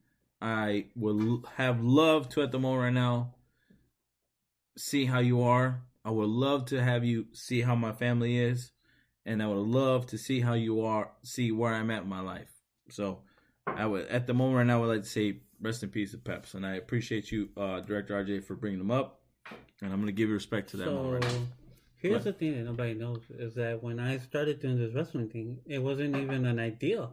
I 0.43 0.87
would 0.97 1.45
have 1.55 1.81
loved 1.81 2.31
to 2.31 2.41
at 2.41 2.51
the 2.51 2.59
moment 2.59 2.83
right 2.83 2.93
now 2.93 3.35
see 4.77 5.05
how 5.05 5.19
you 5.19 5.41
are. 5.41 5.81
I 6.03 6.11
would 6.11 6.27
love 6.27 6.65
to 6.65 6.83
have 6.83 7.05
you 7.05 7.27
see 7.31 7.61
how 7.61 7.75
my 7.75 7.93
family 7.93 8.37
is, 8.37 8.71
and 9.25 9.41
I 9.41 9.47
would 9.47 9.65
love 9.65 10.05
to 10.07 10.17
see 10.17 10.41
how 10.41 10.53
you 10.53 10.81
are, 10.81 11.11
see 11.23 11.53
where 11.53 11.73
I'm 11.73 11.89
at 11.89 12.03
in 12.03 12.09
my 12.09 12.19
life. 12.19 12.51
So 12.89 13.21
I 13.65 13.85
would 13.85 14.07
at 14.07 14.27
the 14.27 14.33
moment 14.33 14.57
right 14.57 14.67
now 14.67 14.79
I 14.79 14.81
would 14.81 14.93
like 14.93 15.03
to 15.03 15.09
say 15.09 15.37
rest 15.61 15.81
in 15.81 15.89
peace 15.89 16.11
to 16.11 16.17
Peps, 16.17 16.55
and 16.55 16.65
I 16.65 16.75
appreciate 16.75 17.31
you, 17.31 17.47
uh, 17.55 17.79
Director 17.79 18.13
RJ, 18.21 18.43
for 18.43 18.55
bringing 18.55 18.79
them 18.79 18.91
up, 18.91 19.21
and 19.81 19.93
I'm 19.93 20.01
gonna 20.01 20.11
give 20.11 20.27
you 20.27 20.35
respect 20.35 20.71
to 20.71 20.77
that 20.77 20.85
So 20.85 20.95
moment. 20.95 21.23
Right 21.23 21.39
here's 21.95 22.15
What? 22.15 22.23
the 22.25 22.33
thing 22.33 22.51
that 22.55 22.65
nobody 22.65 22.95
knows 22.95 23.21
is 23.29 23.53
that 23.55 23.81
when 23.81 23.97
I 23.97 24.17
started 24.17 24.59
doing 24.59 24.77
this 24.77 24.93
wrestling 24.93 25.29
thing, 25.29 25.59
it 25.65 25.79
wasn't 25.79 26.17
even 26.17 26.45
an 26.45 26.59
idea. 26.59 27.07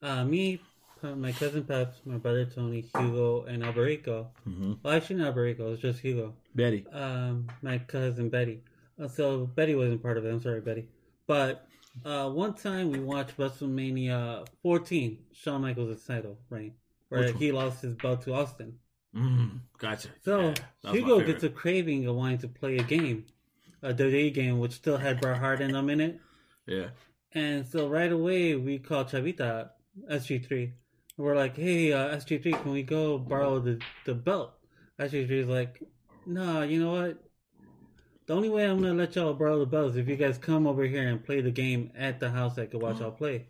Uh, 0.00 0.24
me, 0.24 0.60
my 1.02 1.32
cousin 1.32 1.64
Peps, 1.64 2.00
my 2.04 2.16
brother 2.16 2.44
Tony, 2.44 2.80
Hugo, 2.96 3.44
and 3.44 3.62
Alberico. 3.62 4.26
hmm 4.44 4.74
Well, 4.82 4.94
actually 4.94 5.16
not 5.16 5.34
Alberico, 5.34 5.72
it's 5.72 5.82
just 5.82 6.00
Hugo. 6.00 6.34
Betty, 6.54 6.86
um, 6.92 7.46
my 7.62 7.78
cousin 7.78 8.28
Betty. 8.28 8.62
Uh, 9.00 9.08
so 9.08 9.46
Betty 9.46 9.74
wasn't 9.74 10.02
part 10.02 10.18
of 10.18 10.24
it. 10.24 10.30
I'm 10.30 10.40
sorry, 10.42 10.60
Betty. 10.60 10.88
But 11.26 11.66
uh, 12.04 12.30
one 12.30 12.54
time 12.54 12.90
we 12.90 12.98
watched 13.00 13.36
WrestleMania 13.36 14.46
14, 14.62 15.18
Shawn 15.32 15.62
Michaels' 15.62 16.04
title 16.04 16.38
reign, 16.50 16.72
where 17.08 17.20
Which 17.22 17.34
one? 17.34 17.42
he 17.42 17.52
lost 17.52 17.82
his 17.82 17.94
belt 17.94 18.22
to 18.22 18.34
Austin. 18.34 18.74
mm, 19.14 19.60
gotcha. 19.78 20.08
So 20.24 20.40
Yeah, 20.40 20.54
that 20.54 20.64
was 20.82 20.84
my 20.84 20.90
Hugo 20.98 21.20
gets 21.26 21.44
a 21.44 21.48
craving 21.48 22.06
of 22.06 22.16
wanting 22.16 22.38
to 22.38 22.48
play 22.48 22.76
a 22.78 22.82
game, 22.82 23.26
a 23.82 23.92
WWE 23.94 24.34
game, 24.34 24.58
which 24.58 24.72
still 24.72 24.96
had 24.96 25.20
Bret 25.20 25.38
Hart 25.38 25.60
in 25.60 25.72
them 25.72 25.90
in 25.90 26.00
it. 26.00 26.20
yeah. 26.66 26.88
And 27.32 27.66
so 27.66 27.88
right 27.88 28.10
away 28.10 28.54
we 28.56 28.78
call 28.78 29.04
Chavita 29.04 29.70
SG3. 30.10 30.72
We're 31.18 31.34
like, 31.34 31.56
hey, 31.56 31.92
uh, 31.92 32.16
SG3, 32.16 32.62
can 32.62 32.70
we 32.70 32.84
go 32.84 33.18
borrow 33.18 33.58
the, 33.58 33.80
the 34.04 34.14
belt? 34.14 34.52
SG3 35.00 35.30
is 35.30 35.48
like, 35.48 35.82
nah, 36.24 36.62
you 36.62 36.80
know 36.80 36.92
what? 36.92 37.18
The 38.26 38.34
only 38.34 38.48
way 38.48 38.64
I'm 38.66 38.80
gonna 38.80 38.94
let 38.94 39.16
y'all 39.16 39.34
borrow 39.34 39.58
the 39.58 39.66
belt 39.66 39.90
is 39.90 39.96
if 39.96 40.06
you 40.06 40.14
guys 40.14 40.38
come 40.38 40.66
over 40.66 40.84
here 40.84 41.08
and 41.08 41.24
play 41.24 41.40
the 41.40 41.50
game 41.50 41.90
at 41.96 42.20
the 42.20 42.30
house. 42.30 42.56
I 42.56 42.66
could 42.66 42.80
watch 42.80 43.00
y'all 43.00 43.10
play. 43.10 43.46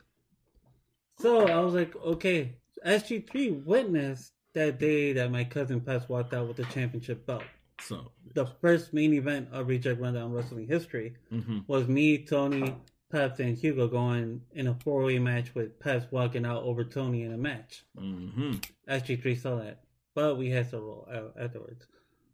So 1.18 1.46
I 1.46 1.60
was 1.60 1.74
like, 1.74 1.94
okay. 1.96 2.56
SG3 2.86 3.64
witnessed 3.64 4.32
that 4.54 4.78
day 4.78 5.12
that 5.12 5.30
my 5.30 5.44
cousin 5.44 5.80
Peps 5.80 6.08
walked 6.08 6.32
out 6.32 6.48
with 6.48 6.56
the 6.56 6.64
championship 6.66 7.26
belt. 7.26 7.42
So, 7.80 8.12
The 8.34 8.46
first 8.60 8.94
main 8.94 9.12
event 9.12 9.48
of 9.52 9.68
Reject 9.68 10.00
Rundown 10.00 10.32
Wrestling 10.32 10.68
history 10.68 11.16
hmm 11.28 11.58
was 11.66 11.86
me, 11.86 12.24
Tony, 12.24 12.74
Peps, 13.10 13.40
and 13.40 13.56
Hugo 13.56 13.88
going 13.88 14.42
in 14.52 14.66
a 14.66 14.74
four 14.74 15.02
way 15.04 15.18
match 15.18 15.54
with 15.54 15.78
Peps 15.80 16.06
walking 16.10 16.44
out 16.44 16.62
over 16.62 16.84
Tony 16.84 17.22
in 17.22 17.32
a 17.32 17.38
match. 17.38 17.84
hmm 17.96 18.54
SG3 18.88 19.40
saw 19.40 19.56
that, 19.56 19.80
but 20.14 20.36
we 20.38 20.50
had 20.50 20.70
to 20.70 20.78
roll 20.78 21.06
out 21.12 21.34
afterwards. 21.40 21.86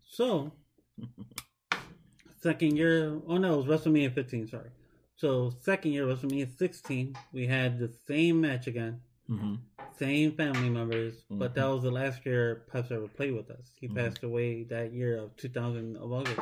So, 0.08 0.52
second 2.40 2.76
year, 2.76 3.20
oh 3.26 3.37
no, 3.38 3.60
it 3.60 3.66
was 3.66 3.82
WrestleMania 3.82 4.14
15, 4.14 4.48
sorry. 4.48 4.70
So, 5.16 5.52
second 5.62 5.92
year, 5.92 6.06
WrestleMania 6.06 6.56
16, 6.58 7.16
we 7.32 7.46
had 7.46 7.78
the 7.78 7.88
same 8.06 8.40
match 8.40 8.66
again. 8.66 9.00
hmm 9.26 9.54
same 9.98 10.32
family 10.32 10.68
members, 10.70 11.14
but 11.30 11.52
Mm-hmm. 11.52 11.60
that 11.60 11.66
was 11.68 11.82
the 11.84 11.90
last 11.90 12.26
year 12.26 12.64
Peps 12.72 12.90
ever 12.90 13.06
played 13.06 13.32
with 13.32 13.48
us. 13.50 13.70
He 13.80 13.87
passed 13.87 14.24
away 14.24 14.64
that 14.64 14.92
year 14.92 15.16
of 15.18 15.37
2000 15.37 15.96
of 15.96 16.10
August. 16.12 16.40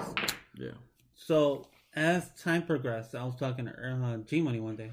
Yeah. 0.56 0.70
So 1.14 1.66
as 1.94 2.30
time 2.42 2.62
progressed, 2.62 3.14
I 3.14 3.24
was 3.24 3.36
talking 3.36 3.66
to 3.66 3.72
uh, 3.72 4.16
G 4.18 4.40
Money 4.40 4.60
one 4.60 4.76
day. 4.76 4.90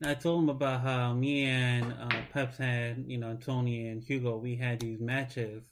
And 0.00 0.10
I 0.10 0.14
told 0.14 0.42
him 0.42 0.48
about 0.50 0.82
how 0.82 1.14
me 1.14 1.44
and 1.44 1.92
uh, 1.92 2.20
Peps 2.32 2.58
had, 2.58 3.04
you 3.06 3.18
know, 3.18 3.36
Tony 3.36 3.88
and 3.88 4.02
Hugo, 4.02 4.36
we 4.36 4.56
had 4.56 4.80
these 4.80 5.00
matches 5.00 5.64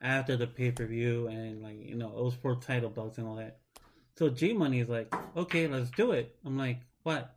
after 0.00 0.36
the 0.36 0.46
pay 0.46 0.70
per 0.70 0.86
view, 0.86 1.26
and 1.28 1.62
like, 1.62 1.78
you 1.78 1.96
know, 1.96 2.08
it 2.08 2.24
was 2.24 2.34
for 2.34 2.54
title 2.56 2.90
belts 2.90 3.18
and 3.18 3.26
all 3.26 3.36
that. 3.36 3.58
So 4.16 4.28
G 4.28 4.52
Money 4.52 4.80
is 4.80 4.88
like, 4.88 5.14
okay, 5.36 5.68
let's 5.68 5.90
do 5.90 6.12
it. 6.12 6.36
I'm 6.44 6.56
like, 6.56 6.80
what? 7.02 7.36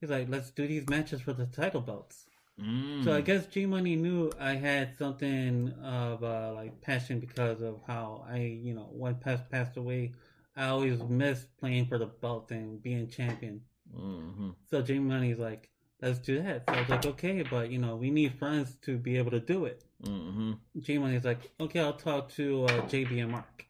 He's 0.00 0.10
like, 0.10 0.28
let's 0.28 0.50
do 0.50 0.66
these 0.66 0.88
matches 0.88 1.20
for 1.20 1.32
the 1.32 1.46
title 1.46 1.80
belts. 1.80 2.26
Mm. 2.60 3.04
So 3.04 3.12
I 3.12 3.20
guess 3.20 3.46
G 3.46 3.66
Money 3.66 3.96
knew 3.96 4.30
I 4.38 4.54
had 4.54 4.96
something 4.96 5.72
of 5.82 6.22
uh, 6.22 6.52
like 6.54 6.80
passion 6.80 7.18
because 7.18 7.60
of 7.60 7.80
how 7.86 8.24
I, 8.28 8.38
you 8.38 8.74
know, 8.74 8.88
when 8.92 9.14
Peps 9.16 9.42
passed 9.50 9.76
away, 9.76 10.12
I 10.56 10.68
always 10.68 11.02
miss 11.02 11.46
playing 11.58 11.86
for 11.86 11.98
the 11.98 12.06
belt 12.06 12.50
and 12.50 12.82
being 12.82 13.08
champion. 13.08 13.62
hmm 13.94 14.50
So 14.70 14.82
G 14.82 14.98
Money's 14.98 15.38
like, 15.38 15.70
let's 16.00 16.18
do 16.18 16.42
that. 16.42 16.64
So 16.68 16.74
I 16.74 16.80
was 16.80 16.88
like, 16.88 17.06
okay, 17.06 17.42
but 17.42 17.70
you 17.70 17.78
know, 17.78 17.96
we 17.96 18.10
need 18.10 18.34
friends 18.38 18.76
to 18.82 18.98
be 18.98 19.16
able 19.16 19.30
to 19.32 19.40
do 19.40 19.64
it. 19.64 19.84
hmm 20.04 20.52
G 20.80 20.98
Money's 20.98 21.24
like, 21.24 21.50
okay, 21.60 21.80
I'll 21.80 21.94
talk 21.94 22.30
to 22.32 22.64
uh, 22.66 22.82
JB 22.88 23.22
and 23.22 23.32
Mark 23.32 23.66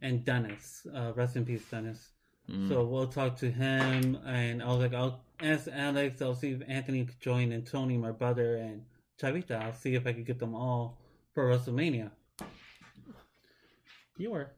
and 0.00 0.24
Dennis. 0.24 0.86
Uh, 0.94 1.12
rest 1.14 1.36
in 1.36 1.44
peace, 1.44 1.64
Dennis. 1.70 2.10
Mm. 2.50 2.68
So 2.68 2.84
we'll 2.84 3.08
talk 3.08 3.36
to 3.38 3.50
him, 3.50 4.18
and 4.24 4.62
I 4.62 4.66
was 4.68 4.78
like, 4.78 4.94
I'll 4.94 5.20
ask 5.40 5.68
Alex. 5.70 6.22
I'll 6.22 6.34
see 6.34 6.52
if 6.52 6.62
Anthony 6.66 7.04
could 7.04 7.20
join, 7.20 7.52
and 7.52 7.66
Tony, 7.66 7.98
my 7.98 8.10
brother, 8.10 8.56
and 8.56 8.82
Chavita. 9.20 9.60
I'll 9.62 9.74
see 9.74 9.94
if 9.94 10.06
I 10.06 10.12
could 10.12 10.24
get 10.24 10.38
them 10.38 10.54
all 10.54 10.98
for 11.34 11.44
WrestleMania. 11.50 12.10
You 14.16 14.30
were, 14.32 14.50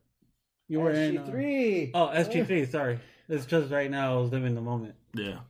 you 0.71 0.81
were 0.81 0.93
in. 0.93 1.19
uh, 1.19 1.23
SG3. 1.23 1.91
oh, 1.95 2.11
SG3. 2.15 2.71
Sorry, 2.71 3.01
it's 3.29 3.45
just 3.45 3.73
right 3.73 3.91
now. 3.91 4.17
I 4.17 4.21
was 4.21 4.31
living 4.31 4.55
the 4.55 4.61
moment. 4.61 4.95
Yeah. 5.15 5.41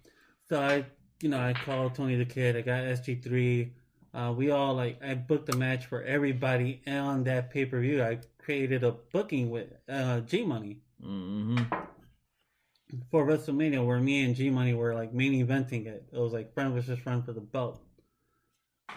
So 0.49 0.61
I, 0.61 0.87
you 1.21 1.29
know, 1.29 1.39
I 1.39 1.53
called 1.53 1.95
Tony 1.95 2.17
the 2.17 2.25
Kid. 2.25 2.57
I 2.57 2.63
got 2.63 2.83
SG3. 2.85 3.71
Uh, 4.13 4.35
we 4.37 4.51
all 4.51 4.75
like 4.75 5.01
I 5.05 5.15
booked 5.15 5.55
a 5.55 5.57
match 5.57 5.87
for 5.87 6.03
everybody 6.03 6.81
on 6.87 7.25
that 7.25 7.51
pay 7.51 7.67
per 7.67 7.81
view. 7.81 8.03
I 8.03 8.19
created 8.39 8.83
a 8.83 8.93
booking 8.93 9.51
with 9.51 9.69
uh, 9.89 10.21
G 10.21 10.45
Money 10.45 10.79
hmm 11.01 11.63
for 13.11 13.25
WrestleMania 13.25 13.87
where 13.87 14.01
me 14.01 14.25
and 14.25 14.35
G 14.35 14.51
Money 14.51 14.75
were 14.75 14.95
like 14.95 15.13
main 15.13 15.47
eventing 15.47 15.87
it. 15.87 16.09
It 16.13 16.19
was 16.19 16.33
like 16.33 16.55
friend 16.55 16.75
versus 16.75 16.99
friend 16.99 17.25
for 17.25 17.33
the 17.33 17.41
belt. 17.41 17.81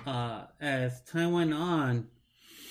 Uh, 0.07 0.45
as 0.59 1.01
time 1.03 1.31
went 1.33 1.53
on, 1.53 2.07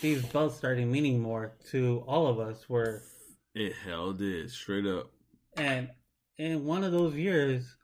these 0.01 0.25
belts 0.25 0.57
started 0.57 0.87
meaning 0.89 1.21
more 1.21 1.53
to 1.71 2.03
all 2.09 2.27
of 2.27 2.41
us. 2.41 2.69
Where 2.69 3.03
It 3.55 3.75
hell 3.85 4.13
did 4.13 4.51
straight 4.51 4.87
up. 4.87 5.11
and 5.57 5.91
in 6.39 6.65
one 6.65 6.85
of 6.85 6.93
those 6.93 7.15
years, 7.15 7.77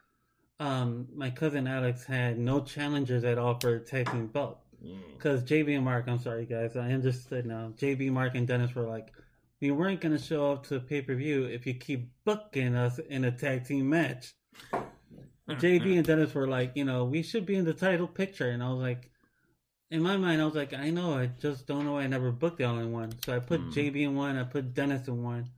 um, 0.61 1.07
my 1.15 1.31
cousin 1.31 1.67
Alex 1.67 2.05
had 2.05 2.39
no 2.39 2.61
challengers 2.61 3.25
at 3.25 3.39
all 3.39 3.59
for 3.61 3.79
tag 3.79 4.11
team 4.11 4.27
belt. 4.27 4.59
Mm. 4.85 4.99
Because 5.15 5.43
JB 5.43 5.77
and 5.77 5.85
Mark, 5.85 6.07
I'm 6.09 6.19
sorry 6.19 6.47
guys, 6.47 6.77
I 6.77 6.93
understood 6.93 7.47
now. 7.47 7.73
JB, 7.77 8.11
Mark, 8.11 8.35
and 8.35 8.47
Dennis 8.47 8.75
were 8.75 8.89
like, 8.89 9.13
we 9.61 9.71
weren't 9.71 10.01
gonna 10.01 10.19
show 10.19 10.53
up 10.53 10.67
to 10.69 10.81
pay 10.81 11.03
per 11.03 11.15
view 11.15 11.45
if 11.45 11.67
you 11.67 11.75
keep 11.75 12.11
booking 12.25 12.75
us 12.75 12.99
in 12.99 13.25
a 13.25 13.33
tag 13.33 13.65
team 13.65 13.89
match. 13.89 14.35
JB 15.49 15.97
and 15.97 16.07
Dennis 16.07 16.35
were 16.35 16.49
like, 16.49 16.73
you 16.75 16.85
know, 16.85 17.05
we 17.05 17.23
should 17.23 17.45
be 17.45 17.57
in 17.57 17.65
the 17.65 17.75
title 17.75 18.07
picture, 18.07 18.51
and 18.51 18.63
I 18.63 18.71
was 18.71 18.81
like, 18.81 19.11
in 19.91 20.03
my 20.03 20.17
mind, 20.17 20.41
I 20.41 20.45
was 20.45 20.55
like, 20.55 20.75
I 20.75 20.91
know, 20.91 21.15
I 21.19 21.27
just 21.27 21.67
don't 21.67 21.85
know. 21.85 21.97
I 21.99 22.07
never 22.07 22.31
booked 22.31 22.59
the 22.59 22.65
only 22.65 22.87
one, 22.87 23.11
so 23.25 23.35
I 23.35 23.39
put 23.39 23.61
Mm. 23.61 23.73
JB 23.73 24.03
in 24.03 24.15
one, 24.17 24.37
I 24.37 24.45
put 24.45 24.75
Dennis 24.75 25.09
in 25.09 25.23
one, 25.23 25.49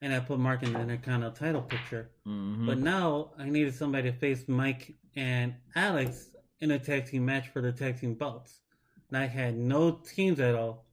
and 0.00 0.12
I 0.12 0.20
put 0.20 0.38
Mark 0.38 0.62
in 0.62 0.72
the 0.88 0.96
kind 0.98 1.24
of 1.24 1.34
title 1.38 1.62
picture. 1.62 2.10
Mhm. 2.26 2.66
But 2.66 2.78
now 2.78 3.32
I 3.38 3.48
needed 3.48 3.74
somebody 3.74 4.10
to 4.10 4.16
face 4.16 4.46
Mike 4.48 4.94
and 5.16 5.54
Alex 5.74 6.30
in 6.60 6.70
a 6.70 6.78
tag 6.78 7.06
team 7.06 7.24
match 7.24 7.48
for 7.48 7.60
the 7.62 7.72
tag 7.72 7.98
team 7.98 8.14
belts. 8.14 8.60
And 9.08 9.16
I 9.18 9.26
had 9.26 9.56
no 9.56 9.90
teams 9.92 10.38
at 10.40 10.54
all. 10.54 10.86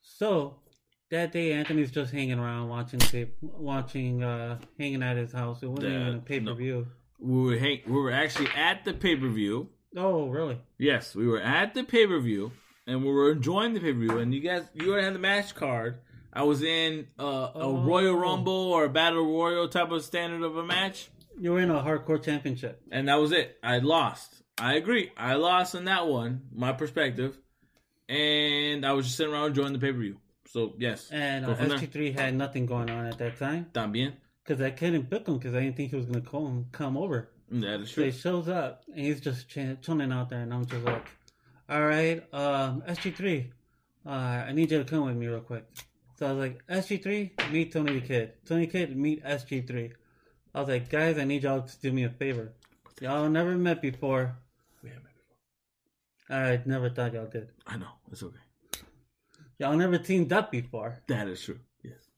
So 0.00 0.60
that 1.10 1.32
day 1.32 1.52
Anthony's 1.52 1.90
just 1.90 2.12
hanging 2.12 2.38
around 2.38 2.68
watching 2.68 2.98
tape 2.98 3.34
watching 3.40 4.22
uh 4.22 4.58
hanging 4.78 5.02
at 5.02 5.16
his 5.16 5.32
house. 5.32 5.62
It 5.62 5.68
wasn't 5.70 5.92
even 5.94 6.14
a 6.16 6.18
pay 6.20 6.40
per 6.40 6.54
view. 6.54 6.86
we 7.18 7.40
were 7.42 7.56
hang- 7.58 7.82
we 7.86 7.92
were 7.92 8.10
actually 8.10 8.48
at 8.56 8.84
the 8.84 8.92
pay 8.92 9.16
per 9.16 9.28
view. 9.28 9.68
Oh 9.96 10.28
really? 10.28 10.58
Yes, 10.78 11.14
we 11.14 11.26
were 11.26 11.40
at 11.40 11.74
the 11.74 11.84
pay 11.84 12.06
per 12.06 12.18
view, 12.20 12.52
and 12.86 13.02
we 13.04 13.10
were 13.12 13.30
enjoying 13.32 13.74
the 13.74 13.80
pay 13.80 13.92
per 13.92 13.98
view. 13.98 14.18
And 14.18 14.34
you 14.34 14.40
guys, 14.40 14.64
you 14.74 14.90
already 14.90 15.04
had 15.04 15.14
the 15.14 15.18
match 15.20 15.54
card. 15.54 15.98
I 16.32 16.42
was 16.42 16.62
in 16.62 17.06
uh, 17.18 17.22
a 17.24 17.50
Oh. 17.54 17.82
Royal 17.84 18.16
Rumble 18.16 18.52
or 18.72 18.84
a 18.86 18.88
Battle 18.88 19.24
Royal 19.24 19.68
type 19.68 19.90
of 19.92 20.02
standard 20.02 20.42
of 20.42 20.56
a 20.56 20.64
match, 20.64 21.10
You 21.38 21.52
were 21.52 21.60
in 21.60 21.70
a 21.70 21.80
hardcore 21.80 22.20
championship. 22.22 22.82
and 22.90 23.06
that 23.08 23.16
was 23.20 23.30
it. 23.30 23.56
I 23.62 23.78
lost. 23.78 24.42
I 24.58 24.74
agree. 24.74 25.10
I 25.16 25.34
lost 25.34 25.74
in 25.76 25.84
that 25.84 26.06
one, 26.08 26.42
my 26.52 26.72
perspective, 26.72 27.38
and 28.08 28.84
I 28.84 28.92
was 28.92 29.06
just 29.06 29.16
sitting 29.16 29.32
around 29.32 29.48
enjoying 29.48 29.72
the 29.72 29.78
pay 29.78 29.92
per 29.92 29.98
view. 29.98 30.18
So 30.48 30.74
yes, 30.78 31.08
And 31.10 31.44
uh, 31.46 31.54
SG3 31.56 32.18
had 32.18 32.34
nothing 32.34 32.66
going 32.66 32.90
on 32.90 33.06
at 33.06 33.18
that 33.18 33.38
time. 33.38 33.66
también. 33.72 34.12
Because 34.44 34.60
I 34.60 34.70
couldn't 34.70 35.08
book 35.08 35.26
him 35.26 35.38
because 35.38 35.54
I 35.54 35.60
didn't 35.60 35.76
think 35.76 35.90
he 35.90 35.96
was 35.96 36.04
going 36.04 36.22
to 36.22 36.28
come, 36.30 36.66
come 36.70 36.96
over. 36.96 37.30
That 37.60 37.82
is 37.82 37.92
So 37.92 38.02
he 38.02 38.10
shows 38.10 38.48
up 38.48 38.82
and 38.88 38.98
he's 38.98 39.20
just 39.20 39.48
ch- 39.48 39.80
chilling 39.80 40.10
out 40.10 40.28
there, 40.28 40.40
and 40.40 40.52
I'm 40.52 40.66
just 40.66 40.84
like, 40.84 41.06
"All 41.68 41.86
right, 41.86 42.24
um, 42.34 42.82
SG3, 42.84 43.52
uh, 44.04 44.10
I 44.10 44.50
need 44.50 44.72
you 44.72 44.78
to 44.78 44.84
come 44.84 45.06
with 45.06 45.14
me 45.14 45.28
real 45.28 45.40
quick." 45.40 45.64
So 46.16 46.26
I 46.26 46.32
was 46.32 46.40
like, 46.40 46.66
"SG3, 46.66 47.30
meet 47.52 47.72
Tony 47.72 48.00
the 48.00 48.04
Kid. 48.04 48.32
Tony 48.44 48.66
the 48.66 48.72
Kid, 48.72 48.96
meet 48.96 49.22
SG3." 49.22 49.92
I 50.52 50.60
was 50.60 50.68
like, 50.68 50.90
"Guys, 50.90 51.16
I 51.16 51.22
need 51.22 51.44
y'all 51.44 51.62
to 51.62 51.80
do 51.80 51.92
me 51.92 52.02
a 52.02 52.10
favor. 52.10 52.54
Y'all 53.00 53.28
never 53.28 53.56
met 53.56 53.80
before. 53.80 54.36
We 54.82 54.88
haven't 54.88 55.04
met 55.04 55.14
before. 55.14 56.36
I 56.36 56.60
never 56.66 56.90
thought 56.90 57.12
y'all 57.12 57.26
did. 57.26 57.50
I 57.68 57.76
know 57.76 57.92
it's 58.10 58.24
okay. 58.24 58.36
Y'all 59.60 59.76
never 59.76 59.98
teamed 59.98 60.32
up 60.32 60.50
before." 60.50 60.98
That 61.06 61.28
is 61.28 61.40
true. 61.44 61.60
Yes. 61.84 62.10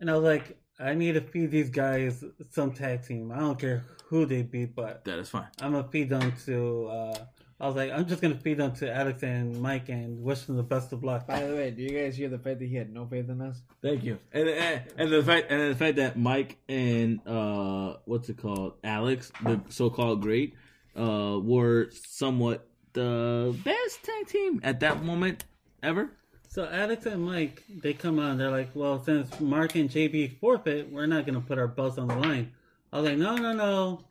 And 0.00 0.10
I 0.10 0.14
was 0.14 0.24
like, 0.24 0.58
"I 0.80 0.94
need 0.94 1.12
to 1.12 1.20
feed 1.20 1.52
these 1.52 1.70
guys 1.70 2.24
some 2.50 2.72
tag 2.72 3.06
team. 3.06 3.30
I 3.30 3.38
don't 3.38 3.60
care 3.60 3.84
who 4.12 4.26
they 4.26 4.42
beat, 4.42 4.74
but 4.76 5.06
That 5.06 5.18
is 5.18 5.30
fine. 5.30 5.46
I'm 5.62 5.72
gonna 5.72 5.88
feed 5.88 6.10
them 6.10 6.34
to. 6.44 6.86
Uh, 6.86 7.18
I 7.58 7.66
was 7.66 7.76
like, 7.76 7.90
I'm 7.92 8.04
just 8.06 8.20
gonna 8.20 8.34
feed 8.36 8.58
them 8.58 8.72
to 8.76 8.92
Alex 8.92 9.22
and 9.22 9.58
Mike 9.62 9.88
and 9.88 10.22
wish 10.22 10.42
them 10.42 10.56
the 10.56 10.62
best 10.62 10.92
of 10.92 11.02
luck. 11.02 11.26
By 11.26 11.46
the 11.46 11.54
way, 11.54 11.70
do 11.70 11.82
you 11.82 11.98
guys 11.98 12.14
hear 12.14 12.28
the 12.28 12.38
fact 12.38 12.58
that 12.58 12.66
he 12.66 12.76
had 12.76 12.92
no 12.92 13.06
faith 13.06 13.30
in 13.30 13.40
us? 13.40 13.62
Thank 13.80 14.04
you. 14.04 14.18
And, 14.30 14.50
and 14.50 14.82
and 14.98 15.10
the 15.10 15.22
fact 15.22 15.50
and 15.50 15.70
the 15.72 15.74
fact 15.74 15.96
that 15.96 16.18
Mike 16.18 16.58
and 16.68 17.26
uh 17.26 17.96
what's 18.04 18.28
it 18.28 18.36
called 18.36 18.74
Alex, 18.84 19.32
the 19.42 19.62
so-called 19.70 20.20
great, 20.20 20.56
uh 20.94 21.38
were 21.42 21.88
somewhat 21.92 22.68
the 22.92 23.56
best 23.64 24.02
tag 24.04 24.26
team 24.26 24.60
at 24.62 24.80
that 24.80 25.02
moment 25.02 25.46
ever. 25.82 26.10
So 26.48 26.68
Alex 26.70 27.06
and 27.06 27.24
Mike, 27.24 27.62
they 27.82 27.94
come 27.94 28.18
on. 28.18 28.36
They're 28.36 28.50
like, 28.50 28.72
well, 28.74 29.02
since 29.02 29.40
Mark 29.40 29.74
and 29.74 29.88
JB 29.88 30.38
forfeit, 30.38 30.92
we're 30.92 31.06
not 31.06 31.24
gonna 31.24 31.40
put 31.40 31.56
our 31.58 31.66
belts 31.68 31.96
on 31.96 32.08
the 32.08 32.16
line. 32.16 32.52
I 32.92 33.00
was 33.00 33.08
like, 33.08 33.18
no, 33.18 33.36
no, 33.36 33.54
no. 33.54 34.04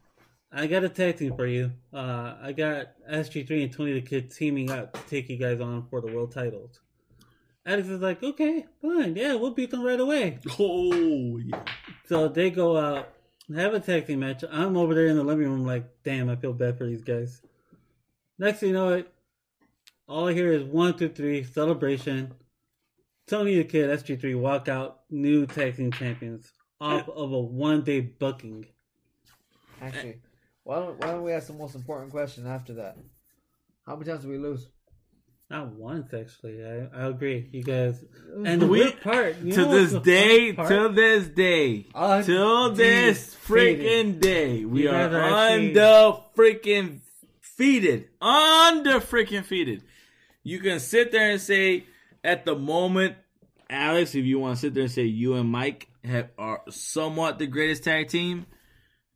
I 0.52 0.66
got 0.66 0.84
a 0.84 0.90
tag 0.90 1.18
team 1.18 1.36
for 1.36 1.46
you. 1.46 1.72
Uh, 1.94 2.34
I 2.42 2.52
got 2.52 2.88
SG3 3.10 3.64
and 3.64 3.72
Tony 3.72 3.94
the 3.94 4.02
Kid 4.02 4.32
teaming 4.32 4.72
up 4.72 4.94
to 4.94 5.10
take 5.10 5.30
you 5.30 5.38
guys 5.38 5.62
on 5.62 5.86
for 5.90 6.02
the 6.02 6.12
world 6.12 6.34
titles. 6.34 6.80
Alex 7.64 7.88
is 7.88 8.02
like, 8.02 8.24
okay, 8.24 8.66
fine, 8.82 9.16
yeah, 9.16 9.36
we'll 9.36 9.52
beat 9.52 9.70
them 9.70 9.84
right 9.84 10.00
away. 10.00 10.40
Oh 10.60 11.38
yeah. 11.38 11.62
So 12.08 12.28
they 12.28 12.50
go 12.50 12.76
out, 12.76 13.10
have 13.56 13.76
a 13.76 13.80
tag 13.80 14.08
team 14.08 14.22
match. 14.22 14.44
I'm 14.52 14.76
over 14.76 14.96
there 14.96 15.08
in 15.08 15.16
the 15.16 15.24
living 15.24 15.48
room, 15.48 15.66
like, 15.66 15.86
damn, 16.04 16.28
I 16.28 16.36
feel 16.36 16.54
bad 16.54 16.78
for 16.78 16.88
these 16.88 17.04
guys. 17.04 17.40
Next 18.40 18.60
thing 18.60 18.70
you 18.70 18.76
know, 18.76 18.90
it 18.90 19.14
all 20.08 20.28
I 20.28 20.34
hear 20.34 20.52
is 20.52 20.64
one, 20.64 20.98
two, 20.98 21.10
three, 21.10 21.44
celebration. 21.44 22.34
Tony 23.28 23.58
the 23.58 23.64
Kid, 23.64 23.90
SG3, 23.92 24.38
walk 24.38 24.68
out, 24.68 25.02
new 25.12 25.46
tag 25.46 25.78
team 25.78 25.92
champions 25.92 26.52
off 26.82 27.08
of 27.10 27.32
a 27.32 27.40
one 27.40 27.84
day 27.84 28.00
booking. 28.02 28.66
Actually, 29.82 30.18
why 30.64 30.76
don't 30.78 31.00
why 31.00 31.08
don't 31.12 31.24
we 31.24 31.32
ask 31.32 31.48
the 31.48 31.54
most 31.54 31.76
important 31.76 32.12
question 32.12 32.46
after 32.48 32.74
that? 32.76 32.98
How 33.86 33.96
many 33.96 34.10
times 34.10 34.22
did 34.22 34.30
we 34.32 34.38
lose? 34.38 34.68
Not 35.50 35.74
once, 35.74 36.14
actually. 36.14 36.64
I, 36.64 36.88
I 36.98 37.08
agree. 37.08 37.50
You 37.52 37.62
guys. 37.64 38.04
And 38.46 38.62
the 38.62 38.68
We- 38.68 38.80
weird 38.82 39.02
part, 39.02 39.38
you 39.40 39.52
to 39.54 39.62
know 39.64 39.72
this 39.86 39.94
day, 40.02 40.54
to 40.54 40.90
this 40.96 41.28
day, 41.28 41.88
Undefeated. 41.94 42.26
till 42.26 42.72
this 42.74 43.36
freaking 43.46 44.20
day, 44.22 44.64
we 44.64 44.88
are 44.88 45.10
guys 45.10 45.14
are 45.14 45.22
actually- 45.22 45.78
under 45.78 46.22
freaking 46.38 47.00
feeded, 47.60 48.06
under 48.22 49.02
freaking 49.02 49.44
feeded. 49.46 49.82
You 50.44 50.60
can 50.60 50.80
sit 50.80 51.12
there 51.12 51.32
and 51.32 51.42
say, 51.42 51.84
at 52.24 52.46
the 52.46 52.56
moment, 52.56 53.16
Alex, 53.70 54.16
if 54.16 54.24
you 54.24 54.40
want 54.40 54.56
to 54.56 54.62
sit 54.62 54.74
there 54.74 54.84
and 54.84 54.92
say 54.92 55.04
you 55.04 55.34
and 55.34 55.50
Mike 55.50 55.90
have 56.04 56.30
are 56.38 56.62
somewhat 56.70 57.40
the 57.40 57.48
greatest 57.48 57.84
tag 57.84 58.08
team. 58.10 58.46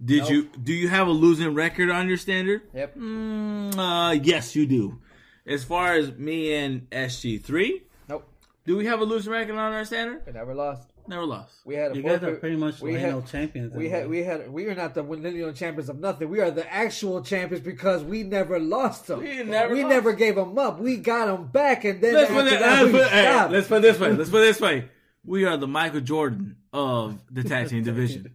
Did 0.04 0.24
Nope. 0.24 0.30
you 0.32 0.50
do 0.62 0.74
you 0.74 0.90
have 0.90 1.08
a 1.08 1.12
losing 1.12 1.54
record 1.54 1.90
on 1.90 2.08
your 2.08 2.18
standard? 2.18 2.62
Yep. 2.74 2.98
Mm, 2.98 3.78
uh, 3.78 4.12
yes, 4.22 4.56
you 4.56 4.66
do. 4.66 5.00
as 5.48 5.64
far 5.64 5.94
as 5.94 6.12
me 6.12 6.54
and 6.54 6.90
SG3, 6.90 7.82
Nope. 8.10 8.28
do 8.66 8.76
we 8.78 8.86
have 8.88 9.00
a 9.00 9.06
losing 9.06 9.32
record 9.32 9.54
on 9.56 9.74
our 9.74 9.86
standard? 9.86 10.22
We 10.26 10.34
never 10.34 10.54
lost. 10.54 10.90
Never 11.08 11.24
lost. 11.26 11.54
We 11.66 11.76
had 11.76 11.92
a 11.92 11.96
You 11.96 12.02
guys 12.02 12.24
are 12.24 12.36
pretty 12.38 12.56
much 12.56 12.82
we 12.82 12.94
lineal 12.94 13.22
had- 13.22 13.30
champions. 13.30 13.76
We 13.76 13.90
had 13.90 14.10
we 14.10 14.24
had 14.24 14.52
we 14.52 14.66
are 14.66 14.74
not 14.76 14.96
the 14.96 15.04
lineal 15.04 15.54
champions 15.54 15.88
of 15.88 16.00
nothing. 16.00 16.30
We 16.30 16.40
are 16.42 16.50
the 16.52 16.72
actual 16.74 17.22
champions 17.22 17.64
because 17.64 18.04
we 18.04 18.24
never 18.24 18.60
lost 18.60 19.06
them. 19.08 19.20
We 19.20 19.44
never 19.44 19.72
we 19.74 19.84
lost. 19.84 19.94
never 19.94 20.14
gave 20.14 20.34
them 20.36 20.58
up. 20.58 20.80
We 20.80 20.98
got 20.98 21.28
them 21.28 21.48
back, 21.48 21.86
and 21.86 22.02
then 22.02 22.16
Let's 22.16 22.32
put, 22.32 22.46
after 22.48 22.56
it, 22.56 22.60
that, 22.60 22.82
let's, 22.84 22.92
put, 22.92 23.12
hey, 23.12 23.48
let's 23.50 23.68
put 23.68 23.78
it 23.78 23.82
this 23.84 24.00
way. 24.00 24.12
Let's 24.14 24.30
put 24.32 24.38
it 24.42 24.46
this 24.48 24.60
way. 24.62 24.90
We 25.26 25.46
are 25.46 25.58
the 25.58 25.68
Michael 25.68 26.02
Jordan 26.02 26.58
of 26.72 27.20
the 27.32 27.44
tag 27.44 27.70
team 27.70 27.84
division. 27.92 28.32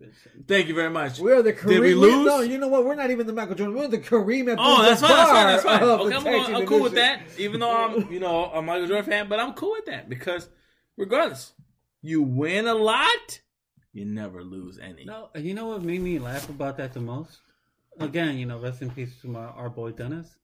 Thank 0.49 0.69
you 0.69 0.75
very 0.75 0.91
much. 0.91 1.19
we 1.21 1.33
are 1.33 1.43
the 1.43 1.53
Kareem. 1.53 1.69
Did 1.69 1.81
we 1.81 1.95
lose? 1.95 2.27
No, 2.27 2.41
you 2.41 2.59
know 2.59 2.69
what? 2.69 2.85
We're 2.85 2.97
not 2.97 3.11
even 3.11 3.27
the 3.27 3.33
Michael 3.33 3.55
Jordan. 3.55 3.77
We're 3.77 3.89
the 3.89 3.99
Kareem 3.99 4.55
Oh, 4.59 4.83
that's 4.83 5.01
fine. 5.01 5.11
That's 5.11 5.31
fine. 5.31 5.47
That's 5.47 5.63
fine. 5.63 5.83
of 5.83 6.01
Okay, 6.01 6.17
I'm, 6.17 6.25
going, 6.25 6.47
team 6.47 6.57
I'm 6.57 6.67
cool 6.67 6.83
with 6.83 6.95
that. 6.95 7.23
Even 7.39 7.61
though 7.61 7.71
I'm, 7.77 8.13
you 8.13 8.19
know, 8.19 8.47
a 8.47 8.61
Michael 8.61 8.89
Jordan 8.89 9.05
fan, 9.05 9.29
but 9.29 9.39
I'm 9.39 9.53
cool 9.55 9.73
with 9.73 9.87
that 9.87 10.09
because, 10.09 10.49
regardless, 10.97 11.53
you 12.03 12.23
win 12.23 12.67
a 12.67 12.75
lot, 12.75 13.41
you 13.93 14.05
never 14.05 14.43
lose 14.43 14.79
any. 14.79 15.05
No, 15.05 15.29
you 15.35 15.55
know 15.55 15.67
what 15.67 15.83
made 15.83 16.01
me 16.01 16.19
laugh 16.19 16.49
about 16.49 16.77
that 16.79 16.93
the 16.93 17.01
most? 17.01 17.39
Again, 17.99 18.39
you 18.39 18.47
know, 18.47 18.59
rest 18.59 18.83
in 18.83 18.91
peace 18.91 19.21
to 19.21 19.29
my 19.29 19.45
our 19.45 19.69
boy 19.69 19.93
Dennis. 19.93 20.35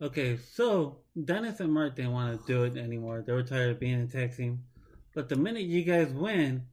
Okay, 0.00 0.36
so 0.52 0.98
Dennis 1.24 1.60
and 1.60 1.72
Mark 1.72 1.94
didn't 1.94 2.12
want 2.12 2.40
to 2.40 2.46
do 2.46 2.64
it 2.64 2.76
anymore. 2.76 3.22
They 3.24 3.32
were 3.32 3.44
tired 3.44 3.70
of 3.70 3.80
being 3.80 4.00
in 4.00 4.08
tag 4.08 4.36
team. 4.36 4.64
But 5.14 5.28
the 5.28 5.36
minute 5.36 5.62
you 5.64 5.82
guys 5.82 6.08
win, 6.08 6.66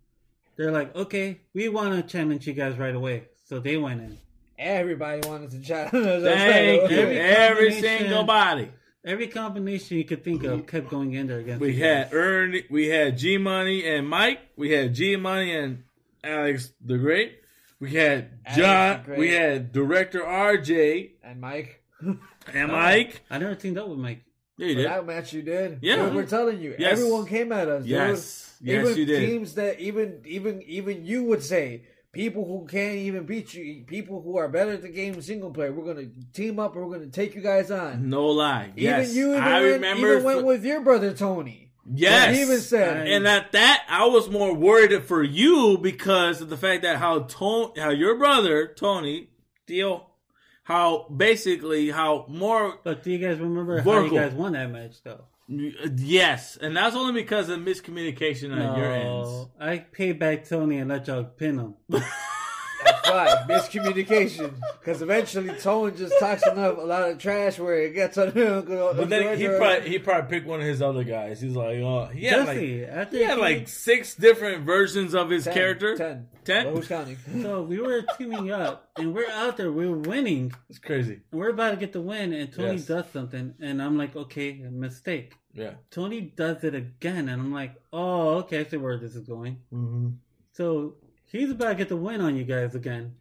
they're 0.56 0.72
like, 0.72 0.96
okay, 0.96 1.42
we 1.54 1.70
want 1.70 1.96
to 1.96 2.04
challenge 2.04 2.48
you 2.48 2.54
guys 2.54 2.78
right 2.78 2.96
away. 2.96 3.24
So 3.46 3.60
they 3.60 3.78
went 3.78 4.02
in. 4.02 4.18
Everybody 4.58 5.28
wanted 5.28 5.52
to 5.52 5.62
challenge. 5.62 5.94
us. 5.94 6.24
Thank 6.24 6.92
you, 6.92 6.98
Every 6.98 7.20
every 7.20 7.82
single 7.82 8.24
body. 8.24 8.70
Every 9.06 9.28
combination 9.28 9.98
you 9.98 10.04
could 10.04 10.24
think 10.26 10.44
of 10.44 10.68
kept 10.68 10.90
going 10.90 11.14
in 11.14 11.28
there 11.28 11.40
against 11.40 11.62
We 11.62 11.78
had 11.78 12.12
guys. 12.12 12.14
Ernie, 12.14 12.66
we 12.70 12.88
had 12.88 13.18
G 13.18 13.38
Money 13.38 13.88
and 13.88 14.08
Mike. 14.08 14.40
We 14.58 14.72
had 14.72 14.94
G 14.94 15.16
Money 15.16 15.56
and 15.56 15.84
Alex 16.22 16.74
the 16.84 16.98
Great. 16.98 17.40
We 17.80 17.94
had 17.94 18.32
Alex 18.46 18.58
John. 18.58 19.18
We 19.18 19.32
had 19.32 19.72
Director 19.72 20.20
RJ 20.20 21.12
And 21.24 21.40
Mike, 21.40 21.82
and 22.02 22.20
uh, 22.54 22.68
Mike. 22.68 23.22
I 23.32 23.38
never 23.38 23.56
teamed 23.56 23.78
up 23.78 23.88
with 23.88 24.00
Mike. 24.00 24.22
Yeah, 24.60 24.68
you 24.68 24.74
for 24.76 24.82
did. 24.82 24.92
that 24.92 25.06
match 25.06 25.34
you 25.34 25.42
did. 25.42 25.80
Yeah. 25.82 25.96
We 25.96 26.16
we're 26.16 26.22
mm-hmm. 26.24 26.30
telling 26.30 26.60
you, 26.60 26.76
Yes. 26.78 26.92
everyone 27.00 27.26
came 27.26 27.52
at 27.52 27.68
us. 27.70 27.84
dude. 27.84 27.92
Yes, 27.92 28.54
yes, 28.62 28.86
even 28.86 28.98
you 28.98 29.06
did. 29.06 29.20
teams 29.28 29.56
that 29.56 29.80
even 29.80 30.22
even 30.26 30.62
even 30.64 31.06
you 31.06 31.24
would 31.24 31.42
say 31.44 31.84
people 32.12 32.46
who 32.46 32.68
can't 32.68 32.96
even 32.98 33.24
beat 33.26 33.54
you, 33.54 33.84
people 33.86 34.22
who 34.22 34.38
are 34.38 34.50
better 34.50 34.72
at 34.72 34.82
the 34.82 34.90
game 34.90 35.22
single 35.22 35.52
player. 35.52 35.72
We're 35.72 35.94
gonna 35.94 36.08
team 36.34 36.60
up 36.60 36.76
and 36.76 36.86
we're 36.86 36.98
gonna 36.98 37.10
take 37.10 37.36
you 37.36 37.42
guys 37.42 37.72
on. 37.72 38.10
No 38.10 38.26
lie. 38.28 38.72
Even 38.76 38.84
yes, 38.84 39.16
you 39.16 39.32
even, 39.32 39.44
I 39.44 39.62
went, 39.62 39.74
remember. 39.76 40.12
even 40.12 40.24
went 40.24 40.40
for- 40.42 40.46
with 40.46 40.66
your 40.66 40.82
brother 40.82 41.14
Tony. 41.14 41.72
yes, 41.92 42.36
He 42.36 42.42
even 42.42 42.60
said, 42.60 43.08
and 43.08 43.28
at 43.28 43.52
that, 43.54 43.86
I 43.90 44.06
was 44.08 44.30
more 44.30 44.54
worried 44.54 45.04
for 45.06 45.24
you 45.24 45.78
because 45.78 46.42
of 46.42 46.50
the 46.50 46.58
fact 46.58 46.82
that 46.84 46.98
how 46.98 47.20
Tony, 47.24 47.80
how 47.80 47.92
your 47.92 48.18
brother 48.18 48.68
Tony, 48.76 49.30
Theo, 49.68 50.09
how 50.70 51.08
basically 51.10 51.90
how 51.90 52.26
more 52.30 52.80
But 52.84 53.04
do 53.04 53.12
you 53.12 53.18
guys 53.18 53.40
remember 53.40 53.82
how 53.82 54.02
you 54.02 54.12
guys 54.12 54.34
won 54.34 54.54
that 54.54 54.72
match, 54.72 55.04
though? 55.04 55.26
yes, 55.50 56.58
and 56.58 56.78
that's 56.78 56.96
only 56.96 57.12
because 57.14 57.50
of 57.50 57.60
miscommunication 57.60 58.54
on 58.56 58.78
your 58.78 58.92
ends. 58.92 59.48
I 59.60 59.80
paid 59.80 60.20
back 60.20 60.48
Tony 60.48 60.78
and 60.78 60.90
let 60.90 61.08
y'all 61.08 61.24
pin 61.24 61.58
him. 61.58 61.74
That's 63.06 63.10
right, 63.10 63.48
miscommunication. 63.48 64.54
Because 64.80 65.02
eventually 65.02 65.50
Tony 65.60 65.96
just 65.96 66.14
talks 66.20 66.46
enough 66.46 66.78
a 66.78 66.82
lot 66.82 67.10
of 67.10 67.18
trash 67.18 67.60
where 67.60 67.82
it 67.84 67.94
gets 67.94 68.18
on 68.18 68.32
him. 68.32 68.66
But 68.66 69.10
then 69.10 69.38
he 69.38 69.48
probably 69.48 69.90
he 69.90 70.00
probably 70.00 70.30
picked 70.30 70.48
one 70.48 70.60
of 70.62 70.66
his 70.68 70.82
other 70.82 71.04
guys. 71.04 71.42
He's 71.42 71.56
like, 71.56 71.78
oh, 71.78 72.06
he 72.14 72.26
had 72.26 72.46
Jesse, 72.46 72.48
like 72.86 73.12
he 73.12 73.22
had 73.22 73.36
he- 73.36 73.42
like 73.42 73.68
six 73.68 74.16
different 74.16 74.66
versions 74.66 75.14
of 75.16 75.30
his 75.30 75.46
character. 75.46 75.96
Ten. 75.98 76.28
Ten? 76.46 76.66
Well, 76.68 76.76
who's 76.78 76.88
counting? 76.88 77.18
So 77.42 77.62
we 77.62 77.80
were 77.80 78.04
teaming 78.18 78.52
up, 78.52 78.90
and 78.98 79.14
we're 79.14 79.30
out 79.30 79.58
there, 79.58 79.72
We're 79.72 79.96
winning, 79.96 80.52
It's 80.70 80.80
crazy. 80.80 81.20
we're 81.32 81.50
about 81.50 81.72
to 81.72 81.78
get 81.78 81.94
the 81.94 82.02
win, 82.02 82.34
and 82.34 82.52
Tony 82.52 82.78
Yes. 82.78 82.86
does 82.86 83.06
something, 83.14 83.54
and 83.60 83.82
I'm 83.82 83.98
like, 83.98 84.16
okay, 84.16 84.54
mistake. 84.72 85.36
Yeah. 85.54 85.74
Tony 85.92 86.22
does 86.22 86.64
it 86.64 86.74
again, 86.74 87.30
and 87.30 87.42
I'm 87.42 87.54
like, 87.54 87.76
oh, 87.94 88.38
okay, 88.40 88.62
I 88.62 88.64
see 88.64 88.78
where 88.78 88.98
this 88.98 89.16
is 89.16 89.28
going. 89.28 89.60
Mm-hmm. 89.72 90.10
So 90.54 90.96
he's 91.38 91.52
about 91.52 91.70
to 91.70 91.76
get 91.76 91.90
the 91.90 91.96
win 91.96 92.22
on 92.22 92.36
you 92.36 92.44
guys 92.44 92.76
again. 92.76 93.16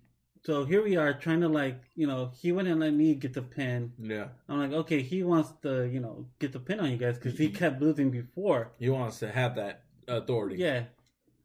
So 0.44 0.64
here 0.64 0.82
we 0.82 0.96
are 0.96 1.12
trying 1.12 1.40
to 1.40 1.48
like, 1.48 1.80
you 1.94 2.06
know, 2.06 2.30
he 2.40 2.52
wouldn't 2.52 2.80
let 2.80 2.94
me 2.94 3.14
get 3.14 3.34
the 3.34 3.42
pin. 3.42 3.92
Yeah. 3.98 4.28
I'm 4.48 4.58
like, 4.58 4.72
okay, 4.72 5.02
he 5.02 5.22
wants 5.22 5.50
to, 5.62 5.84
you 5.84 6.00
know, 6.00 6.26
get 6.38 6.52
the 6.52 6.60
pin 6.60 6.80
on 6.80 6.90
you 6.90 6.96
guys 6.96 7.18
because 7.18 7.36
he 7.38 7.48
mm-hmm. 7.48 7.56
kept 7.56 7.82
losing 7.82 8.10
before. 8.10 8.72
He 8.78 8.88
wants 8.88 9.18
to 9.18 9.30
have 9.30 9.56
that 9.56 9.82
authority. 10.06 10.56
Yeah. 10.56 10.84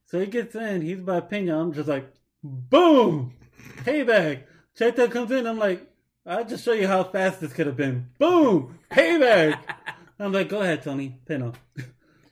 So 0.05 0.20
he 0.20 0.28
gets 0.28 0.55
in, 0.55 0.82
he's 0.82 0.99
about 0.99 1.22
to 1.22 1.26
pin 1.28 1.47
you. 1.47 1.55
I'm 1.55 1.74
just 1.74 1.89
like, 1.89 2.07
boom, 2.43 3.34
payback. 3.78 4.43
Check 4.76 4.95
comes 5.11 5.32
in. 5.32 5.47
I'm 5.47 5.59
like, 5.59 5.88
I'll 6.26 6.45
just 6.45 6.64
show 6.64 6.74
you 6.74 6.88
how 6.88 7.03
fast 7.03 7.41
this 7.41 7.53
could 7.53 7.68
have 7.68 7.78
been. 7.78 8.09
Boom, 8.18 8.80
payback. 8.91 9.59
I'm 10.20 10.32
like, 10.32 10.49
go 10.49 10.61
ahead, 10.61 10.84
Tony, 10.84 11.20
pin 11.26 11.41
him. 11.41 11.53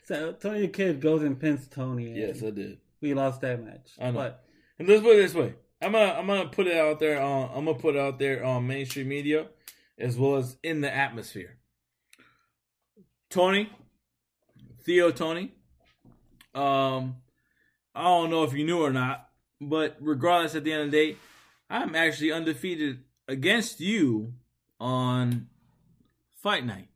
so 0.05 0.33
Tony 0.33 0.61
the 0.61 0.67
Kid 0.69 1.01
goes 1.01 1.23
and 1.23 1.39
pins 1.39 1.67
Tony. 1.67 2.13
Yes, 2.13 2.41
I 2.43 2.51
did. 2.51 2.77
We 3.01 3.13
lost 3.13 3.41
that 3.41 3.63
match. 3.63 3.91
I 3.99 4.11
know. 4.11 4.19
But 4.19 4.45
And 4.79 4.87
let's 4.87 5.01
put 5.01 5.13
it 5.17 5.21
this 5.21 5.33
way. 5.33 5.55
I'm 5.81 5.93
gonna 5.93 6.13
I'm 6.13 6.27
gonna 6.27 6.49
put 6.49 6.67
it 6.67 6.77
out 6.77 6.99
there 6.99 7.19
on 7.21 7.49
I'm 7.55 7.65
gonna 7.65 7.77
put 7.77 7.95
it 7.95 7.99
out 7.99 8.19
there 8.19 8.43
on 8.45 8.67
mainstream 8.67 9.07
media 9.07 9.47
as 9.97 10.17
well 10.17 10.35
as 10.35 10.57
in 10.63 10.81
the 10.81 10.93
atmosphere. 10.93 11.57
Tony, 13.29 13.69
Theo 14.83 15.11
Tony. 15.11 15.53
Um 16.53 17.17
I 17.95 18.03
don't 18.03 18.29
know 18.29 18.43
if 18.43 18.53
you 18.53 18.63
knew 18.63 18.81
or 18.81 18.91
not, 18.91 19.27
but 19.59 19.97
regardless 19.99 20.55
at 20.55 20.63
the 20.63 20.71
end 20.71 20.83
of 20.83 20.91
the 20.91 20.97
day, 20.97 21.17
I'm 21.69 21.95
actually 21.95 22.31
undefeated 22.31 23.03
against 23.27 23.79
you 23.79 24.33
on 24.79 25.47
fight 26.41 26.65
night. 26.65 26.87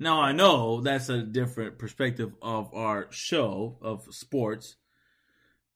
Now 0.00 0.22
I 0.22 0.32
know 0.32 0.80
that's 0.80 1.10
a 1.10 1.22
different 1.22 1.78
perspective 1.78 2.32
of 2.40 2.72
our 2.72 3.06
show 3.10 3.76
of 3.82 4.06
sports. 4.10 4.76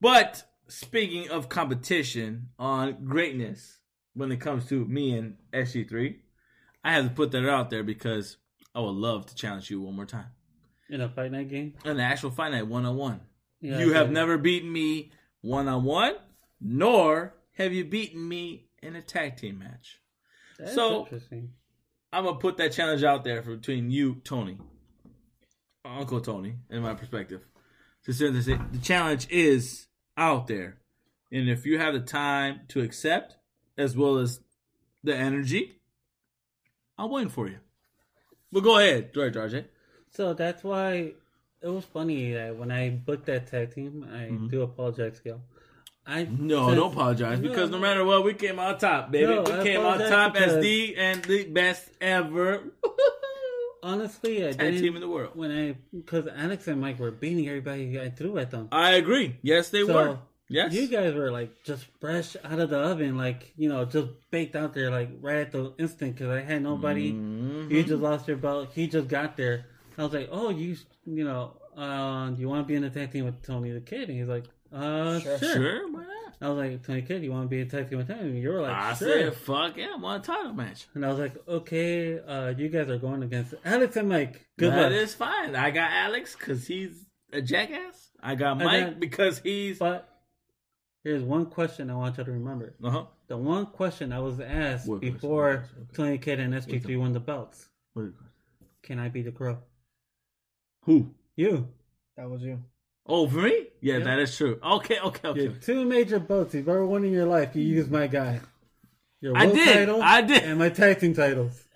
But 0.01 0.45
speaking 0.67 1.29
of 1.29 1.51
competition 1.51 2.49
on 2.59 3.05
greatness 3.05 3.79
when 4.15 4.33
it 4.33 4.41
comes 4.41 4.67
to 4.71 4.83
me 4.87 5.17
and 5.17 5.37
SG3, 5.53 6.17
I 6.83 6.95
have 6.95 7.05
to 7.05 7.11
put 7.11 7.33
that 7.33 7.47
out 7.49 7.69
there 7.69 7.83
because 7.83 8.39
I 8.75 8.81
would 8.81 8.95
love 8.97 9.27
to 9.27 9.35
challenge 9.35 9.71
you 9.71 9.83
one 9.83 9.95
more 9.95 10.07
time. 10.07 10.33
in 10.89 11.03
a 11.03 11.09
fight 11.09 11.31
night 11.33 11.49
game, 11.51 11.75
An 11.85 12.01
actual 12.01 12.31
fight 12.31 12.53
night 12.53 12.67
one 12.67 12.87
on 12.87 12.97
one. 12.97 13.21
You 13.61 13.93
have 13.93 14.11
never 14.11 14.39
beaten 14.39 14.73
me 14.73 15.13
one 15.43 15.69
on 15.69 15.85
one, 15.85 16.15
nor 16.61 17.35
have 17.55 17.73
you 17.75 17.85
beaten 17.85 18.27
me 18.27 18.69
in 18.83 18.97
a 18.97 19.03
tag 19.03 19.37
team 19.37 19.59
match. 19.59 20.01
That's 20.59 20.75
so- 20.75 21.01
interesting. 21.03 21.53
I'm 22.15 22.23
gonna 22.23 22.39
put 22.39 22.59
that 22.59 22.71
challenge 22.73 23.03
out 23.03 23.25
there 23.25 23.43
for 23.43 23.57
between 23.57 23.91
you, 23.91 24.21
Tony, 24.23 24.57
Uncle 25.85 26.21
Tony, 26.21 26.55
in 26.71 26.81
my 26.81 26.95
perspective. 26.95 27.41
To 28.05 28.13
say 28.13 28.31
the 28.31 28.79
challenge 28.81 29.27
is 29.31 29.89
out 30.17 30.47
there, 30.47 30.79
and 31.33 31.49
if 31.49 31.67
you 31.67 31.77
have 31.79 31.93
the 31.93 32.01
time 32.01 32.61
to 32.69 32.83
accept, 32.83 33.37
as 33.77 33.97
well 33.97 34.19
as 34.19 34.39
the 35.03 35.17
energy, 35.17 35.81
I'm 36.97 37.11
waiting 37.11 37.31
for 37.31 37.49
you. 37.49 37.59
Well, 38.53 38.63
go 38.63 38.79
ahead, 38.79 39.13
George 39.13 39.35
RJ. 39.35 39.65
So 40.13 40.35
that's 40.35 40.63
why 40.63 41.15
it 41.63 41.69
was 41.69 41.85
funny 41.85 42.33
that 42.35 42.57
when 42.57 42.71
I 42.71 42.91
booked 42.91 43.27
that 43.27 43.49
tag 43.49 43.75
team, 43.75 44.05
I 44.09 44.29
Mhm. 44.31 44.51
do 44.51 44.63
apologize, 44.63 45.19
Gil. 45.19 45.43
I 46.07 46.25
No, 46.25 46.67
since- 46.69 46.79
don't 46.81 46.93
apologize 46.93 47.41
because 47.41 47.71
no 47.71 47.79
No. 47.79 47.83
matter 47.83 48.05
what, 48.05 48.25
we 48.25 48.35
came 48.35 48.59
out 48.59 48.79
top, 48.81 49.11
baby. 49.11 49.27
No, 49.35 49.43
we 49.43 49.53
I 49.53 49.63
came 49.63 49.81
out 49.81 49.99
top 50.01 50.37
as 50.37 50.63
the 50.63 50.97
and 50.97 51.23
the 51.25 51.45
best 51.45 51.91
ever 52.01 52.65
Honestly, 53.83 54.47
I 54.47 54.53
didn't. 54.53 54.81
team 54.81 54.95
in 54.97 55.03
the 55.03 55.09
world. 55.09 55.33
when 55.35 55.51
I 55.51 55.77
because 55.95 56.27
Alex 56.35 56.67
and 56.69 56.81
Mike 56.81 56.99
were 56.99 57.11
beating 57.11 57.47
everybody 57.49 58.01
I 58.01 58.09
threw 58.11 58.39
at 58.39 58.51
them. 58.51 58.69
I 58.73 58.93
agree. 58.95 59.37
Yes, 59.43 59.69
they 59.71 59.85
So, 59.85 59.93
were. 59.95 60.19
Yes, 60.49 60.73
You 60.75 60.89
guys 60.89 61.15
were 61.15 61.31
like 61.31 61.51
just 61.65 61.87
fresh 62.01 62.37
out 62.45 62.59
of 62.61 62.71
the 62.71 62.79
oven, 62.79 63.17
like 63.17 63.53
you 63.57 63.69
know, 63.69 63.85
just 63.85 64.09
baked 64.31 64.57
out 64.57 64.73
there, 64.75 64.91
like 64.91 65.11
right 65.21 65.39
at 65.39 65.53
the 65.53 65.73
instant. 65.79 66.17
Because 66.17 66.31
I 66.31 66.41
had 66.41 66.63
nobody. 66.63 67.13
Mhm. 67.13 67.71
You 67.71 67.83
just 67.83 68.01
lost 68.03 68.27
your 68.29 68.37
belt. 68.39 68.71
He 68.75 68.87
just 68.87 69.09
got 69.09 69.37
there. 69.37 69.67
I 69.99 70.03
was 70.05 70.13
like, 70.13 70.29
oh, 70.33 70.51
you, 70.51 70.77
you 71.07 71.25
know, 71.25 71.53
uh, 71.77 72.31
you 72.37 72.49
want 72.49 72.63
to 72.63 72.69
be 72.69 72.75
in 72.75 72.83
the 72.83 72.91
tag 72.91 73.13
team 73.13 73.25
with 73.27 73.43
Tony 73.43 73.71
the 73.71 73.81
Kid? 73.81 74.09
And 74.11 74.19
he's 74.19 74.29
like, 74.29 74.45
uh, 74.75 75.21
Sure. 75.21 75.39
sure. 75.39 75.53
Sure, 75.55 75.93
why 75.93 76.01
not? 76.03 76.11
I 76.41 76.49
was 76.49 76.59
like, 76.59 76.83
Tony 76.87 77.03
Kid, 77.03 77.23
you 77.23 77.31
want 77.31 77.45
to 77.45 77.49
be 77.49 77.61
in 77.61 77.69
tag 77.71 77.89
team 77.89 77.99
with 77.99 78.09
him? 78.09 78.19
And 78.19 78.39
you 78.39 78.51
were 78.51 78.61
like, 78.61 78.73
I 78.75 78.95
sure. 78.95 79.09
said, 79.31 79.35
fuck 79.37 79.77
yeah, 79.77 79.93
I 79.95 79.97
want 80.01 80.25
a 80.25 80.27
title 80.27 80.53
match. 80.53 80.87
And 80.95 81.05
I 81.07 81.09
was 81.09 81.19
like, 81.19 81.37
okay, 81.49 82.19
uh, 82.19 82.49
you 82.57 82.69
guys 82.69 82.89
are 82.91 82.99
going 82.99 83.23
against 83.23 83.55
Alex 83.65 83.97
and 83.97 84.09
Mike. 84.09 84.45
Good 84.59 84.73
That 84.73 84.91
luck. 84.93 85.01
is 85.01 85.15
fine. 85.15 85.55
I 85.57 85.71
got 85.71 85.91
Alex 85.93 86.35
because 86.37 86.67
he's 86.67 87.07
a 87.33 87.41
jackass. 87.41 88.11
I 88.21 88.35
got 88.35 88.59
Mike 88.59 88.85
got- 88.85 89.01
because 89.01 89.39
he's. 89.39 89.79
But 89.79 90.09
here's 91.03 91.23
one 91.23 91.47
question 91.47 91.89
I 91.89 91.95
want 91.95 92.19
you 92.19 92.25
to 92.25 92.33
remember. 92.33 92.75
Uh-huh. 92.83 93.05
The 93.29 93.37
one 93.39 93.67
question 93.67 94.13
I 94.13 94.19
was 94.19 94.39
asked 94.41 94.87
What 94.89 95.01
question? 95.01 95.15
before 95.15 95.51
Okay. 95.51 95.67
Tony 95.95 96.19
Kid 96.19 96.41
and 96.41 96.53
SG3 96.53 96.99
won 96.99 97.13
the 97.13 97.21
belts. 97.21 97.69
What- 97.95 98.13
Can 98.83 98.99
I 98.99 99.09
be 99.09 99.23
the 99.23 99.33
crow? 99.33 99.59
Who? 100.83 101.15
You. 101.37 101.69
That 102.17 102.29
was 102.29 102.43
you. 102.43 102.63
Oh, 103.07 103.29
for 103.29 103.39
me? 103.43 103.67
Yeah, 103.81 103.99
Yeah. 103.99 104.05
that 104.05 104.19
is 104.19 104.37
true. 104.37 104.59
Okay, 104.63 104.99
okay, 104.99 105.29
okay. 105.29 105.43
Your 105.45 105.53
two 105.53 105.85
major 105.85 106.19
boats. 106.19 106.55
You've 106.55 106.69
ever 106.69 106.87
won 106.87 107.05
in 107.05 107.13
your 107.13 107.27
life. 107.27 107.55
You 107.55 107.63
use 107.63 107.89
my 107.89 108.07
guy. 108.07 108.41
Your 109.21 109.37
I 109.37 109.45
world 109.47 109.57
did. 109.57 109.75
title 109.75 110.03
I 110.03 110.21
did. 110.23 110.43
And 110.45 110.59
my 110.59 110.69
tag 110.71 111.01
team 111.01 111.15
titles. 111.15 111.63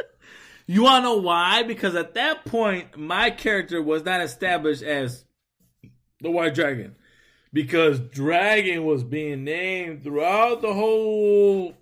You 0.70 0.82
want 0.82 1.02
to 1.02 1.08
know 1.08 1.16
why? 1.16 1.62
Because 1.62 1.94
at 1.94 2.12
that 2.12 2.44
point, 2.44 2.98
my 2.98 3.30
character 3.30 3.80
was 3.80 4.04
not 4.04 4.20
established 4.20 4.82
as 4.82 5.24
the 6.20 6.30
White 6.30 6.54
Dragon. 6.54 6.94
Because 7.54 7.98
Dragon 8.00 8.84
was 8.84 9.02
being 9.02 9.44
named 9.44 10.02
throughout 10.02 10.60
the 10.60 10.74
whole 10.74 11.72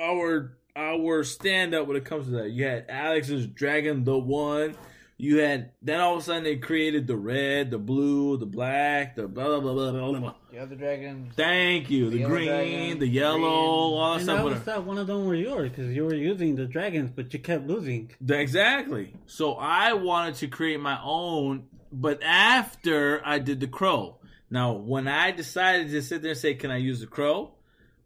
our 0.00 0.56
our 0.76 1.24
stand 1.24 1.74
up 1.74 1.88
when 1.88 1.96
it 1.96 2.04
comes 2.04 2.26
to 2.26 2.30
that. 2.34 2.50
You 2.50 2.64
had 2.64 2.86
Alex's 2.88 3.48
Dragon 3.48 4.04
the 4.04 4.16
One. 4.16 4.76
You 5.24 5.38
had 5.38 5.70
then 5.80 6.00
all 6.00 6.14
of 6.14 6.20
a 6.20 6.22
sudden 6.24 6.42
they 6.42 6.56
created 6.56 7.06
the 7.06 7.16
red, 7.16 7.70
the 7.70 7.78
blue, 7.78 8.36
the 8.38 8.44
black, 8.46 9.14
the 9.14 9.28
blah 9.28 9.60
blah 9.60 9.72
blah 9.72 9.92
blah 9.92 10.10
blah. 10.10 10.18
blah. 10.18 10.34
The 10.50 10.58
other 10.58 10.74
dragon. 10.74 11.30
Thank 11.36 11.90
you. 11.90 12.10
The, 12.10 12.18
The 12.18 12.24
green, 12.24 12.48
dragon, 12.48 12.98
the 12.98 13.06
yellow, 13.06 13.38
green. 13.38 13.44
all 13.48 14.00
that 14.10 14.14
And 14.16 14.22
stuff. 14.24 14.40
I 14.40 14.42
with 14.42 14.52
always 14.54 14.64
thought 14.64 14.84
one 14.84 14.98
of 14.98 15.06
them 15.06 15.24
were 15.26 15.36
yours 15.36 15.70
because 15.70 15.94
you 15.94 16.04
were 16.06 16.14
using 16.16 16.56
the 16.56 16.66
dragons, 16.66 17.12
but 17.14 17.32
you 17.32 17.38
kept 17.38 17.68
losing. 17.68 18.10
Exactly. 18.28 19.14
So 19.26 19.52
I 19.54 19.92
wanted 19.92 20.34
to 20.36 20.48
create 20.48 20.80
my 20.80 20.98
own, 21.04 21.66
but 21.92 22.20
after 22.24 23.22
I 23.24 23.38
did 23.38 23.60
the 23.60 23.68
crow. 23.68 24.18
Now, 24.50 24.72
when 24.72 25.06
I 25.06 25.30
decided 25.30 25.90
to 25.90 26.02
sit 26.02 26.22
there 26.22 26.32
and 26.32 26.38
say, 26.40 26.54
"Can 26.54 26.72
I 26.72 26.78
use 26.78 26.98
the 27.00 27.06
crow?" 27.06 27.52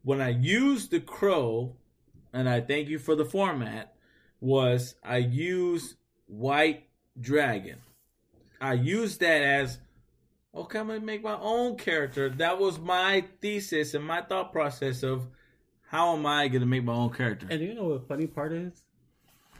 When 0.03 0.21
I 0.21 0.29
used 0.29 0.91
the 0.91 1.01
crow, 1.01 1.77
and 2.35 2.47
I 2.47 2.61
thank 2.61 2.89
you 2.89 2.99
for 2.99 3.15
the 3.17 3.25
format, 3.25 3.95
was 4.39 4.95
I 5.03 5.17
used 5.17 5.97
white 6.27 6.86
dragon. 7.21 7.79
I 8.61 8.75
used 8.75 9.21
that 9.21 9.43
as 9.43 9.79
okay. 10.55 10.79
I'm 10.79 10.89
gonna 10.89 11.01
make 11.01 11.23
my 11.23 11.39
own 11.39 11.77
character. 11.77 12.29
That 12.31 12.59
was 12.59 12.79
my 12.79 13.25
thesis 13.41 13.95
and 13.95 14.05
my 14.05 14.23
thought 14.23 14.53
process 14.53 15.03
of 15.03 15.27
how 15.89 16.17
am 16.17 16.27
I 16.27 16.49
gonna 16.49 16.67
make 16.67 16.85
my 16.85 16.95
own 16.95 17.11
character. 17.11 17.47
And 17.51 17.61
you 17.61 17.75
know 17.75 17.85
what 17.85 18.09
funny 18.09 18.27
part 18.27 18.53
is? 18.53 18.83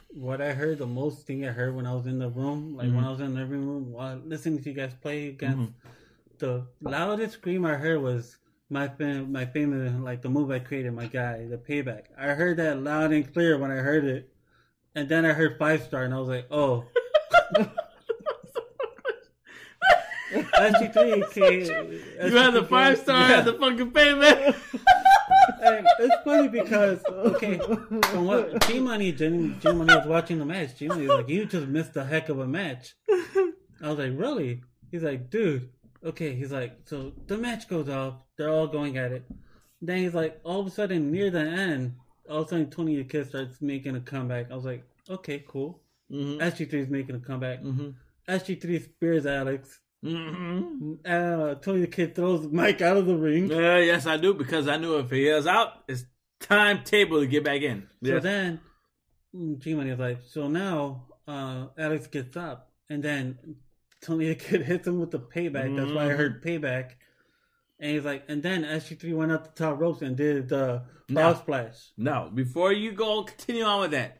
What 0.09 0.41
I 0.41 0.53
heard, 0.53 0.79
the 0.79 0.87
most 0.87 1.27
thing 1.27 1.45
I 1.45 1.51
heard 1.51 1.75
when 1.75 1.85
I 1.85 1.93
was 1.93 2.07
in 2.07 2.17
the 2.17 2.29
room, 2.29 2.75
like 2.75 2.87
when 2.87 2.97
mm-hmm. 2.97 3.05
I 3.05 3.11
was 3.11 3.19
in 3.19 3.33
the 3.33 3.41
living 3.41 3.67
room, 3.67 3.91
while 3.91 4.19
listening 4.25 4.63
to 4.63 4.69
you 4.69 4.75
guys 4.75 4.93
play 5.01 5.27
against, 5.27 5.57
mm-hmm. 5.57 5.89
the 6.39 6.65
loudest 6.81 7.33
scream 7.33 7.65
I 7.65 7.75
heard 7.75 8.01
was 8.01 8.37
my 8.69 8.87
fam- 8.87 9.31
my 9.31 9.45
famous, 9.45 9.93
like 10.01 10.21
the 10.21 10.29
move 10.29 10.49
I 10.49 10.59
created, 10.59 10.93
my 10.93 11.05
guy, 11.05 11.45
the 11.45 11.57
payback. 11.57 12.05
I 12.17 12.29
heard 12.29 12.57
that 12.57 12.81
loud 12.81 13.11
and 13.11 13.31
clear 13.31 13.57
when 13.57 13.69
I 13.69 13.75
heard 13.75 14.05
it, 14.05 14.33
and 14.95 15.07
then 15.07 15.25
I 15.25 15.33
heard 15.33 15.59
five 15.59 15.83
star, 15.83 16.03
and 16.03 16.13
I 16.13 16.19
was 16.19 16.29
like, 16.29 16.47
oh. 16.49 16.85
SG3 20.33 22.29
You 22.31 22.37
had 22.37 22.51
the 22.53 22.63
five 22.69 22.97
star 22.99 23.29
Yeah. 23.29 23.37
at 23.37 23.45
the 23.45 23.53
fucking 23.53 23.91
payment. 23.91 24.55
And 25.61 25.79
um, 25.79 25.85
it's 25.99 26.15
funny 26.23 26.47
because 26.49 27.03
okay, 27.09 27.57
from 27.57 28.25
what 28.25 28.67
G 28.67 28.79
Money 28.79 29.11
G 29.11 29.27
Money 29.29 29.95
was 29.95 30.05
watching 30.07 30.39
the 30.39 30.45
match, 30.45 30.77
G 30.77 30.87
Money 30.87 31.07
was 31.07 31.17
like, 31.17 31.29
"You 31.29 31.45
just 31.45 31.67
missed 31.67 31.95
a 31.95 32.03
heck 32.03 32.29
of 32.29 32.39
a 32.39 32.47
match." 32.47 32.95
I 33.09 33.89
was 33.89 33.97
like, 33.97 34.11
"Really?" 34.15 34.61
He's 34.91 35.03
like, 35.03 35.29
"Dude, 35.29 35.69
okay." 36.05 36.35
He's 36.35 36.51
like, 36.51 36.77
"So 36.85 37.13
the 37.27 37.37
match 37.37 37.67
goes 37.67 37.89
off. 37.89 38.15
They're 38.37 38.49
all 38.49 38.67
going 38.67 38.97
at 38.97 39.11
it." 39.11 39.23
Then 39.81 39.97
he's 39.99 40.13
like, 40.13 40.39
all 40.43 40.59
of 40.61 40.67
a 40.67 40.71
sudden, 40.71 41.11
near 41.11 41.29
the 41.29 41.39
end, 41.41 41.95
all 42.29 42.39
of 42.41 42.47
a 42.47 42.49
sudden, 42.49 42.69
Tony 42.69 42.95
the 42.97 43.03
Kid 43.03 43.27
starts 43.29 43.61
making 43.61 43.95
a 43.95 43.99
comeback. 44.01 44.51
I 44.51 44.55
was 44.55 44.65
like, 44.65 44.83
"Okay, 45.09 45.43
cool." 45.47 45.81
Mm-hmm. 46.11 46.39
SG3 46.41 46.73
is 46.73 46.89
making 46.89 47.15
a 47.15 47.19
comeback. 47.19 47.61
Mm-hmm. 47.61 47.89
SG3 48.29 48.83
spears 48.83 49.25
Alex. 49.25 49.79
Mm-hmm. 50.03 50.93
Uh, 51.05 51.55
Tony 51.55 51.81
the 51.81 51.87
Kid 51.87 52.15
throws 52.15 52.47
Mike 52.47 52.81
out 52.81 52.97
of 52.97 53.05
the 53.05 53.15
ring. 53.15 53.51
Uh, 53.51 53.77
yes, 53.77 54.05
I 54.05 54.17
do 54.17 54.33
because 54.33 54.67
I 54.67 54.77
knew 54.77 54.97
if 54.99 55.09
he 55.09 55.27
is 55.27 55.47
out, 55.47 55.83
it's 55.87 56.05
timetable 56.39 57.19
to 57.19 57.27
get 57.27 57.43
back 57.43 57.61
in. 57.61 57.87
So 58.05 58.19
then, 58.19 58.59
G 59.57 59.73
Money 59.73 59.89
is 59.91 59.99
like, 59.99 60.19
so 60.27 60.47
now 60.47 61.07
uh, 61.27 61.67
Alex 61.77 62.07
gets 62.07 62.37
up, 62.37 62.71
and 62.89 63.03
then 63.03 63.37
Tony 64.01 64.27
the 64.29 64.35
Kid 64.35 64.61
hits 64.65 64.87
him 64.87 64.99
with 64.99 65.11
the 65.11 65.19
payback. 65.19 65.75
That's 65.75 65.91
why 65.91 66.05
I 66.05 66.09
heard 66.09 66.43
payback. 66.43 66.91
And 67.79 67.91
he's 67.91 68.05
like, 68.05 68.23
and 68.27 68.41
then 68.41 68.63
SG3 68.63 69.13
went 69.15 69.31
up 69.31 69.55
the 69.55 69.63
top 69.63 69.79
ropes 69.79 70.01
and 70.01 70.15
did 70.15 70.49
the 70.49 70.83
No. 71.09 71.21
frog 71.21 71.37
splash. 71.37 71.91
No, 71.97 72.31
before 72.33 72.71
you 72.73 72.91
go, 72.91 73.23
continue 73.23 73.63
on 73.63 73.81
with 73.81 73.91
that. 73.91 74.19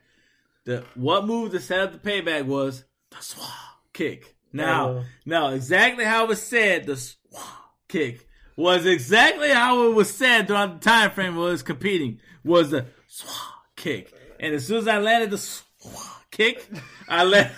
The 0.67 0.83
what 0.95 1.25
move 1.25 1.51
to 1.53 1.61
set 1.61 1.79
up 1.79 1.91
the 1.93 1.97
payback 1.97 2.45
was 2.45 2.83
the 3.09 3.17
swah 3.21 3.45
kick. 3.93 4.35
Now, 4.51 4.89
Oh. 4.89 5.05
now 5.25 5.47
exactly 5.51 6.03
how 6.03 6.25
it 6.25 6.27
was 6.27 6.41
said, 6.41 6.85
the 6.85 6.97
swah 6.97 7.39
kick 7.87 8.27
was 8.57 8.85
exactly 8.85 9.49
how 9.49 9.87
it 9.89 9.95
was 9.95 10.13
said 10.13 10.47
throughout 10.47 10.81
the 10.81 10.89
time 10.89 11.11
frame 11.11 11.37
when 11.37 11.47
it 11.47 11.51
was 11.51 11.63
competing. 11.63 12.19
Was 12.43 12.71
the 12.71 12.85
swah 13.07 13.53
kick, 13.77 14.13
and 14.41 14.53
as 14.53 14.67
soon 14.67 14.79
as 14.79 14.89
I 14.89 14.97
landed 14.99 15.29
the 15.31 15.37
swah 15.37 16.21
kick, 16.31 16.69
I 17.07 17.23
let 17.23 17.53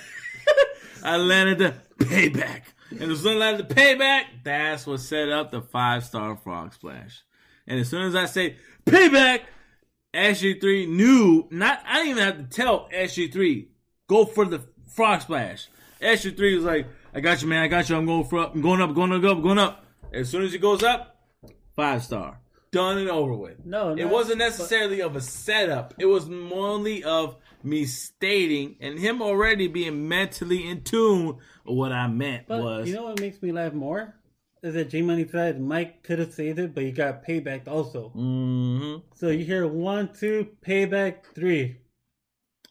I 1.03 1.17
landed 1.17 1.57
the 1.57 1.73
payback, 2.05 2.61
and 2.91 3.11
as 3.11 3.21
soon 3.21 3.31
as 3.31 3.37
I 3.37 3.39
landed 3.39 3.69
the 3.69 3.73
payback, 3.73 4.25
that's 4.43 4.85
what 4.85 4.99
set 4.99 5.29
up 5.29 5.49
the 5.49 5.61
five 5.63 6.05
star 6.05 6.35
frog 6.35 6.75
splash. 6.75 7.23
And 7.65 7.79
as 7.79 7.89
soon 7.89 8.03
as 8.03 8.15
I 8.15 8.25
say 8.27 8.57
payback, 8.85 9.41
SG3 10.13 10.87
knew 10.89 11.47
not 11.51 11.81
I 11.85 11.95
didn't 12.03 12.09
even 12.09 12.23
have 12.23 12.37
to 12.37 12.43
tell 12.55 12.89
SG3 12.93 13.67
go 14.07 14.25
for 14.25 14.45
the 14.45 14.61
frog 14.87 15.21
splash. 15.21 15.67
SG3 16.01 16.55
was 16.55 16.65
like, 16.65 16.87
I 17.13 17.19
got 17.19 17.41
you, 17.41 17.47
man, 17.47 17.63
I 17.63 17.67
got 17.67 17.89
you. 17.89 17.95
I'm 17.95 18.05
going 18.05 18.23
for 18.25 18.39
up. 18.39 18.55
I'm 18.55 18.61
going 18.61 18.81
up, 18.81 18.93
going 18.93 19.11
up, 19.11 19.21
going 19.21 19.57
up. 19.57 19.85
As 20.13 20.29
soon 20.29 20.43
as 20.43 20.51
he 20.51 20.57
goes 20.57 20.83
up, 20.83 21.17
five 21.75 22.03
star. 22.03 22.39
Done 22.71 22.99
and 22.99 23.09
over 23.09 23.33
with. 23.33 23.65
No, 23.65 23.95
It 23.95 24.07
wasn't 24.07 24.37
necessarily 24.37 25.01
of 25.01 25.15
a 25.15 25.21
setup. 25.21 25.95
It 25.97 26.05
was 26.05 26.29
only 26.29 27.03
of 27.03 27.35
me 27.63 27.85
stating 27.85 28.75
and 28.79 28.99
him 28.99 29.21
already 29.21 29.67
being 29.67 30.07
mentally 30.07 30.69
in 30.69 30.83
tune. 30.83 31.37
What 31.63 31.91
I 31.91 32.07
meant 32.07 32.47
But 32.47 32.63
was 32.63 32.87
you 32.87 32.95
know 32.95 33.03
what 33.03 33.19
makes 33.19 33.41
me 33.41 33.51
laugh 33.51 33.73
more? 33.73 34.15
Is 34.61 34.73
that 34.73 34.89
G 34.89 35.01
Money 35.01 35.25
said 35.27 35.61
Mike 35.61 36.03
could 36.03 36.19
have 36.19 36.33
saved 36.33 36.59
it, 36.59 36.75
but 36.75 36.83
he 36.83 36.91
got 36.91 37.25
payback 37.25 37.67
also. 37.67 38.11
Mhm. 38.15 39.03
So 39.15 39.29
you 39.29 39.45
hear 39.45 39.65
one, 39.67 40.11
two, 40.13 40.49
payback, 40.65 41.23
three. 41.33 41.77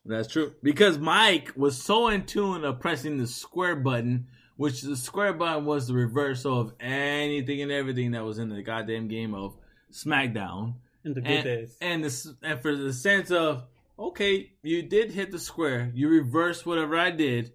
That's 0.04 0.28
true. 0.28 0.54
Because 0.62 0.98
Mike 0.98 1.52
was 1.56 1.82
so 1.82 2.08
in 2.08 2.26
tune 2.26 2.64
of 2.64 2.80
pressing 2.80 3.16
the 3.16 3.26
square 3.26 3.76
button, 3.76 4.26
which 4.56 4.82
the 4.82 4.96
square 4.96 5.32
button 5.32 5.64
was 5.64 5.86
the 5.88 5.94
reversal 5.94 6.60
of 6.60 6.74
anything 6.80 7.62
and 7.62 7.72
everything 7.72 8.10
that 8.10 8.24
was 8.24 8.38
in 8.38 8.48
the 8.50 8.62
goddamn 8.62 9.08
game 9.08 9.34
of 9.34 9.56
SmackDown. 9.90 10.74
In 11.04 11.14
the 11.14 11.20
good 11.20 11.30
And, 11.30 11.44
days. 11.44 11.76
and, 11.80 12.04
the, 12.04 12.36
and 12.42 12.60
for 12.60 12.74
the 12.76 12.92
sense 12.92 13.30
of, 13.30 13.64
okay, 13.98 14.52
you 14.62 14.82
did 14.82 15.12
hit 15.12 15.30
the 15.30 15.38
square, 15.38 15.90
you 15.94 16.08
reversed 16.08 16.66
whatever 16.66 16.98
I 16.98 17.10
did, 17.12 17.52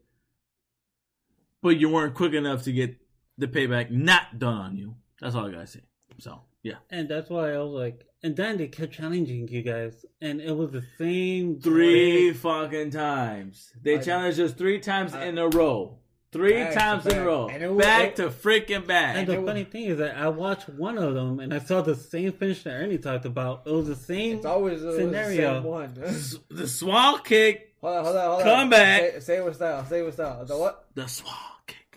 but 1.61 1.77
you 1.77 1.89
weren't 1.89 2.15
quick 2.15 2.33
enough 2.33 2.63
to 2.63 2.71
get 2.71 2.97
the 3.37 3.47
payback 3.47 3.89
not 3.91 4.39
done 4.39 4.57
on 4.57 4.77
you. 4.77 4.95
That's 5.19 5.35
all 5.35 5.47
I 5.47 5.51
gotta 5.51 5.67
say. 5.67 5.81
So, 6.19 6.41
yeah. 6.61 6.75
And 6.89 7.07
that's 7.09 7.29
why 7.29 7.53
I 7.53 7.57
was 7.59 7.71
like, 7.71 8.05
and 8.21 8.35
then 8.35 8.57
they 8.57 8.67
kept 8.67 8.93
challenging 8.93 9.47
you 9.47 9.61
guys, 9.63 10.05
and 10.21 10.39
it 10.39 10.55
was 10.55 10.71
the 10.71 10.83
same 10.97 11.59
Three 11.59 12.27
way- 12.29 12.33
fucking 12.33 12.91
times. 12.91 13.73
They 13.81 13.97
I- 13.97 14.01
challenged 14.01 14.39
us 14.39 14.53
three 14.53 14.79
times 14.79 15.13
I- 15.13 15.25
in 15.25 15.37
a 15.37 15.47
row. 15.49 15.99
Three 16.31 16.53
Back 16.63 16.73
times 16.73 17.05
in 17.05 17.19
a 17.19 17.25
row. 17.25 17.47
And 17.47 17.75
was- 17.75 17.85
back 17.85 18.07
it- 18.09 18.15
to 18.15 18.29
freaking 18.29 18.87
back. 18.87 19.15
And 19.17 19.27
the 19.27 19.33
it 19.33 19.41
was- 19.41 19.47
funny 19.49 19.65
thing 19.65 19.83
is 19.83 19.97
that 19.99 20.15
I 20.17 20.29
watched 20.29 20.67
one 20.67 20.97
of 20.97 21.13
them, 21.13 21.39
and 21.39 21.53
I 21.53 21.59
saw 21.59 21.81
the 21.81 21.93
same 21.95 22.31
finish 22.31 22.63
that 22.63 22.71
Ernie 22.71 22.97
talked 22.97 23.25
about. 23.25 23.63
It 23.67 23.71
was 23.71 23.87
the 23.87 23.95
same. 23.95 24.37
It's 24.37 24.45
always 24.45 24.81
the 24.81 24.93
Scenario. 24.93 25.55
same 25.55 25.63
one. 25.63 25.93
The 26.49 26.67
swall 26.67 27.19
kick, 27.19 27.75
hold 27.81 27.97
on, 27.97 28.03
hold 28.05 28.15
on, 28.17 28.25
hold 28.25 28.41
on. 28.41 28.45
Come 28.47 28.69
back. 28.71 29.01
Say, 29.01 29.19
say 29.19 29.37
it 29.37 29.45
with 29.45 29.55
style. 29.57 29.85
Say 29.85 29.99
it 29.99 30.05
with 30.05 30.13
style. 30.15 30.43
The 30.45 30.57
what? 30.57 30.87
the 30.95 31.07
swall 31.07 31.33
kick, 31.33 31.52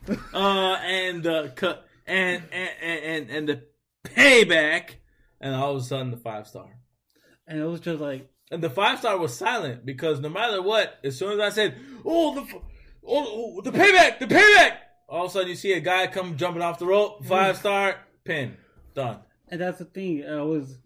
uh, 0.34 0.76
and 0.82 1.22
the 1.22 1.52
cut, 1.54 1.86
and 2.07 2.42
and, 2.52 2.70
and 2.82 3.30
and 3.30 3.48
the 3.48 3.62
payback, 4.04 4.96
and 5.40 5.54
all 5.54 5.76
of 5.76 5.82
a 5.82 5.84
sudden 5.84 6.11
the 6.11 6.16
five 6.16 6.46
star. 6.46 6.78
and 7.46 7.59
it 7.61 7.64
was 7.64 7.80
just 7.80 8.00
like, 8.00 8.30
And 8.50 8.62
the 8.62 8.70
five 8.70 8.98
star 8.98 9.18
was 9.18 9.36
silent 9.36 9.84
because 9.84 10.20
no 10.20 10.28
matter 10.28 10.62
what, 10.62 10.98
as 11.04 11.18
soon 11.18 11.32
as 11.32 11.40
I 11.40 11.50
said, 11.50 11.76
"Oh, 12.04 12.34
the 12.34 12.46
oh, 13.07 13.59
oh, 13.59 13.61
the 13.62 13.72
payback, 13.72 14.18
the 14.18 14.26
payback," 14.26 14.78
all 15.09 15.24
of 15.24 15.30
a 15.30 15.32
sudden 15.32 15.48
you 15.48 15.54
see 15.57 15.72
a 15.72 15.80
guy 15.80 16.07
come 16.07 16.36
jumping 16.36 16.62
off 16.62 16.78
the 16.78 16.86
rope, 16.86 17.24
five 17.24 17.57
star, 17.57 17.96
pin, 18.24 18.57
done. 18.94 19.18
and 19.48 19.61
that's 19.61 19.78
the 19.78 19.84
thing. 19.84 20.24
I 20.26 20.42
was, 20.42 20.78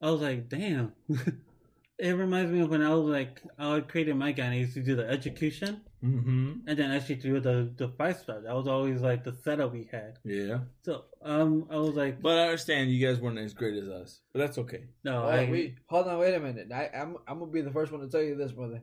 I 0.00 0.10
was 0.10 0.20
like, 0.20 0.48
damn. 0.48 0.92
it 1.98 2.10
reminds 2.12 2.52
me 2.52 2.60
of 2.60 2.70
when 2.70 2.82
I 2.82 2.94
was 2.94 3.06
like, 3.06 3.40
I 3.58 3.80
created 3.80 4.16
my 4.16 4.32
guy, 4.32 4.44
and 4.44 4.54
I 4.54 4.58
used 4.58 4.74
to 4.74 4.82
do 4.82 4.96
the 4.96 5.08
execution, 5.08 5.80
Mm-hmm. 6.04 6.68
and 6.68 6.78
then 6.78 6.90
actually 6.92 7.16
do 7.16 7.40
the 7.40 7.72
the 7.76 7.88
five 7.88 8.18
star. 8.18 8.40
That 8.42 8.54
was 8.54 8.68
always 8.68 9.00
like 9.00 9.24
the 9.24 9.32
setup 9.44 9.72
we 9.72 9.88
had. 9.90 10.18
Yeah, 10.24 10.58
So 10.82 11.04
um, 11.22 11.66
I 11.70 11.76
was 11.76 11.94
like, 11.94 12.20
but 12.22 12.38
I 12.38 12.42
understand 12.44 12.90
you 12.90 13.04
guys 13.04 13.18
weren't 13.18 13.38
as 13.38 13.54
great 13.54 13.74
as 13.82 13.88
us, 13.88 14.20
but 14.32 14.40
that's 14.40 14.58
okay. 14.58 14.84
no, 15.04 15.24
Oh, 15.24 15.28
I, 15.28 15.48
we, 15.50 15.74
hold 15.86 16.06
on, 16.06 16.18
wait 16.18 16.34
a 16.34 16.40
minute. 16.40 16.70
I, 16.72 16.90
I'm 16.94 17.16
I'm 17.26 17.38
gonna 17.38 17.50
be 17.50 17.62
the 17.62 17.70
first 17.72 17.92
one 17.92 18.02
to 18.02 18.08
tell 18.08 18.22
you 18.22 18.36
this, 18.36 18.52
brother. 18.52 18.82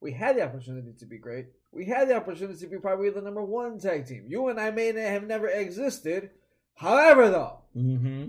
We 0.00 0.12
had 0.12 0.36
the 0.36 0.42
opportunity 0.44 0.92
to 0.98 1.06
be 1.06 1.18
great. 1.18 1.46
We 1.72 1.86
had 1.86 2.08
the 2.08 2.16
opportunity 2.16 2.58
to 2.60 2.66
be 2.68 2.78
probably 2.78 3.10
the 3.10 3.20
number 3.22 3.42
one 3.42 3.78
tag 3.78 4.06
team. 4.06 4.26
You 4.28 4.48
and 4.48 4.60
I 4.60 4.70
may 4.70 4.92
not 4.92 5.02
have 5.02 5.26
never 5.26 5.48
existed. 5.48 6.30
However, 6.76 7.30
though, 7.30 7.58
Mm-hmm. 7.76 8.24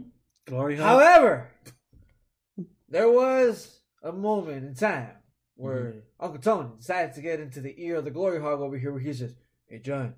Glory 0.48 0.78
however, 0.78 1.50
there 2.90 3.10
was 3.10 3.80
a 4.04 4.12
moment 4.12 4.66
in 4.66 4.76
time 4.76 5.12
where 5.56 5.96
Uncle 6.20 6.40
Tony 6.40 6.70
decided 6.78 7.14
to 7.14 7.22
get 7.22 7.40
into 7.40 7.62
the 7.62 7.76
ear 7.78 7.98
of 7.98 8.06
the 8.06 8.12
glory 8.12 8.40
hog 8.42 8.62
over 8.62 8.78
here, 8.78 8.92
where 8.92 9.02
he 9.02 9.14
says, 9.14 9.36
"Hey, 9.68 9.80
John, 9.80 10.16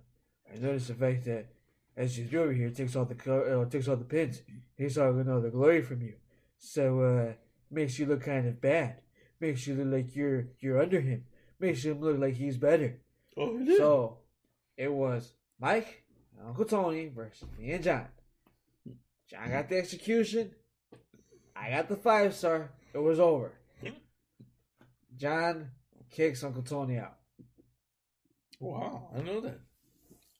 I 0.52 0.58
noticed 0.58 0.90
the 0.90 0.94
fact 0.94 1.26
that 1.26 1.48
as 1.96 2.18
you 2.18 2.26
do 2.26 2.44
over 2.44 2.54
here 2.54 2.70
takes 2.70 2.96
all 2.96 3.06
the 3.06 3.16
co- 3.16 3.64
uh, 3.64 3.70
takes 3.70 3.88
all 3.88 3.96
the 3.96 4.06
pins, 4.06 4.42
he's 4.76 4.98
all 4.98 5.08
all 5.30 5.42
the 5.42 5.50
glory 5.50 5.82
from 5.82 6.02
you, 6.02 6.14
so 6.58 7.02
uh, 7.02 7.34
makes 7.72 7.98
you 7.98 8.06
look 8.06 8.22
kind 8.22 8.48
of 8.48 8.62
bad, 8.62 9.02
makes 9.40 9.66
you 9.66 9.76
look 9.76 9.92
like 9.92 10.16
you're 10.16 10.48
you're 10.60 10.82
under 10.82 11.02
him, 11.02 11.26
makes 11.60 11.84
him 11.84 12.00
look 12.00 12.20
like 12.20 12.36
he's 12.36 12.58
better." 12.58 13.00
Oh, 13.36 13.60
So 13.78 14.18
it 14.78 14.92
was 14.92 15.34
Mike, 15.60 16.04
and 16.38 16.48
Uncle 16.48 16.66
Tony 16.66 17.08
versus 17.08 17.48
me 17.58 17.72
and 17.72 17.84
John. 17.84 18.08
John 19.28 19.50
got 19.50 19.68
the 19.70 19.78
execution. 19.78 20.52
I 21.56 21.72
got 21.72 21.90
the 21.90 21.96
five 21.96 22.36
star. 22.36 22.72
It 22.94 23.00
was 23.00 23.20
over. 23.20 23.52
John 25.18 25.72
kicks 26.12 26.44
Uncle 26.44 26.62
Tony 26.64 26.98
out. 26.98 27.18
wow, 28.60 29.10
I 29.16 29.22
know 29.22 29.42
that. 29.42 29.60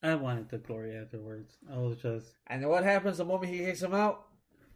I 0.04 0.16
wanted 0.16 0.50
the 0.50 0.58
glory 0.60 0.96
afterwards. 0.96 1.58
I 1.72 1.78
was 1.78 1.98
just 1.98 2.28
And 2.48 2.62
then 2.62 2.70
what 2.70 2.84
happens 2.84 3.18
the 3.18 3.26
moment 3.26 3.52
he 3.52 3.60
kicks 3.60 3.82
him 3.82 3.94
out? 3.94 4.26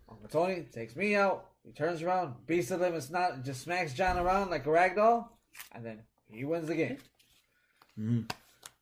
Uncle 0.09 0.27
Tony 0.29 0.65
takes 0.73 0.95
me 0.95 1.15
out. 1.15 1.45
He 1.63 1.71
turns 1.71 2.01
around, 2.01 2.33
beats 2.47 2.69
the 2.69 2.77
limit 2.77 3.03
snot, 3.03 3.33
and 3.33 3.45
just 3.45 3.61
smacks 3.61 3.93
John 3.93 4.17
around 4.17 4.49
like 4.49 4.65
a 4.65 4.71
rag 4.71 4.95
doll. 4.95 5.37
And 5.73 5.85
then 5.85 5.99
he 6.27 6.43
wins 6.43 6.67
the 6.67 6.75
game. 6.75 6.97
Mm-hmm. 7.99 8.21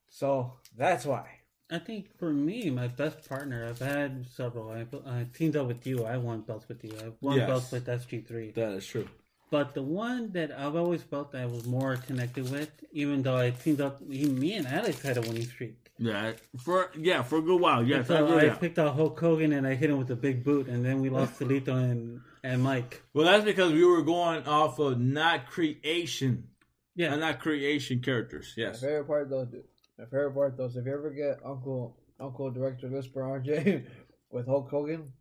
So 0.10 0.54
that's 0.78 1.06
why. 1.06 1.28
I 1.72 1.78
think 1.78 2.18
for 2.18 2.32
me, 2.32 2.70
my 2.72 2.88
best 2.88 3.28
partner, 3.30 3.68
I've 3.68 3.80
had 3.80 4.26
several. 4.34 4.72
I've 4.72 4.94
I 5.06 5.28
teamed 5.34 5.56
up 5.56 5.68
with 5.68 5.86
you. 5.86 6.06
I 6.06 6.18
won 6.18 6.42
belts 6.42 6.68
with 6.68 6.84
you. 6.84 6.94
I've 7.00 7.14
won 7.22 7.38
Yes. 7.38 7.48
belts 7.48 7.72
with 7.72 7.86
SG3. 7.86 8.56
That 8.56 8.72
is 8.72 8.88
true. 8.88 9.08
But 9.52 9.74
the 9.74 9.82
one 9.82 10.32
that 10.34 10.52
I've 10.52 10.76
always 10.76 11.02
felt 11.02 11.32
that 11.32 11.42
I 11.42 11.46
was 11.48 11.66
more 11.66 11.96
connected 11.98 12.52
with, 12.52 12.70
even 12.92 13.24
though 13.24 13.38
I 13.38 13.50
teamed 13.52 13.82
up, 13.82 14.00
he, 14.10 14.26
me 14.26 14.54
and 14.54 14.68
Alex 14.68 15.02
had 15.02 15.18
a 15.18 15.22
winning 15.22 15.46
streak. 15.46 15.76
Yeah, 15.98 16.34
for 16.58 16.92
yeah, 16.98 17.24
for 17.24 17.40
a 17.40 17.42
good 17.42 17.60
while. 17.60 17.84
Yes, 17.86 18.06
I 18.10 18.20
so. 18.20 18.28
I 18.28 18.36
with 18.36 18.44
that. 18.46 18.60
picked 18.62 18.80
out 18.80 18.96
Hulk 18.96 19.20
Hogan 19.20 19.52
and 19.54 19.66
I 19.68 19.74
hit 19.76 19.90
him 19.90 19.98
with 19.98 20.12
a 20.12 20.16
big 20.16 20.44
boot, 20.44 20.68
and 20.68 20.86
then 20.86 21.02
we 21.02 21.10
lost 21.10 21.38
to 21.40 21.46
Lito 21.46 21.70
and, 21.76 22.22
and 22.44 22.62
Mike. 22.64 23.02
Well, 23.14 23.26
that's 23.26 23.44
because 23.44 23.74
we 23.74 23.84
were 23.84 24.02
going 24.04 24.46
off 24.46 24.80
of 24.80 25.00
not 25.00 25.48
creation, 25.48 26.48
Yeah, 26.96 27.12
and 27.12 27.20
not 27.22 27.40
creation 27.40 28.00
characters. 28.02 28.54
Yes. 28.56 28.66
My 28.66 28.70
Yes. 28.72 28.82
favorite 28.82 29.08
part 29.08 29.30
though, 29.30 29.46
dude, 29.46 29.64
my 29.98 30.06
favorite 30.06 30.34
part 30.34 30.58
though, 30.58 30.66
is 30.66 30.76
if 30.78 30.86
you 30.86 30.94
ever 30.94 31.10
get 31.12 31.40
Uncle 31.44 31.98
Uncle 32.20 32.50
Director 32.52 32.88
Lisper 32.88 33.22
RJ 33.22 33.86
with 34.32 34.46
Hulk 34.48 34.70
Hogan, 34.70 35.12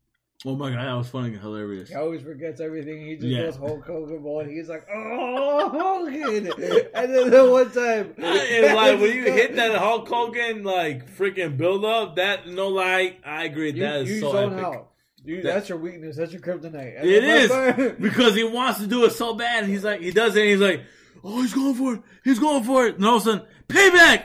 Oh 0.47 0.55
my 0.55 0.71
god, 0.71 0.87
that 0.87 0.93
was 0.95 1.09
funny 1.09 1.31
and 1.33 1.41
hilarious. 1.41 1.89
he 1.89 1.97
always 1.97 2.23
forgets 2.23 2.61
everything. 2.61 3.05
He 3.05 3.15
just 3.17 3.27
Yeah. 3.27 3.47
goes 3.47 3.57
Hulk 3.57 3.85
Hogan 3.85 4.23
boy. 4.23 4.45
He's 4.49 4.69
like, 4.69 4.87
oh 4.95 5.69
Hogan, 5.69 6.47
and 6.95 7.15
then 7.15 7.31
the 7.31 7.49
one 7.51 7.71
time, 7.73 8.15
It's 8.19 8.75
like 8.75 9.01
when 9.01 9.17
you 9.17 9.25
hit 9.25 9.57
that 9.57 9.75
Hulk 9.77 10.07
Hogan 10.09 10.63
like 10.63 11.11
freaking 11.17 11.57
build 11.57 11.85
up, 11.85 12.17
that 12.17 12.47
no 12.49 12.69
lie, 12.69 13.17
I 13.25 13.45
agree. 13.45 13.73
you, 13.73 13.83
that 13.83 14.03
is 14.03 14.11
you 14.11 14.21
so 14.21 14.31
zone 14.33 14.53
epic. 14.53 14.65
out. 14.65 14.89
You, 15.25 15.43
That- 15.43 15.55
that's 15.55 15.69
your 15.69 15.79
weakness. 15.79 16.17
That's 16.17 16.33
your 16.33 16.41
kryptonite. 16.41 17.01
And 17.01 17.11
It 17.11 17.21
then 17.23 17.81
is 17.81 17.93
because 18.01 18.37
he 18.37 18.45
wants 18.45 18.79
to 18.79 18.87
do 18.87 19.05
it 19.07 19.11
so 19.13 19.35
bad. 19.35 19.65
and 19.65 19.73
He's 19.73 19.83
like, 19.83 20.01
he 20.01 20.13
does 20.13 20.37
it. 20.37 20.43
And 20.43 20.51
he's 20.51 20.61
like, 20.61 20.83
oh, 21.25 21.43
he's 21.43 21.53
going 21.53 21.75
for 21.75 21.95
it. 21.95 22.03
He's 22.23 22.39
going 22.39 22.63
for 22.63 22.87
it. 22.87 22.95
And 22.95 23.05
all 23.05 23.17
of 23.17 23.23
a 23.23 23.25
sudden, 23.25 23.47
payback. 23.69 24.23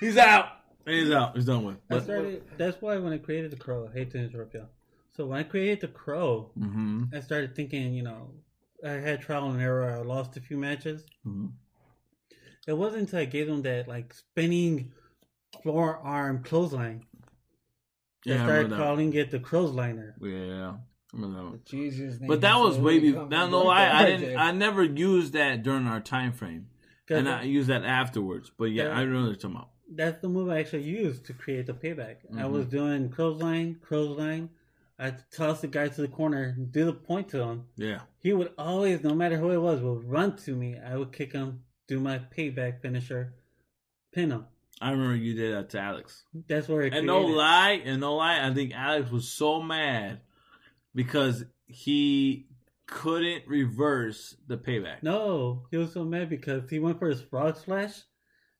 He's 0.00 0.16
out. 0.16 0.46
And 0.86 0.96
he's 0.96 1.10
out. 1.10 1.36
He's 1.36 1.44
done 1.44 1.64
with. 1.64 1.76
I 1.76 1.94
But, 1.96 2.04
started. 2.04 2.42
That's 2.56 2.80
why 2.80 2.96
when 2.96 3.12
I 3.12 3.18
created 3.18 3.52
the 3.52 3.56
Crow, 3.56 3.88
I 3.88 3.96
hate 3.96 4.10
to 4.12 4.18
interrupt 4.18 4.54
you. 4.54 4.64
So 5.16 5.26
when 5.26 5.38
I 5.38 5.42
created 5.42 5.80
the 5.80 5.88
Crow, 5.88 6.50
hmm 6.58 7.04
I 7.14 7.20
started 7.20 7.54
thinking, 7.54 7.92
you 7.92 8.02
know, 8.02 8.30
I 8.84 8.92
had 8.92 9.20
trial 9.20 9.50
and 9.50 9.60
error. 9.60 9.90
I 9.90 9.98
lost 10.02 10.36
a 10.36 10.40
few 10.40 10.56
matches. 10.56 11.04
hmm 11.24 11.48
It 12.66 12.72
wasn't 12.72 13.02
until 13.02 13.20
I 13.20 13.24
gave 13.26 13.46
them 13.46 13.62
that 13.62 13.88
like 13.88 14.14
spinning 14.14 14.92
forearm 15.62 16.42
clothesline. 16.42 17.04
Yeah, 18.24 18.34
I 18.34 18.38
I 18.38 18.42
started 18.42 18.62
remember 18.64 18.76
calling 18.84 19.12
it 19.14 19.30
the 19.30 19.40
Crowsliner. 19.40 20.14
Yeah, 20.20 20.74
I 20.74 21.16
remember 21.16 21.36
that 21.36 21.44
one. 21.44 21.60
Jesus, 21.66 22.18
But 22.26 22.40
that 22.40 22.56
was 22.56 22.78
way 22.78 22.98
before. 22.98 23.26
No, 23.28 23.48
no, 23.48 23.66
I, 23.68 24.00
I 24.00 24.04
didn't. 24.04 24.38
I 24.38 24.52
never 24.52 24.82
used 24.84 25.32
that 25.34 25.62
during 25.62 25.86
our 25.86 26.00
time 26.00 26.32
frame, 26.32 26.68
and 27.10 27.28
I 27.28 27.42
used 27.42 27.68
that 27.68 27.84
afterwards. 27.84 28.50
But 28.56 28.66
yeah, 28.66 28.84
Yeah. 28.84 28.94
I 28.98 29.04
know 29.04 29.20
what 29.22 29.26
you're 29.26 29.34
talking 29.36 29.56
about. 29.56 29.68
that's 29.94 30.22
the 30.22 30.28
move 30.28 30.48
I 30.48 30.60
actually 30.60 30.84
used 30.84 31.26
to 31.26 31.32
create 31.34 31.66
the 31.66 31.74
payback. 31.74 32.16
I 32.24 32.42
Mm-hmm. 32.42 32.52
was 32.52 32.66
doing 32.66 33.10
clothesline, 33.10 33.80
clothesline. 33.86 34.48
I 35.02 35.14
toss 35.36 35.60
the 35.60 35.66
guy 35.66 35.88
to 35.88 36.00
the 36.00 36.06
corner, 36.08 36.52
do 36.52 36.84
the 36.84 36.92
point 36.92 37.28
to 37.30 37.42
him. 37.42 37.64
Yeah, 37.76 38.02
He 38.20 38.32
would 38.32 38.52
always, 38.56 39.02
no 39.02 39.14
matter 39.14 39.36
who 39.36 39.50
it 39.50 39.58
was, 39.58 39.80
would 39.80 40.04
run 40.04 40.36
to 40.44 40.54
me. 40.54 40.78
I 40.78 40.96
would 40.96 41.12
kick 41.12 41.32
him, 41.32 41.64
do 41.88 41.98
my 41.98 42.18
payback 42.18 42.80
finisher, 42.82 43.34
pin 44.12 44.30
him. 44.30 44.46
I 44.80 44.90
remember 44.92 45.16
you 45.16 45.34
did 45.34 45.54
that 45.54 45.70
to 45.70 45.80
Alex. 45.80 46.22
That's 46.48 46.68
where 46.68 46.82
it 46.82 46.94
And 46.94 47.06
no 47.06 47.20
lie, 47.22 47.82
and 47.84 48.00
no 48.00 48.14
lie, 48.14 48.46
I 48.46 48.54
think 48.54 48.72
Alex 48.74 49.10
was 49.10 49.28
so 49.28 49.60
mad 49.60 50.20
because 50.94 51.44
he 51.66 52.46
couldn't 52.86 53.46
reverse 53.48 54.36
the 54.46 54.56
payback. 54.56 55.02
No, 55.02 55.66
he 55.70 55.78
was 55.78 55.92
so 55.92 56.04
mad 56.04 56.28
because 56.28 56.68
he 56.70 56.78
went 56.78 56.98
for 57.00 57.08
his 57.08 57.22
frog 57.22 57.56
splash, 57.56 58.02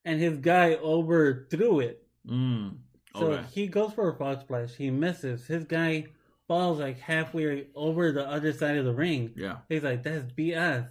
and 0.05 0.21
his 0.21 0.39
guy 0.39 0.75
overthrew 0.75 1.81
it. 1.81 2.05
Mm. 2.29 2.79
So 3.17 3.33
Okay. 3.33 3.45
he 3.53 3.67
goes 3.69 3.93
for 3.93 4.09
a 4.11 4.17
frog 4.17 4.41
splash. 4.41 4.75
He 4.75 4.91
misses. 4.91 5.47
His 5.47 5.65
guy 5.65 6.07
falls 6.49 6.81
like 6.81 6.99
halfway 6.99 7.69
over 7.75 8.13
the 8.13 8.29
other 8.29 8.53
side 8.53 8.77
of 8.77 8.85
the 8.85 8.95
ring. 8.95 9.33
Yeah. 9.37 9.59
He's 9.69 9.83
like, 9.83 10.03
"That's 10.03 10.33
BS." 10.33 10.89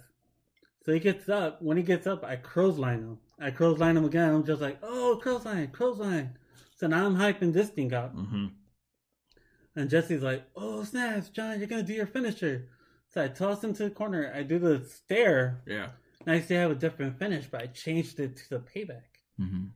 So 0.84 0.92
he 0.92 0.98
gets 0.98 1.28
up. 1.28 1.62
When 1.62 1.76
he 1.76 1.82
gets 1.82 2.06
up, 2.06 2.24
I 2.24 2.36
clothesline 2.36 2.98
him. 3.00 3.18
I 3.40 3.50
clothesline 3.50 3.96
him 3.96 4.04
again. 4.04 4.34
I'm 4.34 4.44
just 4.44 4.62
like, 4.62 4.78
"Oh, 4.82 5.20
clothesline, 5.22 5.68
clothesline." 5.68 6.38
So 6.76 6.86
now 6.88 7.06
I'm 7.06 7.16
hyping 7.16 7.52
this 7.52 7.70
thing 7.70 7.92
up. 7.92 8.12
hmm 8.12 8.46
And 9.76 9.88
Jesse's 9.88 10.22
like, 10.22 10.44
"Oh 10.56 10.84
snaps, 10.84 11.28
John, 11.28 11.58
you're 11.58 11.68
gonna 11.68 11.82
do 11.82 11.94
your 11.94 12.06
finisher." 12.06 12.68
So 13.08 13.22
I 13.22 13.28
toss 13.28 13.62
him 13.62 13.74
to 13.74 13.84
the 13.84 13.90
corner. 13.90 14.32
I 14.34 14.42
do 14.42 14.58
the 14.58 14.84
stare. 14.86 15.62
Yeah. 15.66 15.90
And 16.26 16.36
I 16.36 16.40
still 16.40 16.60
have 16.60 16.70
a 16.70 16.74
different 16.74 17.18
finish, 17.18 17.46
but 17.46 17.62
I 17.62 17.66
changed 17.66 18.18
it 18.20 18.36
to 18.36 18.50
the 18.50 18.58
payback. 18.60 19.20
hmm 19.36 19.66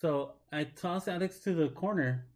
So 0.00 0.34
I 0.52 0.64
toss 0.64 1.08
Alex 1.08 1.38
to 1.40 1.54
the 1.54 1.68
corner, 1.68 2.26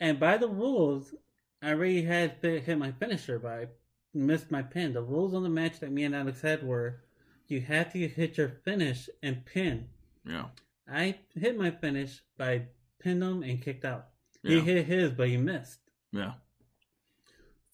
and 0.00 0.20
by 0.20 0.36
the 0.36 0.48
rules, 0.48 1.14
I 1.62 1.70
already 1.70 2.02
had 2.02 2.36
hit 2.42 2.76
my 2.76 2.90
finisher, 2.92 3.38
but 3.38 3.52
I 3.52 3.66
missed 4.12 4.50
my 4.50 4.62
pin. 4.62 4.92
The 4.92 5.02
rules 5.02 5.32
on 5.32 5.44
the 5.44 5.48
match 5.48 5.78
that 5.80 5.92
me 5.92 6.02
and 6.04 6.14
Alex 6.14 6.40
had 6.42 6.66
were 6.66 7.00
you 7.46 7.60
had 7.60 7.92
to 7.92 8.08
hit 8.08 8.36
your 8.36 8.48
finish 8.48 9.08
and 9.22 9.44
pin. 9.44 9.88
Yeah. 10.26 10.46
I 10.90 11.18
hit 11.34 11.56
my 11.56 11.70
finish, 11.70 12.22
but 12.36 12.48
I 12.48 12.62
pinned 12.98 13.22
him 13.22 13.42
and 13.42 13.62
kicked 13.62 13.84
out. 13.84 14.08
He 14.42 14.60
hit 14.60 14.86
his, 14.86 15.12
but 15.12 15.28
he 15.28 15.36
missed. 15.36 15.78
Yeah. 16.10 16.32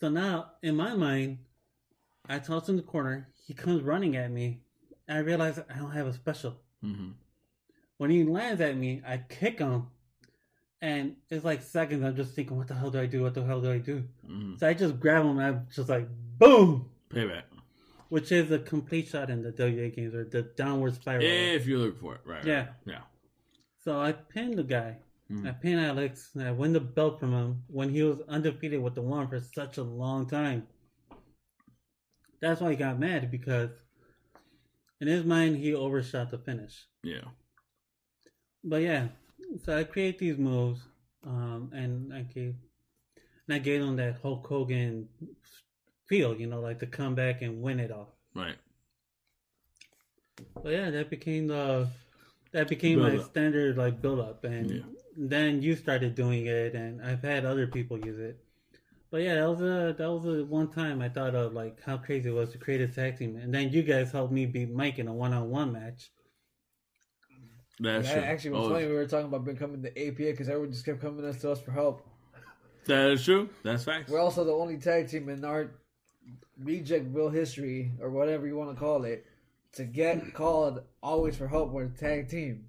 So 0.01 0.09
now, 0.11 0.53
in 0.63 0.77
my 0.77 0.95
mind, 0.95 1.39
I 2.29 2.39
toss 2.39 2.69
him 2.69 2.75
in 2.75 2.77
the 2.77 2.83
corner. 2.83 3.29
He 3.47 3.55
comes 3.55 3.83
running 3.83 4.17
at 4.17 4.31
me. 4.31 4.61
I 5.09 5.19
realize 5.19 5.59
I 5.59 5.79
don't 5.79 5.93
have 5.93 6.07
a 6.07 6.13
special. 6.13 6.57
hmm 6.83 7.11
When 7.97 8.11
he 8.11 8.25
lands 8.25 8.61
at 8.61 8.77
me, 8.77 9.03
I 9.07 9.17
kick 9.17 9.59
him. 9.59 9.87
And 10.81 11.17
it's 11.29 11.45
like 11.45 11.63
seconds. 11.63 12.05
I'm 12.05 12.15
just 12.15 12.35
thinking, 12.35 12.57
what 12.57 12.69
the 12.69 12.75
hell 12.75 12.91
do 12.91 13.01
I 13.01 13.07
do? 13.07 13.23
What 13.23 13.35
the 13.35 13.45
hell 13.45 13.61
do 13.61 13.73
I 13.73 13.79
do? 13.79 14.05
hmm 14.25 14.55
So 14.59 14.69
I 14.69 14.75
just 14.75 15.01
grab 15.01 15.25
him 15.25 15.39
and 15.39 15.43
I'm 15.43 15.67
just 15.75 15.89
like, 15.89 16.09
boom! 16.39 16.89
Payback. 17.11 17.43
Which 18.11 18.33
is 18.33 18.51
a 18.53 18.59
complete 18.59 19.09
shot 19.09 19.29
in 19.29 19.43
the 19.43 19.51
WA 19.59 19.91
games 19.95 20.15
or 20.15 20.25
the 20.25 20.43
downward 20.43 20.95
spiral. 20.95 21.23
If 21.25 21.67
you 21.67 21.79
look 21.79 22.01
for 22.01 22.15
it, 22.15 22.21
right? 22.25 22.45
Yeah. 22.45 22.57
right. 22.59 22.69
Yeah. 22.87 23.01
So 23.85 24.01
I 24.01 24.13
pinned 24.13 24.57
the 24.57 24.63
guy. 24.63 24.99
Mhm. 25.31 25.47
I 25.47 25.51
pinned 25.53 25.81
Alex 25.81 26.31
and 26.35 26.43
I 26.45 26.53
win 26.53 26.73
the 26.73 26.81
belt 26.81 27.21
from 27.21 27.33
him 27.33 27.63
when 27.67 27.91
he 27.91 28.03
was 28.03 28.21
undefeated 28.29 28.81
with 28.81 28.95
the 28.95 29.03
one 29.03 29.29
for 29.29 29.41
such 29.41 29.77
a 29.77 29.83
long 29.83 30.27
time. 30.27 30.67
That's 32.41 32.61
why 32.61 32.71
he 32.71 32.77
got 32.77 32.99
mad 32.99 33.31
because 33.31 33.71
in 35.01 35.09
his 35.09 35.25
mind 35.25 35.57
he 35.57 35.75
overshot 35.75 36.31
the 36.31 36.39
finish. 36.39 36.87
Yeah. 37.03 37.25
But 38.65 38.83
yeah, 38.83 39.09
so 39.65 39.77
I 39.77 39.85
create 39.85 40.19
these 40.19 40.39
moves, 40.39 40.81
um, 41.25 41.71
and 41.75 42.13
I 42.13 42.23
gave, 42.23 42.55
and 43.47 43.55
I 43.55 43.59
gave 43.59 43.97
that 43.97 44.17
Hulk 44.23 44.47
Hogan 44.47 45.09
feel, 46.07 46.35
you 46.35 46.47
know, 46.47 46.61
like 46.61 46.79
to 46.81 46.87
come 46.87 47.15
back 47.15 47.43
and 47.43 47.63
win 47.63 47.81
it 47.81 47.91
all. 47.91 48.17
Right. 48.35 48.57
But 50.63 50.73
yeah, 50.73 50.91
that 50.91 51.11
became 51.11 51.49
the 51.49 51.89
that 52.53 52.69
became 52.69 53.01
my 53.01 53.11
Build-up. 53.11 53.27
standard 53.31 53.77
like 53.77 54.01
build 54.01 54.21
up, 54.21 54.45
and 54.45 54.71
Yeah. 54.71 54.83
then 55.17 55.63
you 55.63 55.77
started 55.77 56.15
doing 56.15 56.47
it, 56.47 56.75
and 56.75 57.03
I've 57.03 57.23
had 57.23 57.45
other 57.45 57.67
people 57.67 57.99
use 57.99 58.19
it. 58.19 58.39
But 59.11 59.23
yeah, 59.23 59.35
that 59.37 59.49
was 59.49 59.61
a 59.61 59.95
that 59.99 60.11
was 60.11 60.27
a 60.27 60.45
one 60.45 60.71
time 60.71 61.01
I 61.03 61.09
thought 61.09 61.35
of 61.35 61.53
like 61.53 61.83
how 61.83 61.97
crazy 61.99 62.29
it 62.29 62.33
was 62.33 62.51
to 62.53 62.59
create 62.59 62.81
a 62.81 62.89
tag 62.89 63.19
team, 63.19 63.37
and 63.37 63.53
then 63.55 63.71
you 63.73 63.83
guys 63.83 64.13
helped 64.13 64.33
me 64.33 64.47
beat 64.47 64.71
Mike 64.71 64.99
in 64.99 65.09
a 65.09 65.13
one 65.15 65.33
on 65.33 65.51
one 65.51 65.73
match. 65.73 66.11
That's 67.81 68.09
That 68.09 68.15
true. 68.15 68.23
actually 68.23 68.51
was 68.51 68.67
Oh, 68.67 68.71
funny. 68.71 68.87
We 68.87 68.93
were 68.95 69.07
talking 69.07 69.27
about 69.27 69.45
becoming 69.45 69.83
the 69.83 69.91
APA 69.99 70.17
because 70.17 70.49
everyone 70.49 70.73
just 70.73 70.85
kept 70.85 71.01
coming 71.01 71.25
us 71.25 71.41
to 71.43 71.53
us 71.53 71.61
for 71.61 71.71
help. 71.71 72.07
That 72.87 73.11
is 73.11 73.25
true. 73.25 73.51
That's 73.63 73.85
facts. 73.85 74.11
We're 74.11 74.21
also 74.21 74.45
the 74.45 74.53
only 74.53 74.79
tag 74.79 75.09
team 75.09 75.29
in 75.29 75.45
our 75.45 75.71
reject 76.63 77.07
real 77.15 77.29
history 77.31 77.93
or 78.01 78.11
whatever 78.11 78.47
you 78.47 78.57
want 78.57 78.71
to 78.75 78.77
call 78.79 79.05
it 79.05 79.27
to 79.73 79.85
get 79.85 80.33
called 80.35 80.83
always 81.03 81.37
for 81.37 81.47
help 81.47 81.71
with 81.73 81.95
a 81.95 81.99
tag 81.99 82.29
team. 82.29 82.68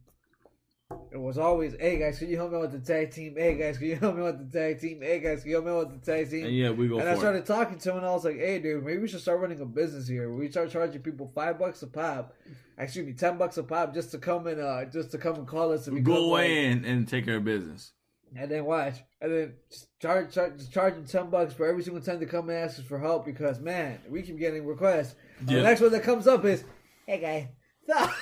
It 1.11 1.17
was 1.21 1.37
always, 1.37 1.75
hey 1.79 1.99
guys, 1.99 2.17
can 2.17 2.29
you 2.29 2.37
help 2.37 2.51
me 2.51 2.57
with 2.57 2.71
the 2.71 2.79
tag 2.79 3.11
team? 3.11 3.35
Hey 3.37 3.55
guys, 3.55 3.77
can 3.77 3.87
you 3.87 3.95
help 3.97 4.15
me 4.15 4.23
with 4.23 4.51
the 4.51 4.57
tag 4.59 4.79
team? 4.79 5.01
Hey 5.01 5.19
guys, 5.19 5.41
can 5.41 5.49
you 5.51 5.55
help 5.61 5.65
me 5.67 5.71
with 5.73 6.03
the 6.03 6.11
tag 6.11 6.31
team? 6.31 6.45
and 6.45 6.55
yeah, 6.55 6.71
we 6.71 6.87
go 6.87 6.97
And 6.97 7.07
I 7.07 7.13
it. 7.13 7.19
started 7.19 7.45
talking 7.45 7.77
to 7.77 7.91
him, 7.91 7.97
and 7.97 8.05
I 8.07 8.11
was 8.11 8.25
like, 8.25 8.37
"Hey, 8.37 8.57
dude, 8.57 8.83
maybe 8.83 8.97
we 8.99 9.07
should 9.07 9.19
start 9.21 9.39
running 9.39 9.59
a 9.61 9.65
business 9.65 10.07
here. 10.07 10.33
We 10.33 10.49
start 10.49 10.71
charging 10.71 11.01
people 11.03 11.27
five 11.27 11.59
bucks 11.59 11.83
a 11.83 11.87
pop, 11.87 12.33
excuse 12.79 13.05
me, 13.05 13.13
ten 13.13 13.37
bucks 13.37 13.57
a 13.57 13.63
pop, 13.63 13.93
just 13.93 14.09
to 14.11 14.17
come 14.17 14.47
and 14.47 14.59
uh, 14.59 14.85
just 14.85 15.11
to 15.11 15.19
come 15.19 15.35
and 15.35 15.47
call 15.47 15.71
us 15.73 15.85
and 15.85 16.03
Go 16.03 16.37
in 16.37 16.83
and 16.85 17.07
take 17.07 17.25
care 17.25 17.37
of 17.37 17.43
business. 17.43 17.91
and 18.35 18.49
then 18.49 18.65
watch, 18.65 18.95
and 19.21 19.31
then 19.31 19.53
just 19.69 19.87
charge, 19.99 20.33
charge, 20.33 20.93
them 20.95 21.05
ten 21.05 21.29
bucks 21.29 21.53
for 21.53 21.67
every 21.67 21.83
single 21.83 22.01
time 22.01 22.19
they 22.19 22.25
come 22.25 22.49
and 22.49 22.57
ask 22.57 22.79
us 22.79 22.85
for 22.85 22.97
help 22.97 23.25
because 23.27 23.59
man, 23.59 23.99
we 24.09 24.23
keep 24.23 24.39
getting 24.39 24.65
requests. 24.65 25.13
The 25.41 25.61
next 25.61 25.81
one 25.81 25.91
that 25.91 26.01
comes 26.01 26.25
up 26.27 26.45
is, 26.45 26.63
"Hey, 27.05 27.19
guy, 27.19 27.49
stop. 27.83 28.09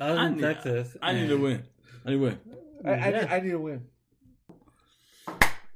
I 0.00 0.10
was 0.10 0.18
I 0.18 0.26
in 0.26 0.34
need- 0.36 0.40
Texas. 0.42 0.96
I 1.02 1.12
need 1.12 1.28
to 1.28 1.36
win. 1.36 1.62
I 2.04 2.10
need 2.10 2.16
to 2.16 2.20
win. 2.22 2.38
I, 2.84 2.90
I, 2.90 2.94
need, 3.10 3.16
Yeah. 3.16 3.28
I 3.34 3.40
need 3.40 3.50
to 3.50 3.58
win." 3.58 3.82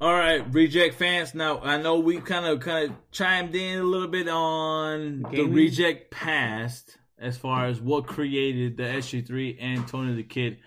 All 0.01 0.12
right, 0.12 0.43
reject 0.53 0.97
fans. 0.97 1.35
Now 1.35 1.61
I 1.61 1.81
know 1.81 1.99
we 2.01 2.18
kind 2.20 2.45
of 2.47 2.61
kind 2.61 2.91
of 2.91 2.97
chimed 3.11 3.55
in 3.55 3.79
a 3.79 3.83
little 3.85 4.09
bit 4.09 4.29
on 4.29 5.22
the 5.31 5.45
reject 5.45 6.11
past 6.11 6.99
as 7.18 7.37
far 7.39 7.66
as 7.66 7.81
what 7.81 8.07
created 8.07 8.77
the 8.77 8.83
SG3 8.83 9.57
and 9.61 9.87
Tony 9.87 10.14
the 10.14 10.22
Kid 10.25 10.59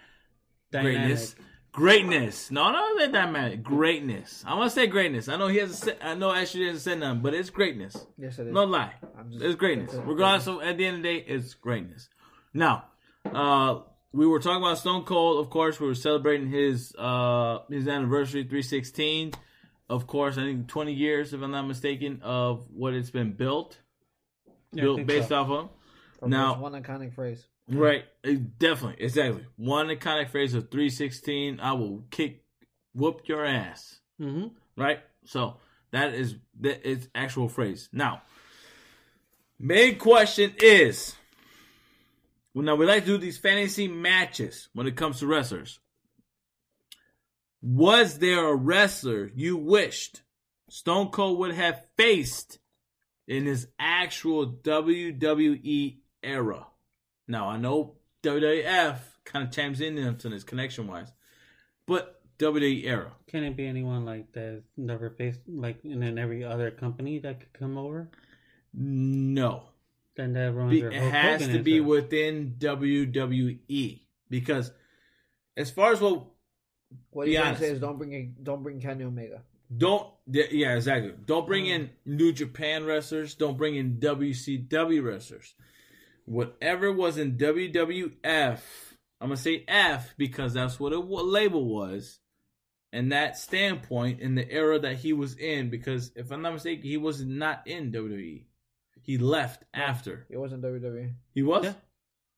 Dynamic. 0.71 0.95
greatness. 0.97 1.35
Greatness. 1.73 2.49
No, 2.49 2.71
no, 2.71 2.97
that 2.97 3.11
dynamic. 3.11 3.61
Greatness. 3.61 4.43
I 4.47 4.55
want 4.55 4.71
to 4.71 4.73
say 4.73 4.87
greatness. 4.87 5.27
I 5.27 5.37
know 5.37 5.47
he 5.47 5.57
hasn't. 5.57 5.77
Said, 5.77 5.97
I 6.01 6.15
know 6.15 6.29
SG 6.31 6.65
hasn't 6.65 6.81
said 6.81 6.99
nothing, 6.99 7.21
but 7.21 7.35
it's 7.35 7.51
greatness. 7.51 7.95
Yes, 8.17 8.39
it 8.39 8.47
is. 8.47 8.53
No 8.53 8.63
lie. 8.63 8.93
Just- 9.29 9.43
It's 9.43 9.55
greatness. 9.55 9.91
that's 9.91 10.03
it. 10.03 10.07
Regardless 10.09 10.47
of 10.47 10.61
at 10.63 10.77
the 10.77 10.85
end 10.85 10.97
of 10.97 11.03
the 11.03 11.09
day, 11.19 11.25
it's 11.27 11.53
greatness. 11.53 12.09
Now, 12.55 12.85
uh, 13.33 13.81
we 14.13 14.25
were 14.25 14.39
talking 14.39 14.61
about 14.63 14.77
Stone 14.77 15.03
Cold. 15.03 15.43
Of 15.43 15.49
course, 15.49 15.79
we 15.79 15.87
were 15.87 15.95
celebrating 15.95 16.49
his 16.49 16.93
uh 16.97 17.59
his 17.69 17.87
anniversary, 17.87 18.43
three 18.45 18.61
sixteen. 18.63 19.31
Of 19.89 20.07
course, 20.07 20.37
I 20.37 20.41
think 20.41 20.67
twenty 20.67 20.93
years, 20.93 21.33
if 21.33 21.41
I'm 21.41 21.51
not 21.51 21.67
mistaken, 21.67 22.21
of 22.23 22.65
what 22.71 22.93
it's 22.93 23.09
been 23.09 23.33
built, 23.33 23.77
Yeah, 24.73 24.83
built 24.83 25.05
based 25.05 25.29
so. 25.29 25.35
off 25.41 25.49
of. 25.49 25.69
From 26.19 26.29
Now- 26.31 26.59
one 26.59 26.73
iconic 26.73 27.13
phrase. 27.13 27.45
Right, 27.69 28.05
it- 28.23 28.57
definitely, 28.59 29.03
exactly. 29.03 29.45
One 29.57 29.87
iconic 29.87 30.29
phrase 30.29 30.53
of 30.53 30.71
three 30.71 30.89
sixteen. 30.89 31.59
I 31.59 31.73
will 31.73 32.05
kick, 32.11 32.43
whoop 32.93 33.21
your 33.27 33.45
ass. 33.45 33.99
Mhm. 34.21 34.51
right? 34.77 34.99
So 35.25 35.57
that 35.91 36.13
is 36.13 36.35
that 36.61 36.87
is 36.89 37.07
actual 37.13 37.49
phrase. 37.49 37.89
Now, 37.91 38.21
main 39.59 39.97
question 39.99 40.53
is, 40.61 41.15
well, 41.15 41.16
now 42.61 42.75
we 42.75 42.85
like 42.85 43.05
to 43.05 43.11
do 43.11 43.17
these 43.17 43.37
fantasy 43.37 43.87
matches 43.87 44.69
when 44.73 44.87
it 44.87 44.95
comes 44.95 45.19
to 45.19 45.27
wrestlers. 45.27 45.79
Was 47.61 48.19
there 48.19 48.47
a 48.47 48.55
wrestler 48.55 49.31
you 49.35 49.57
wished 49.57 50.21
Stone 50.69 51.09
Cold 51.09 51.39
would 51.39 51.53
have 51.53 51.83
faced 51.97 52.59
in 53.27 53.45
his 53.45 53.67
actual 53.79 54.47
WWE 54.47 55.97
era? 56.23 56.67
Now 57.27 57.49
I 57.49 57.57
know 57.57 57.95
WWF 58.23 58.97
kind 59.25 59.45
of 59.47 59.51
chimes 59.51 59.81
in 59.81 59.97
into 59.97 60.29
this 60.29 60.43
connection 60.43 60.87
wise, 60.87 61.11
but 61.85 62.21
WWE 62.39 62.85
era. 62.85 63.11
Can 63.27 63.43
it 63.43 63.57
be 63.57 63.67
anyone 63.67 64.05
like 64.05 64.31
that 64.33 64.63
never 64.75 65.09
faced 65.09 65.41
like 65.47 65.83
in 65.83 66.17
every 66.17 66.43
other 66.43 66.71
company 66.71 67.19
that 67.19 67.39
could 67.39 67.53
come 67.53 67.77
over? 67.77 68.09
No. 68.73 69.63
Then 70.17 70.33
that 70.33 70.51
ruins 70.53 70.71
Be, 70.71 70.81
it 70.81 70.93
has 70.93 71.41
Hogan 71.41 71.55
to 71.57 71.63
be 71.63 71.77
intro. 71.77 71.89
within 71.91 72.55
WWE 72.57 74.01
because 74.29 74.71
as 75.55 75.69
far 75.71 75.91
as 75.93 76.01
what 76.01 76.25
What 77.11 77.25
Be 77.25 77.33
you're 77.33 77.55
say 77.55 77.69
is 77.69 77.79
don't 77.79 77.97
bring 77.97 78.13
in, 78.13 78.35
don't 78.43 78.63
bring 78.63 78.81
Kenny 78.81 79.03
Omega. 79.03 79.43
don't 79.75 80.07
yeah 80.27 80.75
exactly 80.75 81.13
don't 81.25 81.45
bring 81.47 81.65
Mm. 81.65 81.75
in 81.75 81.89
New 82.05 82.31
Japan 82.33 82.85
wrestlers 82.85 83.35
don't 83.35 83.57
bring 83.57 83.75
in 83.75 83.99
WCW 83.99 85.03
wrestlers 85.03 85.53
whatever 86.25 86.91
was 86.91 87.17
in 87.17 87.37
WWF 87.37 88.59
I'm 89.19 89.29
gonna 89.29 89.37
say 89.37 89.63
F 89.67 90.13
because 90.17 90.53
that's 90.53 90.79
what 90.79 90.93
a 90.93 90.99
what 90.99 91.25
label 91.25 91.65
was 91.65 92.19
and 92.93 93.11
that 93.11 93.37
standpoint 93.37 94.19
in 94.21 94.35
the 94.35 94.49
era 94.49 94.79
that 94.79 94.97
he 94.97 95.11
was 95.13 95.35
in 95.37 95.69
because 95.69 96.11
if 96.15 96.31
I'm 96.31 96.41
not 96.41 96.53
mistaken 96.53 96.83
he 96.83 96.97
was 96.97 97.23
not 97.25 97.67
in 97.67 97.91
WWE 97.91 98.43
he 99.07 99.17
left 99.17 99.63
after 99.73 100.27
It 100.29 100.37
wasn't 100.37 100.61
WWE. 100.63 101.13
He 101.33 101.41
was? 101.41 101.63
Yeah. 101.65 101.73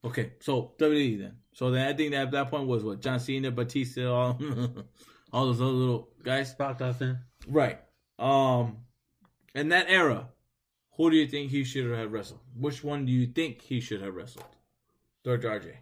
Okay, 0.05 0.31
so 0.39 0.71
WWE 0.79 1.19
then. 1.19 1.33
So 1.53 1.71
then 1.71 1.85
I 1.85 1.93
think 1.93 2.11
that 2.11 2.21
at 2.27 2.31
that 2.31 2.49
point 2.49 2.67
was 2.67 2.85
what 2.85 3.01
John 3.01 3.19
Cena, 3.19 3.51
Batista, 3.51 4.05
all, 4.09 4.39
all 5.33 5.45
those 5.47 5.59
other 5.59 5.71
little 5.71 6.07
guys. 6.23 6.53
Brock 6.53 6.79
Lesnar. 6.79 7.19
Right. 7.47 7.79
Um, 8.17 8.77
in 9.53 9.69
that 9.69 9.87
era, 9.89 10.29
who 10.95 11.09
do 11.11 11.17
you 11.17 11.27
think 11.27 11.51
he 11.51 11.65
should 11.65 11.91
have 11.91 12.11
wrestled? 12.13 12.39
Which 12.55 12.81
one 12.83 13.05
do 13.05 13.11
you 13.11 13.27
think 13.27 13.61
he 13.61 13.81
should 13.81 14.01
have 14.01 14.13
wrestled? 14.15 14.45
George 15.25 15.43
RJ. 15.43 15.73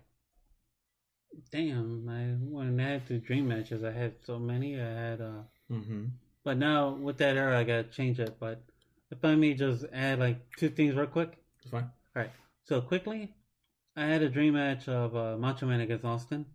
Damn, 1.51 2.07
I 2.09 2.33
when 2.39 2.79
I 2.79 2.93
had 2.93 3.07
the 3.07 3.19
dream 3.19 3.47
matches, 3.49 3.83
I 3.83 3.91
had 3.91 4.15
so 4.25 4.39
many. 4.39 4.79
I 4.79 4.85
had 4.85 5.21
uh, 5.21 5.43
Mm-hmm. 5.71 6.05
but 6.43 6.57
now 6.57 6.91
with 6.95 7.17
that 7.17 7.35
era, 7.35 7.59
I 7.59 7.63
gotta 7.65 7.83
change 7.83 8.19
it. 8.19 8.37
But 8.39 8.63
if 9.11 9.23
I 9.23 9.35
may 9.35 9.53
just 9.53 9.85
add 9.93 10.19
like 10.19 10.37
two 10.57 10.69
things 10.69 10.95
real 10.95 11.07
quick. 11.07 11.37
It's 11.61 11.71
fine. 11.71 11.89
All 12.15 12.21
right. 12.23 12.31
So 12.63 12.81
quickly, 12.81 13.33
I 13.95 14.05
had 14.05 14.21
a 14.21 14.29
dream 14.29 14.53
match 14.53 14.87
of 14.87 15.15
uh, 15.15 15.37
Macho 15.37 15.65
Man 15.65 15.81
against 15.81 16.05
Austin. 16.05 16.45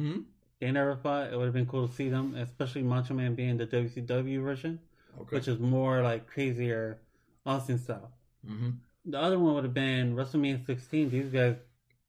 Mm-hmm. 0.00 0.20
They 0.60 0.70
never 0.72 0.96
fought. 0.96 1.32
It 1.32 1.36
would 1.36 1.44
have 1.46 1.54
been 1.54 1.66
cool 1.66 1.86
to 1.88 1.94
see 1.94 2.08
them, 2.08 2.34
especially 2.36 2.82
Macho 2.82 3.14
Man 3.14 3.34
being 3.34 3.56
the 3.56 3.66
WCW 3.66 4.42
version, 4.42 4.80
Okay. 5.20 5.36
which 5.36 5.48
is 5.48 5.58
more 5.58 6.02
like 6.02 6.26
crazier 6.26 6.98
Austin 7.46 7.78
style. 7.78 8.12
mm-hmm. 8.48 8.70
The 9.04 9.18
other 9.18 9.38
one 9.38 9.54
would 9.54 9.64
have 9.64 9.74
been 9.74 10.14
WrestleMania 10.14 10.66
16. 10.66 11.10
These 11.10 11.30
guys 11.30 11.56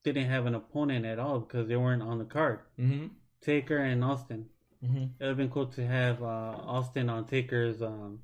didn't 0.04 0.26
have 0.30 0.46
an 0.46 0.56
opponent 0.56 1.06
at 1.06 1.18
all 1.20 1.40
because 1.40 1.68
they 1.68 1.78
weren't 1.78 2.02
on 2.02 2.18
the 2.20 2.26
card. 2.26 2.60
Mm-hmm. 2.80 3.08
Taker 3.42 3.78
and 3.78 4.04
Austin. 4.04 4.48
Mm-hmm. 4.84 4.98
It 5.04 5.10
would 5.20 5.28
have 5.30 5.38
been 5.38 5.50
cool 5.50 5.68
to 5.68 5.86
have 5.86 6.22
uh, 6.22 6.26
Austin 6.26 7.10
on 7.10 7.26
Taker's 7.26 7.82
um, 7.82 8.20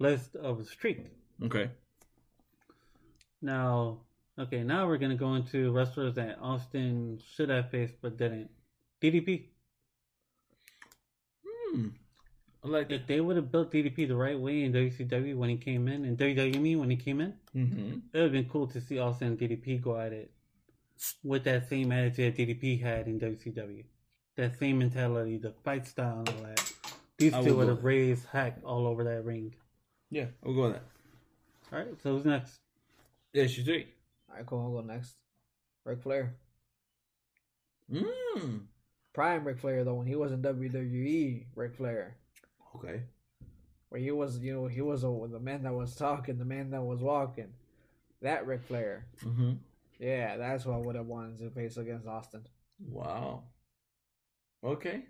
list 0.00 0.34
of 0.34 0.66
streak. 0.66 1.06
Okay. 1.44 1.70
Now, 3.40 3.98
okay, 4.38 4.64
now 4.64 4.86
we're 4.88 4.98
gonna 4.98 5.14
go 5.14 5.34
into 5.34 5.70
wrestlers 5.72 6.14
that 6.16 6.38
Austin 6.40 7.20
should 7.34 7.48
have 7.50 7.70
faced 7.70 7.94
but 8.02 8.16
didn't. 8.16 8.50
DDP. 9.00 9.44
Hmm. 11.72 11.88
I 12.62 12.68
like 12.68 12.88
that. 12.88 12.94
If 12.96 13.06
they 13.06 13.20
would 13.20 13.36
have 13.36 13.50
built 13.50 13.72
DDP 13.72 14.06
the 14.08 14.16
right 14.16 14.38
way 14.38 14.64
in 14.64 14.72
WCW 14.72 15.34
when 15.36 15.48
he 15.48 15.56
came 15.56 15.88
in, 15.88 16.04
and 16.04 16.18
WWE 16.18 16.78
when 16.78 16.90
he 16.90 16.96
came 16.96 17.20
in, 17.20 17.34
Mm-hmm. 17.56 17.92
it 18.12 18.18
would 18.18 18.22
have 18.24 18.32
been 18.32 18.48
cool 18.48 18.66
to 18.68 18.80
see 18.80 18.98
Austin 18.98 19.28
and 19.28 19.38
DDP 19.38 19.80
go 19.82 19.98
at 19.98 20.12
it 20.12 20.30
with 21.24 21.42
that 21.44 21.68
same 21.68 21.90
attitude 21.90 22.36
that 22.36 22.40
DDP 22.48 22.80
had 22.82 23.06
in 23.06 23.18
WCW. 23.18 23.84
That 24.36 24.58
same 24.58 24.78
mentality, 24.78 25.38
the 25.38 25.52
fight 25.64 25.86
style, 25.86 26.18
and 26.20 26.28
all 26.28 26.42
that. 26.44 26.72
These 27.16 27.34
I 27.34 27.42
two 27.42 27.56
would 27.56 27.68
have 27.68 27.82
raised 27.82 28.26
heck 28.26 28.58
all 28.64 28.86
over 28.86 29.02
that 29.04 29.24
ring. 29.24 29.54
Yeah, 30.10 30.26
we'll 30.42 30.54
go 30.54 30.62
with 30.62 30.72
that. 30.72 30.84
All 31.72 31.78
right, 31.78 32.02
so 32.02 32.16
who's 32.16 32.24
next? 32.24 32.58
Yeah, 33.32 33.46
she's 33.46 33.64
three. 33.64 33.86
All 34.28 34.36
right, 34.36 34.46
cool. 34.46 34.60
I'll 34.60 34.82
go 34.82 34.86
next. 34.86 35.14
Ric 35.84 36.02
Flair. 36.02 36.34
Mm. 37.92 38.62
Prime 39.12 39.44
Ric 39.44 39.58
Flair, 39.58 39.84
though, 39.84 39.94
when 39.94 40.06
he 40.06 40.16
was 40.16 40.32
in 40.32 40.42
WWE, 40.42 41.46
Ric 41.54 41.74
Flair. 41.76 42.16
Okay. 42.74 43.02
Where 43.88 44.00
he 44.00 44.10
was, 44.10 44.38
you 44.38 44.54
know, 44.54 44.66
he 44.66 44.80
was 44.80 45.02
a, 45.02 45.28
the 45.30 45.40
man 45.40 45.64
that 45.64 45.74
was 45.74 45.94
talking, 45.94 46.38
the 46.38 46.44
man 46.44 46.70
that 46.70 46.82
was 46.82 47.00
walking. 47.00 47.52
That 48.22 48.46
Ric 48.46 48.62
Flair. 48.62 49.06
Mm-hmm. 49.24 49.52
Yeah, 49.98 50.36
that's 50.36 50.64
what 50.64 50.74
I 50.74 50.78
would 50.78 50.96
have 50.96 51.06
wanted 51.06 51.38
to 51.38 51.50
face 51.50 51.76
against 51.76 52.06
Austin. 52.06 52.46
Wow. 52.78 53.44
Okay. 54.64 55.02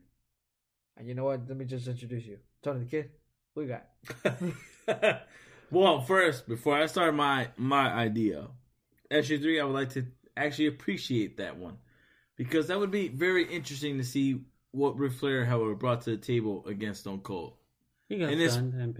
And 0.96 1.08
you 1.08 1.14
know 1.14 1.24
what? 1.24 1.48
Let 1.48 1.56
me 1.56 1.64
just 1.64 1.88
introduce 1.88 2.24
you. 2.24 2.38
Tony 2.62 2.80
the 2.80 2.86
Kid. 2.86 3.10
Who 3.54 3.62
you 3.62 3.68
got? 3.68 3.86
well, 5.70 6.00
first, 6.00 6.48
before 6.48 6.76
I 6.76 6.86
start 6.86 7.14
my 7.14 7.48
my 7.56 7.88
idea, 7.92 8.48
SG 9.10 9.40
three, 9.40 9.60
I 9.60 9.64
would 9.64 9.74
like 9.74 9.90
to 9.90 10.06
actually 10.36 10.66
appreciate 10.66 11.36
that 11.38 11.56
one 11.58 11.76
because 12.36 12.68
that 12.68 12.78
would 12.78 12.90
be 12.90 13.08
very 13.08 13.44
interesting 13.44 13.98
to 13.98 14.04
see 14.04 14.42
what 14.72 14.96
Ric 14.98 15.12
Flair, 15.12 15.44
however, 15.44 15.74
brought 15.74 16.02
to 16.02 16.10
the 16.10 16.16
table 16.16 16.64
against 16.66 17.00
Stone 17.00 17.20
Cold 17.20 17.54
In 18.30 18.38
his- 18.38 18.56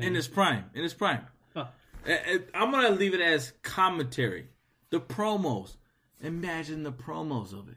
in 0.09 0.15
his 0.15 0.29
prime. 0.29 0.65
In 0.75 0.83
his 0.83 0.95
prime, 0.95 1.27
Oh, 1.57 1.69
I- 2.07 2.45
I'm 2.55 2.71
gonna 2.71 2.91
leave 2.91 3.15
it 3.15 3.21
as 3.21 3.53
commentary. 3.63 4.49
The 4.91 5.01
promos. 5.01 5.77
Imagine 6.21 6.83
the 6.83 6.93
promos 6.93 7.53
of 7.53 7.69
it. 7.69 7.77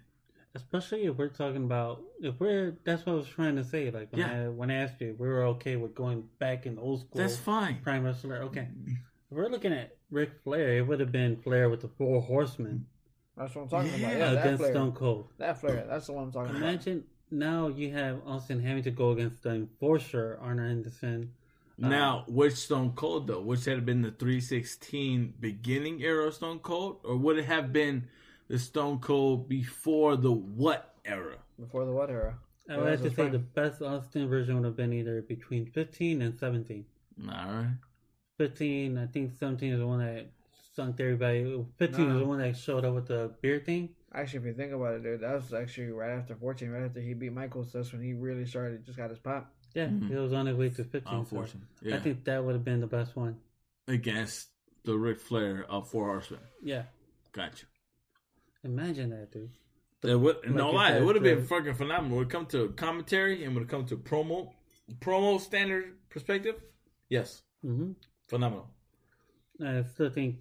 Especially 0.56 1.06
if 1.06 1.18
we're 1.18 1.30
talking 1.30 1.64
about 1.64 2.04
if 2.22 2.40
we're 2.40 2.78
that's 2.84 3.06
what 3.06 3.14
I 3.14 3.16
was 3.16 3.28
trying 3.28 3.56
to 3.56 3.64
say. 3.64 3.90
Like 3.90 4.12
when 4.12 4.22
Yeah. 4.22 4.44
I 4.46 4.48
when 4.50 4.70
I 4.70 4.76
asked 4.76 5.02
you, 5.02 5.16
we 5.18 5.28
were 5.28 5.44
okay 5.46 5.76
with 5.78 5.96
going 5.96 6.26
back 6.40 6.66
in 6.66 6.78
old 6.78 7.02
school. 7.02 7.22
That's 7.22 7.38
fine. 7.38 7.80
Prime 7.82 8.04
wrestler. 8.04 8.44
Okay, 8.44 8.68
mm-hmm. 8.72 8.92
if 8.92 8.98
we're 9.32 9.50
looking 9.50 9.74
at 9.74 9.98
Ric 10.12 10.32
Flair, 10.44 10.78
it 10.78 10.88
would 10.88 11.00
have 11.00 11.12
been 11.12 11.38
Flair 11.38 11.70
with 11.70 11.82
the 11.82 11.88
Four 11.88 12.22
Horsemen 12.22 12.86
That's 13.36 13.56
what 13.56 13.64
I'm 13.64 13.70
talking 13.70 13.92
Yeah, 14.00 14.08
about. 14.08 14.18
Yeah, 14.20 14.32
that 14.34 14.40
against 14.46 14.60
Flair. 14.62 14.74
Stone 14.74 14.92
Cold. 14.92 15.28
That 15.40 15.60
Flair. 15.60 15.86
That's 15.90 16.06
the 16.06 16.14
one 16.14 16.26
I'm 16.26 16.32
talking 16.32 16.52
about. 16.56 16.62
Imagine 16.62 17.04
now 17.32 17.68
you 17.70 17.92
have 17.94 18.22
Austin 18.28 18.62
having 18.62 18.84
to 18.84 18.92
go 18.92 19.10
against 19.12 19.42
the 19.42 19.52
enforcer 19.56 20.38
Arn 20.40 20.60
Anderson. 20.60 21.32
Uh, 21.82 21.88
now, 21.88 22.26
which 22.28 22.54
Stone 22.54 22.92
Cold 22.96 23.26
though? 23.26 23.42
Which 23.42 23.66
had 23.66 23.84
been 23.88 24.04
the 24.04 24.12
316 24.12 25.34
beginning 25.40 26.02
era 26.04 26.28
of 26.28 26.36
Stone 26.36 26.60
Cold, 26.60 27.00
or 27.04 27.18
would 27.18 27.40
it 27.40 27.46
have 27.46 27.74
been 27.74 28.08
the 28.48 28.60
Stone 28.60 29.00
Cold 29.00 29.48
before 29.50 30.16
the 30.16 30.32
what 30.32 30.96
era? 31.06 31.38
Before 31.60 31.86
the 31.86 31.92
what 31.92 32.10
era? 32.10 32.38
I 32.70 32.78
would 32.78 32.88
have 32.90 33.02
to 33.02 33.14
say 33.14 33.28
the 33.30 33.40
best 33.40 33.82
Austin 33.82 34.30
version 34.30 34.56
would 34.56 34.66
have 34.66 34.78
been 34.78 34.94
either 34.94 35.22
between 35.22 35.66
15 35.66 36.22
and 36.22 36.38
17. 36.40 36.86
All 37.22 37.28
right. 37.28 37.68
15, 38.38 38.98
I 38.98 39.08
think 39.08 39.32
17 39.38 39.74
is 39.74 39.80
the 39.80 39.88
one 39.88 40.00
that 40.00 40.28
sunk 40.74 41.00
everybody. 41.00 41.66
15 41.78 42.08
Nah. 42.08 42.14
was 42.14 42.22
the 42.24 42.28
one 42.28 42.40
that 42.40 42.56
showed 42.58 42.86
up 42.86 42.96
with 42.96 43.08
the 43.08 43.32
beer 43.42 43.60
thing. 43.60 43.90
Actually, 44.14 44.40
if 44.40 44.46
you 44.46 44.54
think 44.54 44.72
about 44.74 44.96
it, 44.96 45.04
dude, 45.04 45.22
that 45.22 45.34
was 45.34 45.54
actually 45.54 45.88
right 45.92 46.12
after 46.12 46.36
14, 46.36 46.70
right 46.70 46.84
after 46.84 47.02
he 47.02 47.14
beat 47.14 47.34
Michaels. 47.34 47.74
That's 47.74 47.92
when 47.92 48.02
he 48.02 48.14
really 48.14 48.46
started, 48.46 48.86
just 48.86 48.98
got 48.98 49.10
his 49.10 49.20
pop. 49.20 49.54
Yeah, 49.74 49.88
Mhm. 49.88 50.12
it 50.12 50.20
was 50.20 50.34
on 50.34 50.48
its 50.48 50.58
way 50.58 50.70
to 50.70 50.84
15. 50.84 51.26
so 51.26 51.46
Yeah. 51.82 51.96
I 51.96 52.00
think 52.00 52.24
that 52.26 52.44
would 52.44 52.54
have 52.54 52.64
been 52.64 52.80
the 52.80 52.88
best 52.88 53.16
one. 53.16 53.40
Against 53.88 54.50
the 54.84 54.98
Ric 54.98 55.20
Flair 55.20 55.66
of 55.70 55.90
Four 55.90 56.06
Horsemen. 56.06 56.42
Yeah. 56.62 56.84
Gotcha. 57.34 57.66
Imagine 58.64 59.10
that, 59.10 59.32
dude. 59.32 59.52
It 60.04 60.16
would 60.16 60.50
no 60.50 60.72
lie. 60.72 60.92
It 60.92 61.04
would 61.04 61.16
have 61.16 61.24
been 61.24 61.46
fucking 61.46 61.76
phenomenal. 61.76 62.18
When 62.18 62.26
it 62.26 62.30
come 62.30 62.46
to 62.48 62.70
commentary 62.70 63.44
and 63.44 63.56
when 63.56 63.64
it 63.64 63.70
come 63.70 63.86
to 63.86 63.98
promo, 63.98 64.52
promo 65.00 65.40
standard 65.40 65.96
perspective, 66.10 66.56
yes, 67.10 67.42
hmm 67.62 67.92
phenomenal. 68.28 68.68
I 69.64 69.84
still 69.84 70.10
think, 70.10 70.38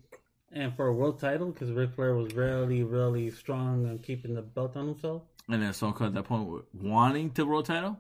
and 0.51 0.75
for 0.75 0.87
a 0.87 0.93
world 0.93 1.21
title, 1.21 1.51
because 1.51 1.71
Ric 1.71 1.95
Flair 1.95 2.15
was 2.15 2.35
really, 2.35 2.83
really 2.83 3.31
strong 3.31 3.87
on 3.89 3.99
keeping 3.99 4.35
the 4.35 4.43
belt 4.43 4.77
on 4.77 4.87
himself. 4.87 5.23
And 5.49 5.63
then 5.63 5.73
Stone 5.73 5.93
Cold 5.95 6.09
at 6.09 6.15
that 6.15 6.25
point 6.25 6.65
wanting 6.73 7.31
to 7.33 7.45
world 7.45 7.67
title. 7.67 7.99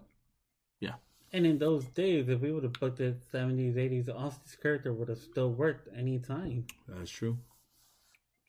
Yeah. 0.81 0.95
And 1.33 1.47
in 1.47 1.59
those 1.59 1.85
days, 1.87 2.29
if 2.29 2.41
we 2.41 2.53
would 2.53 2.65
have 2.65 2.73
booked 2.75 3.01
it 3.01 3.21
70s, 3.33 3.75
80s, 3.75 4.09
Austin's 4.09 4.57
character 4.57 4.93
would 4.93 5.09
have 5.09 5.19
still 5.19 5.51
worked 5.51 5.89
any 5.97 6.19
time. 6.19 6.67
That's 6.89 7.11
true. 7.11 7.39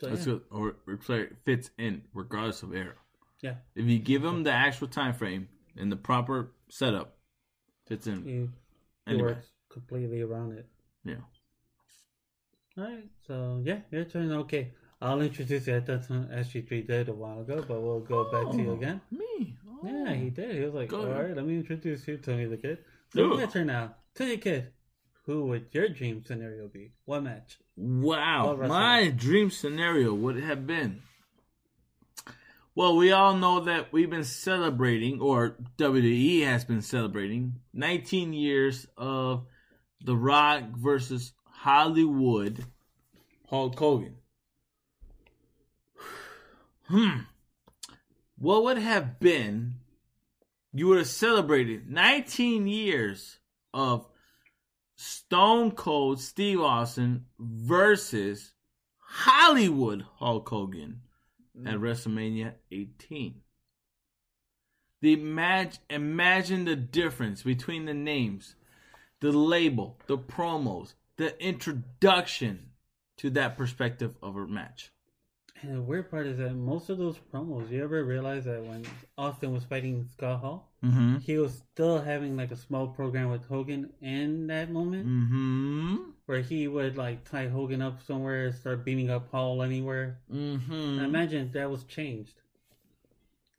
So, 0.03 0.09
That's 0.09 0.25
yeah. 0.27 0.33
good. 0.33 0.41
Or 0.51 0.75
Ric 0.85 1.01
Flair 1.03 1.29
fits 1.45 1.69
in 1.77 2.01
regardless 2.13 2.61
of 2.63 2.73
era. 2.75 2.95
Yeah. 3.41 3.55
If 3.75 3.85
you 3.85 3.99
give 3.99 4.23
him 4.23 4.43
the 4.43 4.51
actual 4.51 4.87
time 4.87 5.13
frame 5.13 5.47
and 5.77 5.89
the 5.91 5.95
proper 5.95 6.51
setup, 6.69 7.15
fits 7.87 8.07
in. 8.07 8.51
He, 9.05 9.11
he 9.15 9.21
works 9.21 9.47
completely 9.69 10.21
around 10.21 10.53
it. 10.57 10.67
Yeah. 11.05 11.15
All 12.77 12.83
right, 12.85 13.05
so 13.27 13.61
yeah, 13.63 13.79
your 13.91 14.03
turn. 14.05 14.31
Okay, 14.31 14.71
I'll 15.01 15.21
introduce 15.21 15.67
you. 15.67 15.77
I 15.77 15.81
thought 15.81 16.05
some 16.05 16.27
SG3 16.27 16.87
did 16.87 17.07
a 17.09 17.13
while 17.13 17.41
ago, 17.41 17.63
but 17.67 17.81
we'll 17.81 17.99
go 17.99 18.23
back 18.31 18.51
to 18.51 18.57
you 18.57 18.71
Oh, 18.71 18.73
again. 18.75 18.99
Me. 19.11 19.55
Oh. 19.69 19.79
Yeah, 19.87 20.13
he 20.13 20.29
did. 20.31 20.55
He 20.55 20.61
was 20.61 20.73
like, 20.73 20.89
Go 20.89 21.01
all 21.01 21.05
ahead. 21.05 21.25
right, 21.27 21.35
let 21.35 21.45
me 21.45 21.55
introduce 21.57 22.07
you, 22.07 22.17
Tony 22.17 22.45
the 22.45 22.57
Kid. 22.57 22.79
So 23.13 23.37
your 23.37 23.47
turn 23.47 23.67
now. 23.67 23.95
Tony 24.15 24.37
Kid, 24.37 24.71
who 25.25 25.45
would 25.45 25.67
your 25.71 25.89
dream 25.89 26.23
scenario 26.25 26.67
be? 26.67 26.91
What 27.05 27.23
match? 27.23 27.57
Wow, 27.75 28.55
my 28.55 29.09
dream 29.09 29.49
scenario 29.49 30.13
would 30.13 30.41
have 30.41 30.67
been. 30.67 31.01
Well, 32.75 32.97
we 32.97 33.11
all 33.11 33.35
know 33.35 33.59
that 33.61 33.93
we've 33.93 34.09
been 34.09 34.23
celebrating, 34.23 35.21
or 35.21 35.57
WWE 35.77 36.43
has 36.43 36.65
been 36.65 36.81
celebrating, 36.81 37.59
19 37.73 38.33
years 38.33 38.87
of 38.97 39.45
The 40.03 40.15
Rock 40.15 40.63
versus 40.75 41.33
Hollywood 41.45 42.65
Hulk 43.49 43.77
Hogan. 43.77 44.15
Hmm. 46.87 47.19
What 48.37 48.65
would 48.65 48.77
have 48.77 49.21
been? 49.21 49.75
You 50.73 50.87
would 50.87 50.97
have 50.97 51.07
celebrated 51.07 51.89
19 51.89 52.67
years 52.67 53.37
of 53.73 54.05
Stone 54.95 55.71
Cold 55.71 56.19
Steve 56.19 56.61
Austin 56.61 57.25
versus 57.39 58.53
Hollywood 58.99 60.05
Hulk 60.17 60.47
Hogan 60.49 61.01
at 61.65 61.75
mm. 61.75 61.79
WrestleMania 61.79 62.53
18. 62.71 63.41
The 65.01 65.17
imag- 65.17 65.79
imagine 65.89 66.65
the 66.65 66.77
difference 66.77 67.43
between 67.43 67.85
the 67.85 67.93
names, 67.93 68.55
the 69.19 69.31
label, 69.31 69.99
the 70.07 70.17
promos, 70.17 70.93
the 71.17 71.37
introduction 71.45 72.69
to 73.17 73.29
that 73.31 73.57
perspective 73.57 74.15
of 74.23 74.37
a 74.37 74.47
match. 74.47 74.92
And 75.63 75.77
the 75.77 75.81
weird 75.81 76.11
part 76.11 76.27
is 76.27 76.37
that 76.39 76.53
most 76.55 76.89
of 76.89 76.97
those 76.97 77.17
promos, 77.31 77.69
you 77.71 77.81
ever 77.83 78.03
realize 78.03 78.43
that 78.45 78.61
when 78.63 78.83
Austin 79.17 79.53
was 79.53 79.63
fighting 79.63 80.07
Scott 80.13 80.41
Hall, 80.41 80.69
Mm-hmm. 80.83 81.19
he 81.19 81.37
was 81.37 81.63
still 81.71 82.01
having 82.01 82.35
like 82.35 82.51
a 82.51 82.57
small 82.57 82.87
program 82.87 83.31
with 83.31 83.45
Hogan 83.45 83.89
in 84.01 84.47
that 84.47 84.69
moment, 84.69 85.07
Mm-hmm. 85.07 85.95
where 86.25 86.41
he 86.41 86.67
would 86.67 86.97
like 86.97 87.23
tie 87.23 87.47
Hogan 87.47 87.81
up 87.81 88.01
somewhere, 88.05 88.47
and 88.47 88.55
start 88.55 88.83
beating 88.83 89.09
up 89.09 89.31
Hall 89.31 89.63
anywhere. 89.63 90.19
Mm-hmm. 90.29 90.99
Imagine 90.99 91.49
that 91.53 91.71
was 91.71 91.85
changed. 91.85 92.33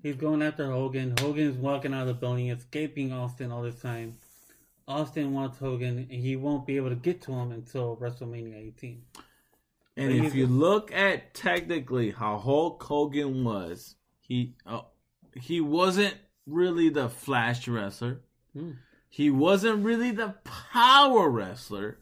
He's 0.02 0.16
going 0.16 0.42
after 0.42 0.66
Hogan. 0.70 1.14
Hogan's 1.18 1.56
walking 1.56 1.94
out 1.94 2.02
of 2.02 2.08
the 2.08 2.14
building, 2.14 2.48
escaping 2.50 3.10
Austin 3.14 3.50
all 3.50 3.62
this 3.62 3.80
time. 3.80 4.18
Austin 4.86 5.32
wants 5.32 5.56
Hogan, 5.56 5.96
and 6.10 6.10
he 6.10 6.36
won't 6.36 6.66
be 6.66 6.76
able 6.76 6.90
to 6.90 6.94
get 6.94 7.22
to 7.22 7.32
him 7.32 7.52
until 7.52 7.96
WrestleMania 7.96 8.54
18. 8.76 9.02
And 9.96 10.18
But 10.18 10.26
if 10.26 10.34
you 10.34 10.46
look 10.46 10.92
at 10.92 11.34
technically 11.34 12.10
how 12.10 12.38
Hulk 12.38 12.82
Hogan 12.82 13.44
was, 13.44 13.94
he 14.20 14.56
uh, 14.66 14.82
he 15.34 15.60
wasn't 15.60 16.16
really 16.46 16.88
the 16.88 17.08
flash 17.08 17.66
wrestler. 17.68 18.20
Hmm. 18.56 18.72
He 19.08 19.30
wasn't 19.30 19.84
really 19.84 20.10
the 20.10 20.34
power 20.72 21.30
wrestler. 21.30 21.98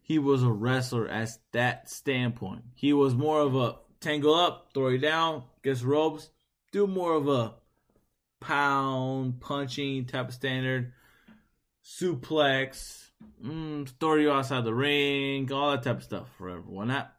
He 0.00 0.18
was 0.18 0.42
a 0.42 0.50
wrestler 0.50 1.06
at 1.06 1.28
that 1.52 1.90
standpoint. 1.90 2.62
He 2.74 2.94
was 2.94 3.14
more 3.14 3.42
of 3.42 3.54
a 3.54 3.76
tangle 4.00 4.34
up, 4.34 4.70
throw 4.72 4.88
you 4.88 4.98
down, 4.98 5.42
gets 5.62 5.82
ropes, 5.82 6.30
do 6.72 6.86
more 6.86 7.12
of 7.12 7.28
a 7.28 7.54
pound 8.40 9.40
punching 9.40 10.06
type 10.06 10.28
of 10.28 10.34
standard, 10.34 10.94
suplex, 11.84 13.10
mm, 13.44 13.86
throw 14.00 14.14
you 14.14 14.30
outside 14.30 14.64
the 14.64 14.74
ring, 14.74 15.52
all 15.52 15.72
that 15.72 15.82
type 15.82 15.98
of 15.98 16.04
stuff 16.04 16.28
for 16.38 16.48
everyone. 16.48 16.88
That 16.88 17.12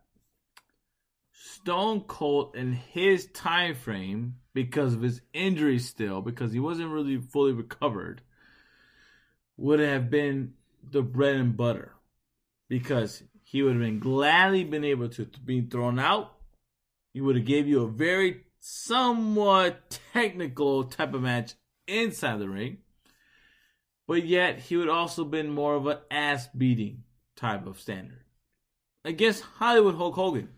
Stone 1.62 2.01
Cold 2.01 2.55
in 2.55 2.74
his 2.74 3.28
time 3.28 3.76
frame, 3.76 4.36
because 4.53 4.93
of 4.93 5.01
his 5.01 5.22
injury 5.34 5.80
still, 5.80 6.22
because 6.22 6.51
he 6.51 6.60
wasn't 6.60 6.91
really 6.91 7.18
fully 7.18 7.53
recovered, 7.53 8.22
would 9.57 9.80
have 9.80 10.10
been 10.10 10.53
the 10.91 11.01
bread 11.01 11.36
and 11.36 11.57
butter. 11.57 11.93
Because 12.70 13.24
he 13.43 13.62
would 13.62 13.74
have 13.74 13.82
been 13.82 13.99
gladly 13.99 14.64
been 14.64 14.84
able 14.84 15.10
to 15.10 15.26
be 15.26 15.62
thrown 15.62 15.99
out. 15.99 16.34
He 17.14 17.22
would 17.22 17.36
have 17.36 17.45
gave 17.45 17.68
you 17.68 17.84
a 17.84 17.89
very 17.89 18.43
somewhat 18.60 19.99
technical 20.14 20.84
type 20.86 21.14
of 21.14 21.22
match 21.22 21.53
inside 21.88 22.39
the 22.39 22.49
ring. 22.49 22.78
But 24.07 24.26
yet 24.26 24.60
he 24.60 24.78
would 24.78 24.89
also 24.89 25.24
been 25.24 25.49
more 25.49 25.76
of 25.76 25.88
an 25.88 25.97
ass 26.10 26.47
beating 26.55 27.03
type 27.36 27.68
of 27.68 27.80
standard. 27.80 28.24
Against 29.03 29.43
Hollywood 29.43 29.95
Hulk 29.95 30.16
Hogan. 30.16 30.49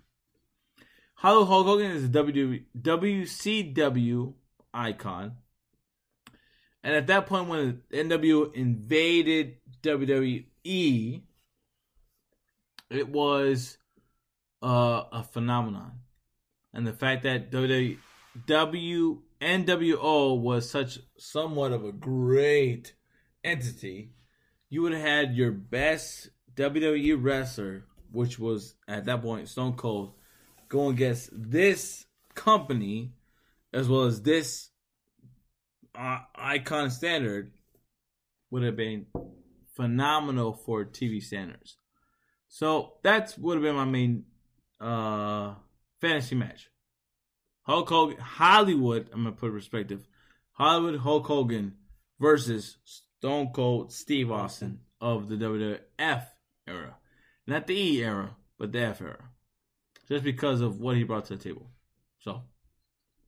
Hollywood 1.21 1.47
Hulk 1.49 1.67
Hogan 1.67 1.91
is 1.91 2.05
a 2.05 2.07
W- 2.07 2.63
WCW 2.75 4.33
icon. 4.73 5.33
And 6.83 6.95
at 6.95 7.05
that 7.07 7.27
point, 7.27 7.47
when 7.47 7.83
NW 7.93 8.55
invaded 8.55 9.57
WWE, 9.83 11.21
it 12.89 13.07
was 13.07 13.77
uh, 14.63 15.03
a 15.11 15.23
phenomenon. 15.23 15.91
And 16.73 16.87
the 16.87 16.93
fact 16.93 17.21
that 17.21 17.51
WWE, 17.51 17.99
W 18.47 19.21
NWO 19.39 20.39
was 20.39 20.71
such 20.71 20.97
somewhat 21.19 21.71
of 21.71 21.85
a 21.85 21.91
great 21.91 22.95
entity, 23.43 24.13
you 24.71 24.81
would 24.81 24.93
have 24.93 25.01
had 25.03 25.35
your 25.35 25.51
best 25.51 26.31
WWE 26.55 27.15
wrestler, 27.21 27.83
which 28.11 28.39
was 28.39 28.73
at 28.87 29.05
that 29.05 29.21
point 29.21 29.49
Stone 29.49 29.73
Cold, 29.73 30.15
going 30.71 30.95
against 30.95 31.29
this 31.33 32.05
company 32.33 33.11
as 33.73 33.89
well 33.89 34.03
as 34.03 34.21
this 34.21 34.69
uh, 35.93 36.19
icon 36.33 36.89
standard 36.89 37.51
would 38.49 38.63
have 38.63 38.77
been 38.77 39.05
phenomenal 39.75 40.53
for 40.53 40.85
TV 40.85 41.21
standards. 41.21 41.75
So 42.47 42.93
that's 43.03 43.37
would 43.37 43.55
have 43.55 43.63
been 43.63 43.75
my 43.75 43.85
main 43.85 44.23
uh, 44.79 45.55
fantasy 45.99 46.35
match. 46.35 46.69
Hulk 47.63 47.89
Hogan, 47.89 48.17
Hollywood. 48.17 49.09
I'm 49.11 49.23
gonna 49.23 49.35
put 49.35 49.49
it 49.49 49.53
perspective. 49.53 50.07
Hollywood 50.53 51.01
Hulk 51.01 51.27
Hogan 51.27 51.73
versus 52.17 52.77
Stone 52.85 53.51
Cold 53.53 53.91
Steve 53.91 54.31
Austin 54.31 54.79
of 55.01 55.27
the 55.27 55.35
WWF 55.35 56.25
era, 56.65 56.95
not 57.45 57.67
the 57.67 57.75
E 57.75 58.03
era, 58.03 58.37
but 58.57 58.71
the 58.71 58.79
F 58.79 59.01
era, 59.01 59.30
just 60.11 60.25
because 60.25 60.59
of 60.59 60.81
what 60.81 60.97
he 60.97 61.05
brought 61.05 61.23
to 61.23 61.37
the 61.37 61.41
table. 61.41 61.69
So 62.19 62.41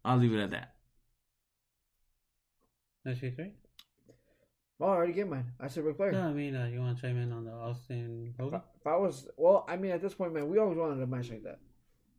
I'll 0.03 0.17
leave 0.17 0.33
it 0.33 0.41
at 0.41 0.51
that. 0.51 0.73
SG3? 3.07 3.51
Well, 4.77 4.89
I 4.89 4.93
already 4.93 5.13
get 5.13 5.29
mine. 5.29 5.45
I 5.61 5.69
said 5.69 5.85
Ric 5.85 5.95
Flair. 5.95 6.11
No, 6.11 6.23
I 6.23 6.33
mean, 6.33 6.57
uh, 6.57 6.65
you 6.65 6.81
want 6.81 6.97
to 6.97 7.01
chime 7.01 7.15
in 7.15 7.31
on 7.31 7.45
the 7.45 7.53
Austin 7.53 8.33
Hogan? 8.37 8.59
I, 8.59 8.63
if 8.81 8.85
I 8.85 8.97
was, 8.97 9.29
well, 9.37 9.65
I 9.69 9.77
mean, 9.77 9.91
at 9.91 10.01
this 10.01 10.13
point, 10.13 10.33
man, 10.33 10.49
we 10.49 10.57
always 10.57 10.77
wanted 10.77 11.01
a 11.01 11.07
match 11.07 11.29
like 11.29 11.43
that. 11.43 11.59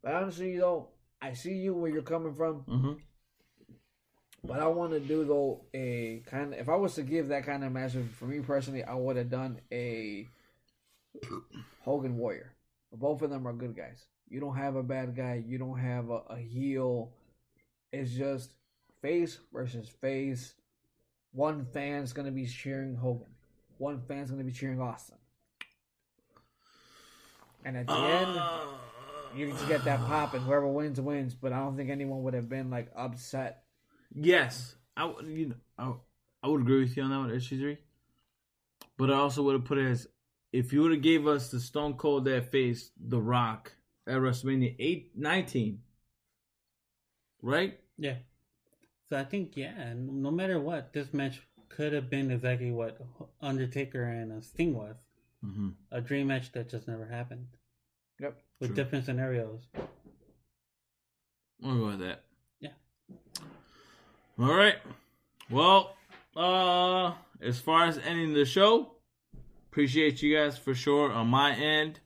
But 0.02 0.14
honestly, 0.14 0.56
though, 0.56 0.88
I 1.20 1.34
see 1.34 1.52
you 1.52 1.74
where 1.74 1.90
you're 1.90 2.00
coming 2.00 2.34
from. 2.34 2.62
Mm-hmm. 2.62 2.92
But 4.44 4.60
I 4.60 4.66
want 4.68 4.92
to 4.92 5.00
do 5.00 5.24
though 5.24 5.64
a 5.74 6.22
kind 6.26 6.52
of. 6.52 6.60
If 6.60 6.68
I 6.70 6.76
was 6.76 6.94
to 6.94 7.02
give 7.02 7.28
that 7.28 7.44
kind 7.44 7.64
of 7.64 7.72
match, 7.72 7.92
for 8.18 8.26
me 8.26 8.40
personally, 8.40 8.84
I 8.84 8.94
would 8.94 9.16
have 9.16 9.30
done 9.30 9.60
a 9.72 10.26
Hogan 11.82 12.16
Warrior. 12.18 12.54
Both 12.92 13.22
of 13.22 13.30
them 13.30 13.48
are 13.48 13.54
good 13.54 13.74
guys. 13.74 14.04
You 14.34 14.40
don't 14.40 14.56
have 14.56 14.74
a 14.74 14.82
bad 14.82 15.14
guy. 15.14 15.44
You 15.46 15.58
don't 15.58 15.78
have 15.78 16.10
a, 16.10 16.22
a 16.28 16.36
heel. 16.36 17.12
It's 17.92 18.10
just 18.10 18.52
face 19.00 19.38
versus 19.52 19.88
face. 19.88 20.54
One 21.30 21.64
fan's 21.72 22.12
gonna 22.12 22.32
be 22.32 22.44
cheering 22.44 22.96
Hogan. 22.96 23.28
One 23.78 24.02
fan's 24.08 24.32
gonna 24.32 24.42
be 24.42 24.50
cheering 24.50 24.80
Austin. 24.80 25.18
And 27.64 27.76
at 27.76 27.86
the 27.86 27.94
end, 27.94 28.36
uh. 28.36 28.66
you 29.36 29.52
just 29.52 29.68
get 29.68 29.84
that 29.84 30.00
pop, 30.00 30.34
and 30.34 30.42
whoever 30.42 30.66
wins 30.66 31.00
wins. 31.00 31.32
But 31.34 31.52
I 31.52 31.60
don't 31.60 31.76
think 31.76 31.90
anyone 31.90 32.24
would 32.24 32.34
have 32.34 32.48
been 32.48 32.70
like 32.70 32.90
upset 32.96 33.62
Yes, 34.12 34.74
I 34.96 35.04
would. 35.04 35.28
You 35.28 35.46
know, 35.50 35.54
I, 35.78 35.92
I 36.42 36.48
would 36.48 36.62
agree 36.62 36.80
with 36.80 36.96
you 36.96 37.04
on 37.04 37.10
that 37.10 37.18
one, 37.18 37.40
three. 37.40 37.78
But 38.98 39.12
I 39.12 39.14
also 39.14 39.42
would 39.42 39.54
have 39.54 39.64
put 39.64 39.78
it 39.78 39.88
as 39.88 40.08
if 40.52 40.72
you 40.72 40.82
would 40.82 40.90
have 40.90 41.02
gave 41.02 41.28
us 41.28 41.52
the 41.52 41.60
Stone 41.60 41.94
Cold 41.94 42.24
that 42.24 42.50
faced 42.50 42.90
The 42.98 43.20
Rock 43.20 43.72
at 44.06 44.14
WrestleMania 44.16 44.74
8, 44.78 45.12
19, 45.16 45.78
right? 47.42 47.78
Yeah. 47.98 48.16
So 49.08 49.16
I 49.18 49.24
think, 49.24 49.56
yeah, 49.56 49.92
no 49.96 50.30
matter 50.30 50.58
what, 50.60 50.92
this 50.92 51.12
match 51.12 51.40
could 51.68 51.92
have 51.92 52.08
been 52.10 52.30
exactly 52.30 52.70
what 52.70 52.98
Undertaker 53.40 54.04
and 54.04 54.32
uh, 54.32 54.40
Sting 54.40 54.74
was 54.74 54.96
Mm-hmm. 55.44 55.68
a 55.92 56.00
dream 56.00 56.28
match 56.28 56.52
that 56.52 56.70
just 56.70 56.88
never 56.88 57.04
happened 57.04 57.48
Yep. 58.18 58.42
with 58.60 58.68
True. 58.70 58.76
different 58.76 59.04
scenarios. 59.04 59.60
I'll 61.62 61.76
go 61.78 61.86
with 61.88 61.98
that. 61.98 62.24
Yeah. 62.60 62.70
All 64.38 64.54
right. 64.54 64.76
Well, 65.50 65.94
uh, 66.34 67.12
as 67.42 67.60
far 67.60 67.84
as 67.84 67.98
ending 67.98 68.32
the 68.32 68.46
show, 68.46 68.92
appreciate 69.70 70.22
you 70.22 70.34
guys 70.34 70.56
for 70.56 70.74
sure 70.74 71.12
on 71.12 71.26
my 71.26 71.54
end. 71.54 72.00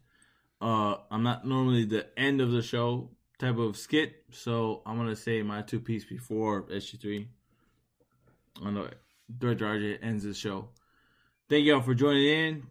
Uh, 0.60 0.96
I'm 1.10 1.22
not 1.22 1.46
normally 1.46 1.84
the 1.84 2.06
end 2.18 2.40
of 2.40 2.50
the 2.50 2.62
show 2.62 3.10
type 3.38 3.58
of 3.58 3.76
skit, 3.76 4.24
so 4.30 4.82
I'm 4.84 4.96
gonna 4.96 5.16
say 5.16 5.42
my 5.42 5.62
two 5.62 5.80
piece 5.80 6.04
before 6.04 6.62
SG3. 6.64 7.28
I 8.64 8.70
know 8.70 8.88
Director 9.36 9.66
RJ 9.66 9.98
ends 10.02 10.24
the 10.24 10.34
show. 10.34 10.70
Thank 11.48 11.66
y'all 11.66 11.80
for 11.80 11.94
joining 11.94 12.26
in. 12.26 12.62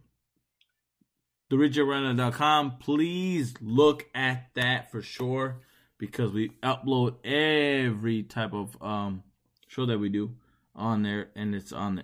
TheRejectRundown.com. 1.50 2.78
Please 2.80 3.54
look 3.62 4.06
at 4.14 4.50
that 4.56 4.92
for 4.92 5.02
sure 5.02 5.62
because 5.98 6.32
we 6.32 6.50
upload 6.62 7.16
every 7.26 8.24
type 8.24 8.54
of 8.54 8.76
um 8.82 9.24
show 9.68 9.86
that 9.86 10.00
we 10.00 10.10
do 10.10 10.36
on 10.76 11.04
there 11.04 11.30
and 11.36 11.56
it's 11.56 11.72
on 11.72 12.04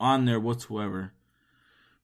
on 0.00 0.24
there 0.24 0.40
whatsoever 0.40 1.12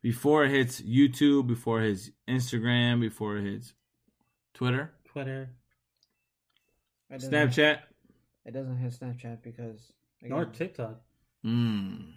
before 0.03 0.45
it 0.45 0.51
hits 0.51 0.81
youtube 0.81 1.47
before 1.47 1.83
it 1.83 1.89
hits 1.89 2.11
instagram 2.29 3.01
before 3.01 3.37
it 3.37 3.45
hits 3.45 3.75
twitter 4.55 4.93
Twitter, 5.05 5.51
It 7.11 7.15
doesn't- 7.15 7.33
snapchat 7.33 7.81
It 8.45 8.53
doesn't 8.53 8.77
hit 8.79 8.93
Snapchat 8.93 9.43
because 9.43 9.93
nor 10.23 10.45
TikTok. 10.47 11.01
mm. 11.45 12.13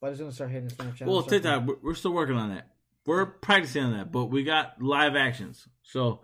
but 0.00 0.10
it's 0.10 0.20
gonna 0.20 0.32
start 0.32 0.50
hitting 0.50 0.68
Snapchat. 0.70 1.06
well 1.06 1.22
tiktok 1.22 1.66
we're- 1.66 1.78
we're 1.82 1.94
still 1.94 2.12
working 2.12 2.36
on 2.36 2.50
that 2.54 2.74
we're 3.06 3.26
practicing 3.26 3.84
on 3.84 3.92
that 3.96 4.12
but 4.12 4.26
we 4.26 4.44
got 4.44 4.80
live 4.82 5.16
actions 5.16 5.68
so 5.82 6.20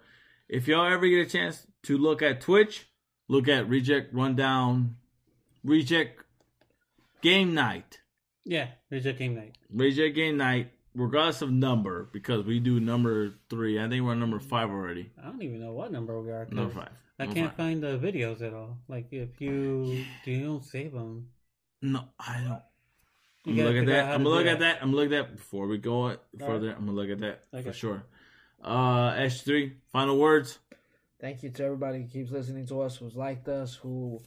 if 0.49 0.69
y'all 0.69 0.87
ever 0.91 1.07
get 1.09 1.27
a 1.27 1.31
chance 1.31 1.67
to 1.83 1.99
look 1.99 2.23
at 2.23 2.41
twitch 2.41 2.87
look 3.29 3.49
at 3.49 3.69
reject 3.69 4.15
rundown 4.15 4.97
reject 5.65 6.23
game 7.23 7.55
night 7.55 8.01
Yeah, 8.47 8.69
Reject 8.91 9.19
Game 9.19 9.35
Night. 9.35 9.57
Reject 9.71 10.15
Game 10.15 10.37
Night, 10.37 10.71
regardless 10.95 11.43
of 11.43 11.51
number, 11.53 12.09
because 12.13 12.45
we 12.45 12.61
do 12.61 12.81
number 12.81 13.35
three. 13.51 13.81
I 13.81 13.89
think 13.89 14.05
we're 14.05 14.13
on 14.13 14.21
number 14.21 14.39
five 14.41 14.71
already. 14.71 15.11
I 15.21 15.27
don't 15.27 15.43
even 15.43 15.61
know 15.61 15.73
what 15.73 15.93
number 15.93 16.21
we 16.21 16.31
are. 16.31 16.47
Number 16.51 16.75
five. 16.75 16.91
I 17.19 17.25
Number 17.27 17.35
can't 17.41 17.49
five. 17.51 17.57
find 17.57 17.83
the 17.83 17.99
videos 17.99 18.43
at 18.43 18.53
all. 18.55 18.79
Like 18.89 19.13
if 19.13 19.41
you 19.41 19.53
do, 20.25 20.31
you 20.31 20.45
don't 20.45 20.65
save 20.65 20.93
them. 20.93 21.29
No, 21.83 22.05
I 22.19 22.41
don't. 22.41 22.63
You 23.45 23.53
I'm 23.53 23.57
gonna 23.57 23.69
look 23.71 23.83
at 23.83 23.87
that. 23.87 24.05
I'm 24.15 24.23
gonna 24.25 24.35
look 24.35 24.45
that. 24.47 24.53
at 24.55 24.59
that. 24.61 24.77
I'm 24.83 24.91
gonna 24.91 24.97
look 24.97 25.13
at 25.13 25.29
that 25.29 25.37
before 25.37 25.67
we 25.67 25.79
go 25.79 26.17
further. 26.39 26.53
Alright. 26.69 26.77
I'm 26.79 26.87
gonna 26.87 26.93
look 26.93 27.11
at 27.11 27.21
that 27.21 27.43
Okay. 27.53 27.63
for 27.69 27.73
sure. 27.73 28.05
Uh, 28.63 29.15
S 29.17 29.43
three. 29.43 29.75
Final 29.93 30.19
words. 30.19 30.59
Thank 31.21 31.43
you 31.43 31.51
to 31.51 31.65
everybody 31.65 32.03
who 32.03 32.09
keeps 32.09 32.31
listening 32.31 32.67
to 32.69 32.81
us, 32.81 32.97
who's 32.97 33.15
liked 33.15 33.47
us, 33.49 33.75
who 33.75 34.21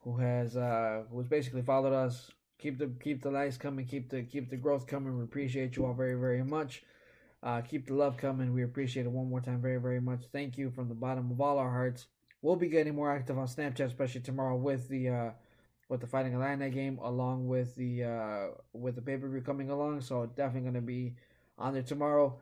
who 0.00 0.16
has 0.18 0.56
uh 0.56 1.02
who's 1.10 1.26
basically 1.26 1.62
followed 1.62 1.92
us. 1.92 2.30
Keep 2.58 2.78
the 2.78 2.90
keep 3.02 3.22
the 3.22 3.30
likes 3.30 3.58
coming, 3.58 3.86
keep 3.86 4.08
the 4.08 4.22
keep 4.22 4.48
the 4.48 4.56
growth 4.56 4.86
coming. 4.86 5.16
We 5.16 5.24
appreciate 5.24 5.76
you 5.76 5.84
all 5.84 5.94
very 5.94 6.14
very 6.14 6.42
much. 6.42 6.82
Uh, 7.42 7.60
keep 7.60 7.86
the 7.86 7.94
love 7.94 8.16
coming. 8.16 8.52
We 8.52 8.62
appreciate 8.62 9.06
it 9.06 9.12
one 9.12 9.28
more 9.28 9.40
time 9.40 9.60
very 9.60 9.78
very 9.78 10.00
much. 10.00 10.24
Thank 10.32 10.56
you 10.56 10.70
from 10.70 10.88
the 10.88 10.94
bottom 10.94 11.30
of 11.30 11.40
all 11.40 11.58
our 11.58 11.70
hearts. 11.70 12.06
We'll 12.40 12.56
be 12.56 12.68
getting 12.68 12.94
more 12.94 13.12
active 13.12 13.38
on 13.38 13.46
Snapchat, 13.46 13.86
especially 13.86 14.22
tomorrow 14.22 14.56
with 14.56 14.88
the 14.88 15.08
uh 15.08 15.30
with 15.88 16.00
the 16.00 16.06
Fighting 16.06 16.32
Illini 16.32 16.70
game, 16.70 16.98
along 17.02 17.46
with 17.46 17.74
the 17.76 18.04
uh 18.04 18.46
with 18.72 18.94
the 18.94 19.02
pay 19.02 19.16
per 19.16 19.28
view 19.28 19.42
coming 19.42 19.70
along. 19.70 20.00
So 20.00 20.26
definitely 20.26 20.68
gonna 20.68 20.80
be 20.80 21.14
on 21.58 21.74
there 21.74 21.82
tomorrow. 21.82 22.38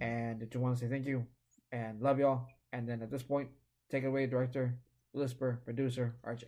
And 0.00 0.42
I 0.42 0.46
just 0.46 0.56
want 0.56 0.76
to 0.76 0.84
say 0.84 0.90
thank 0.90 1.06
you 1.06 1.26
and 1.72 2.00
love 2.00 2.18
y'all. 2.18 2.46
And 2.72 2.88
then 2.88 3.02
at 3.02 3.10
this 3.10 3.22
point, 3.22 3.48
take 3.90 4.04
it 4.04 4.08
away, 4.08 4.26
director, 4.26 4.74
Lisper, 5.14 5.60
producer, 5.64 6.14
RJ. 6.24 6.44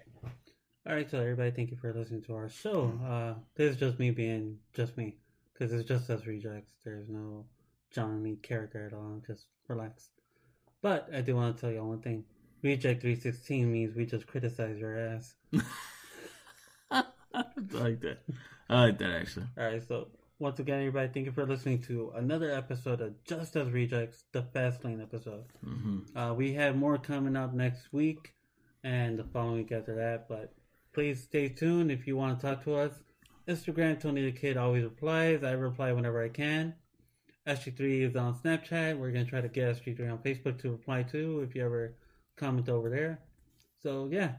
All 0.89 0.95
right, 0.95 1.11
so 1.11 1.21
everybody, 1.21 1.51
thank 1.51 1.71
you 1.71 1.77
for 1.77 1.93
listening 1.93 2.23
to 2.23 2.35
our 2.35 2.49
show. 2.49 2.99
Uh, 3.07 3.35
this 3.57 3.73
is 3.73 3.77
just 3.77 3.99
me 3.99 4.11
being 4.11 4.57
just 4.73 4.97
me, 4.97 5.17
because 5.53 5.71
it's 5.71 5.87
just 5.87 6.09
us 6.09 6.25
rejects. 6.25 6.73
There's 6.83 7.11
no 7.11 7.45
Johnny 7.91 8.37
character 8.37 8.87
at 8.87 8.95
all. 8.95 9.21
Just 9.27 9.45
relax. 9.69 10.09
But 10.81 11.11
I 11.15 11.21
do 11.21 11.37
want 11.37 11.55
to 11.55 11.61
tell 11.61 11.71
you 11.71 11.85
one 11.85 12.01
thing. 12.01 12.25
Reject 12.63 13.03
316 13.03 13.71
means 13.71 13.95
we 13.95 14.07
just 14.07 14.27
criticize 14.27 14.79
your 14.79 14.99
ass. 14.99 15.35
I 16.91 17.05
like 17.73 18.01
that. 18.01 18.21
I 18.71 18.85
like 18.85 18.99
that 18.99 19.11
actually. 19.11 19.47
All 19.59 19.65
right, 19.65 19.87
so 19.87 20.09
once 20.39 20.59
again, 20.59 20.79
everybody, 20.79 21.11
thank 21.13 21.27
you 21.27 21.33
for 21.33 21.45
listening 21.45 21.83
to 21.83 22.13
another 22.17 22.51
episode 22.51 23.03
of 23.03 23.23
Just 23.25 23.55
Us 23.59 23.69
Rejects, 23.69 24.25
the 24.33 24.43
Fast 24.43 24.87
Lane 24.87 25.03
episode. 25.03 25.45
hmm 25.63 25.99
Uh, 26.17 26.33
we 26.33 26.55
have 26.55 26.77
more 26.77 26.97
coming 26.97 27.37
up 27.37 27.53
next 27.53 27.93
week 27.93 28.33
and 28.83 29.19
the 29.19 29.25
following 29.25 29.57
week 29.59 29.73
after 29.73 29.95
that. 29.97 30.29
But 30.31 30.55
please 30.93 31.23
stay 31.23 31.49
tuned 31.49 31.91
if 31.91 32.07
you 32.07 32.17
want 32.17 32.39
to 32.39 32.47
talk 32.47 32.65
to 32.65 32.75
us. 32.75 32.93
Instagram, 33.49 34.01
Tony 34.01 34.25
the 34.25 34.33
Kid 34.33 34.57
always 34.57 34.85
replies. 34.85 35.43
I 35.43 35.53
reply 35.53 35.93
whenever 35.93 36.23
I 36.23 36.29
can. 36.29 36.75
SG3 37.47 38.11
is 38.11 38.17
on 38.17 38.35
Snapchat. 38.35 38.99
We're 38.99 39.11
going 39.11 39.25
to 39.25 39.31
try 39.31 39.41
to 39.41 39.49
get 39.49 39.77
SG3 39.77 40.13
on 40.13 40.19
Facebook 40.19 40.61
to 40.61 40.73
reply 40.73 41.03
to 41.05 41.41
if 41.41 41.55
you 41.55 41.65
ever 41.65 41.95
comment 42.37 42.69
over 42.69 42.91
there. 42.91 43.21
So, 43.83 44.09
yeah, 44.13 44.33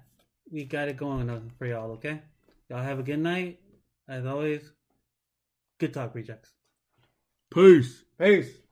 we 0.51 0.65
got 0.65 0.89
it 0.89 0.97
going 0.97 1.29
on 1.29 1.51
for 1.57 1.65
y'all, 1.65 1.91
okay? 1.93 2.21
Y'all 2.69 2.83
have 2.83 2.99
a 2.99 3.03
good 3.03 3.19
night. 3.19 3.59
As 4.07 4.25
always, 4.25 4.61
good 5.79 5.93
talk, 5.93 6.13
rejects. 6.13 6.51
Peace. 7.51 8.03
Peace. 8.19 8.68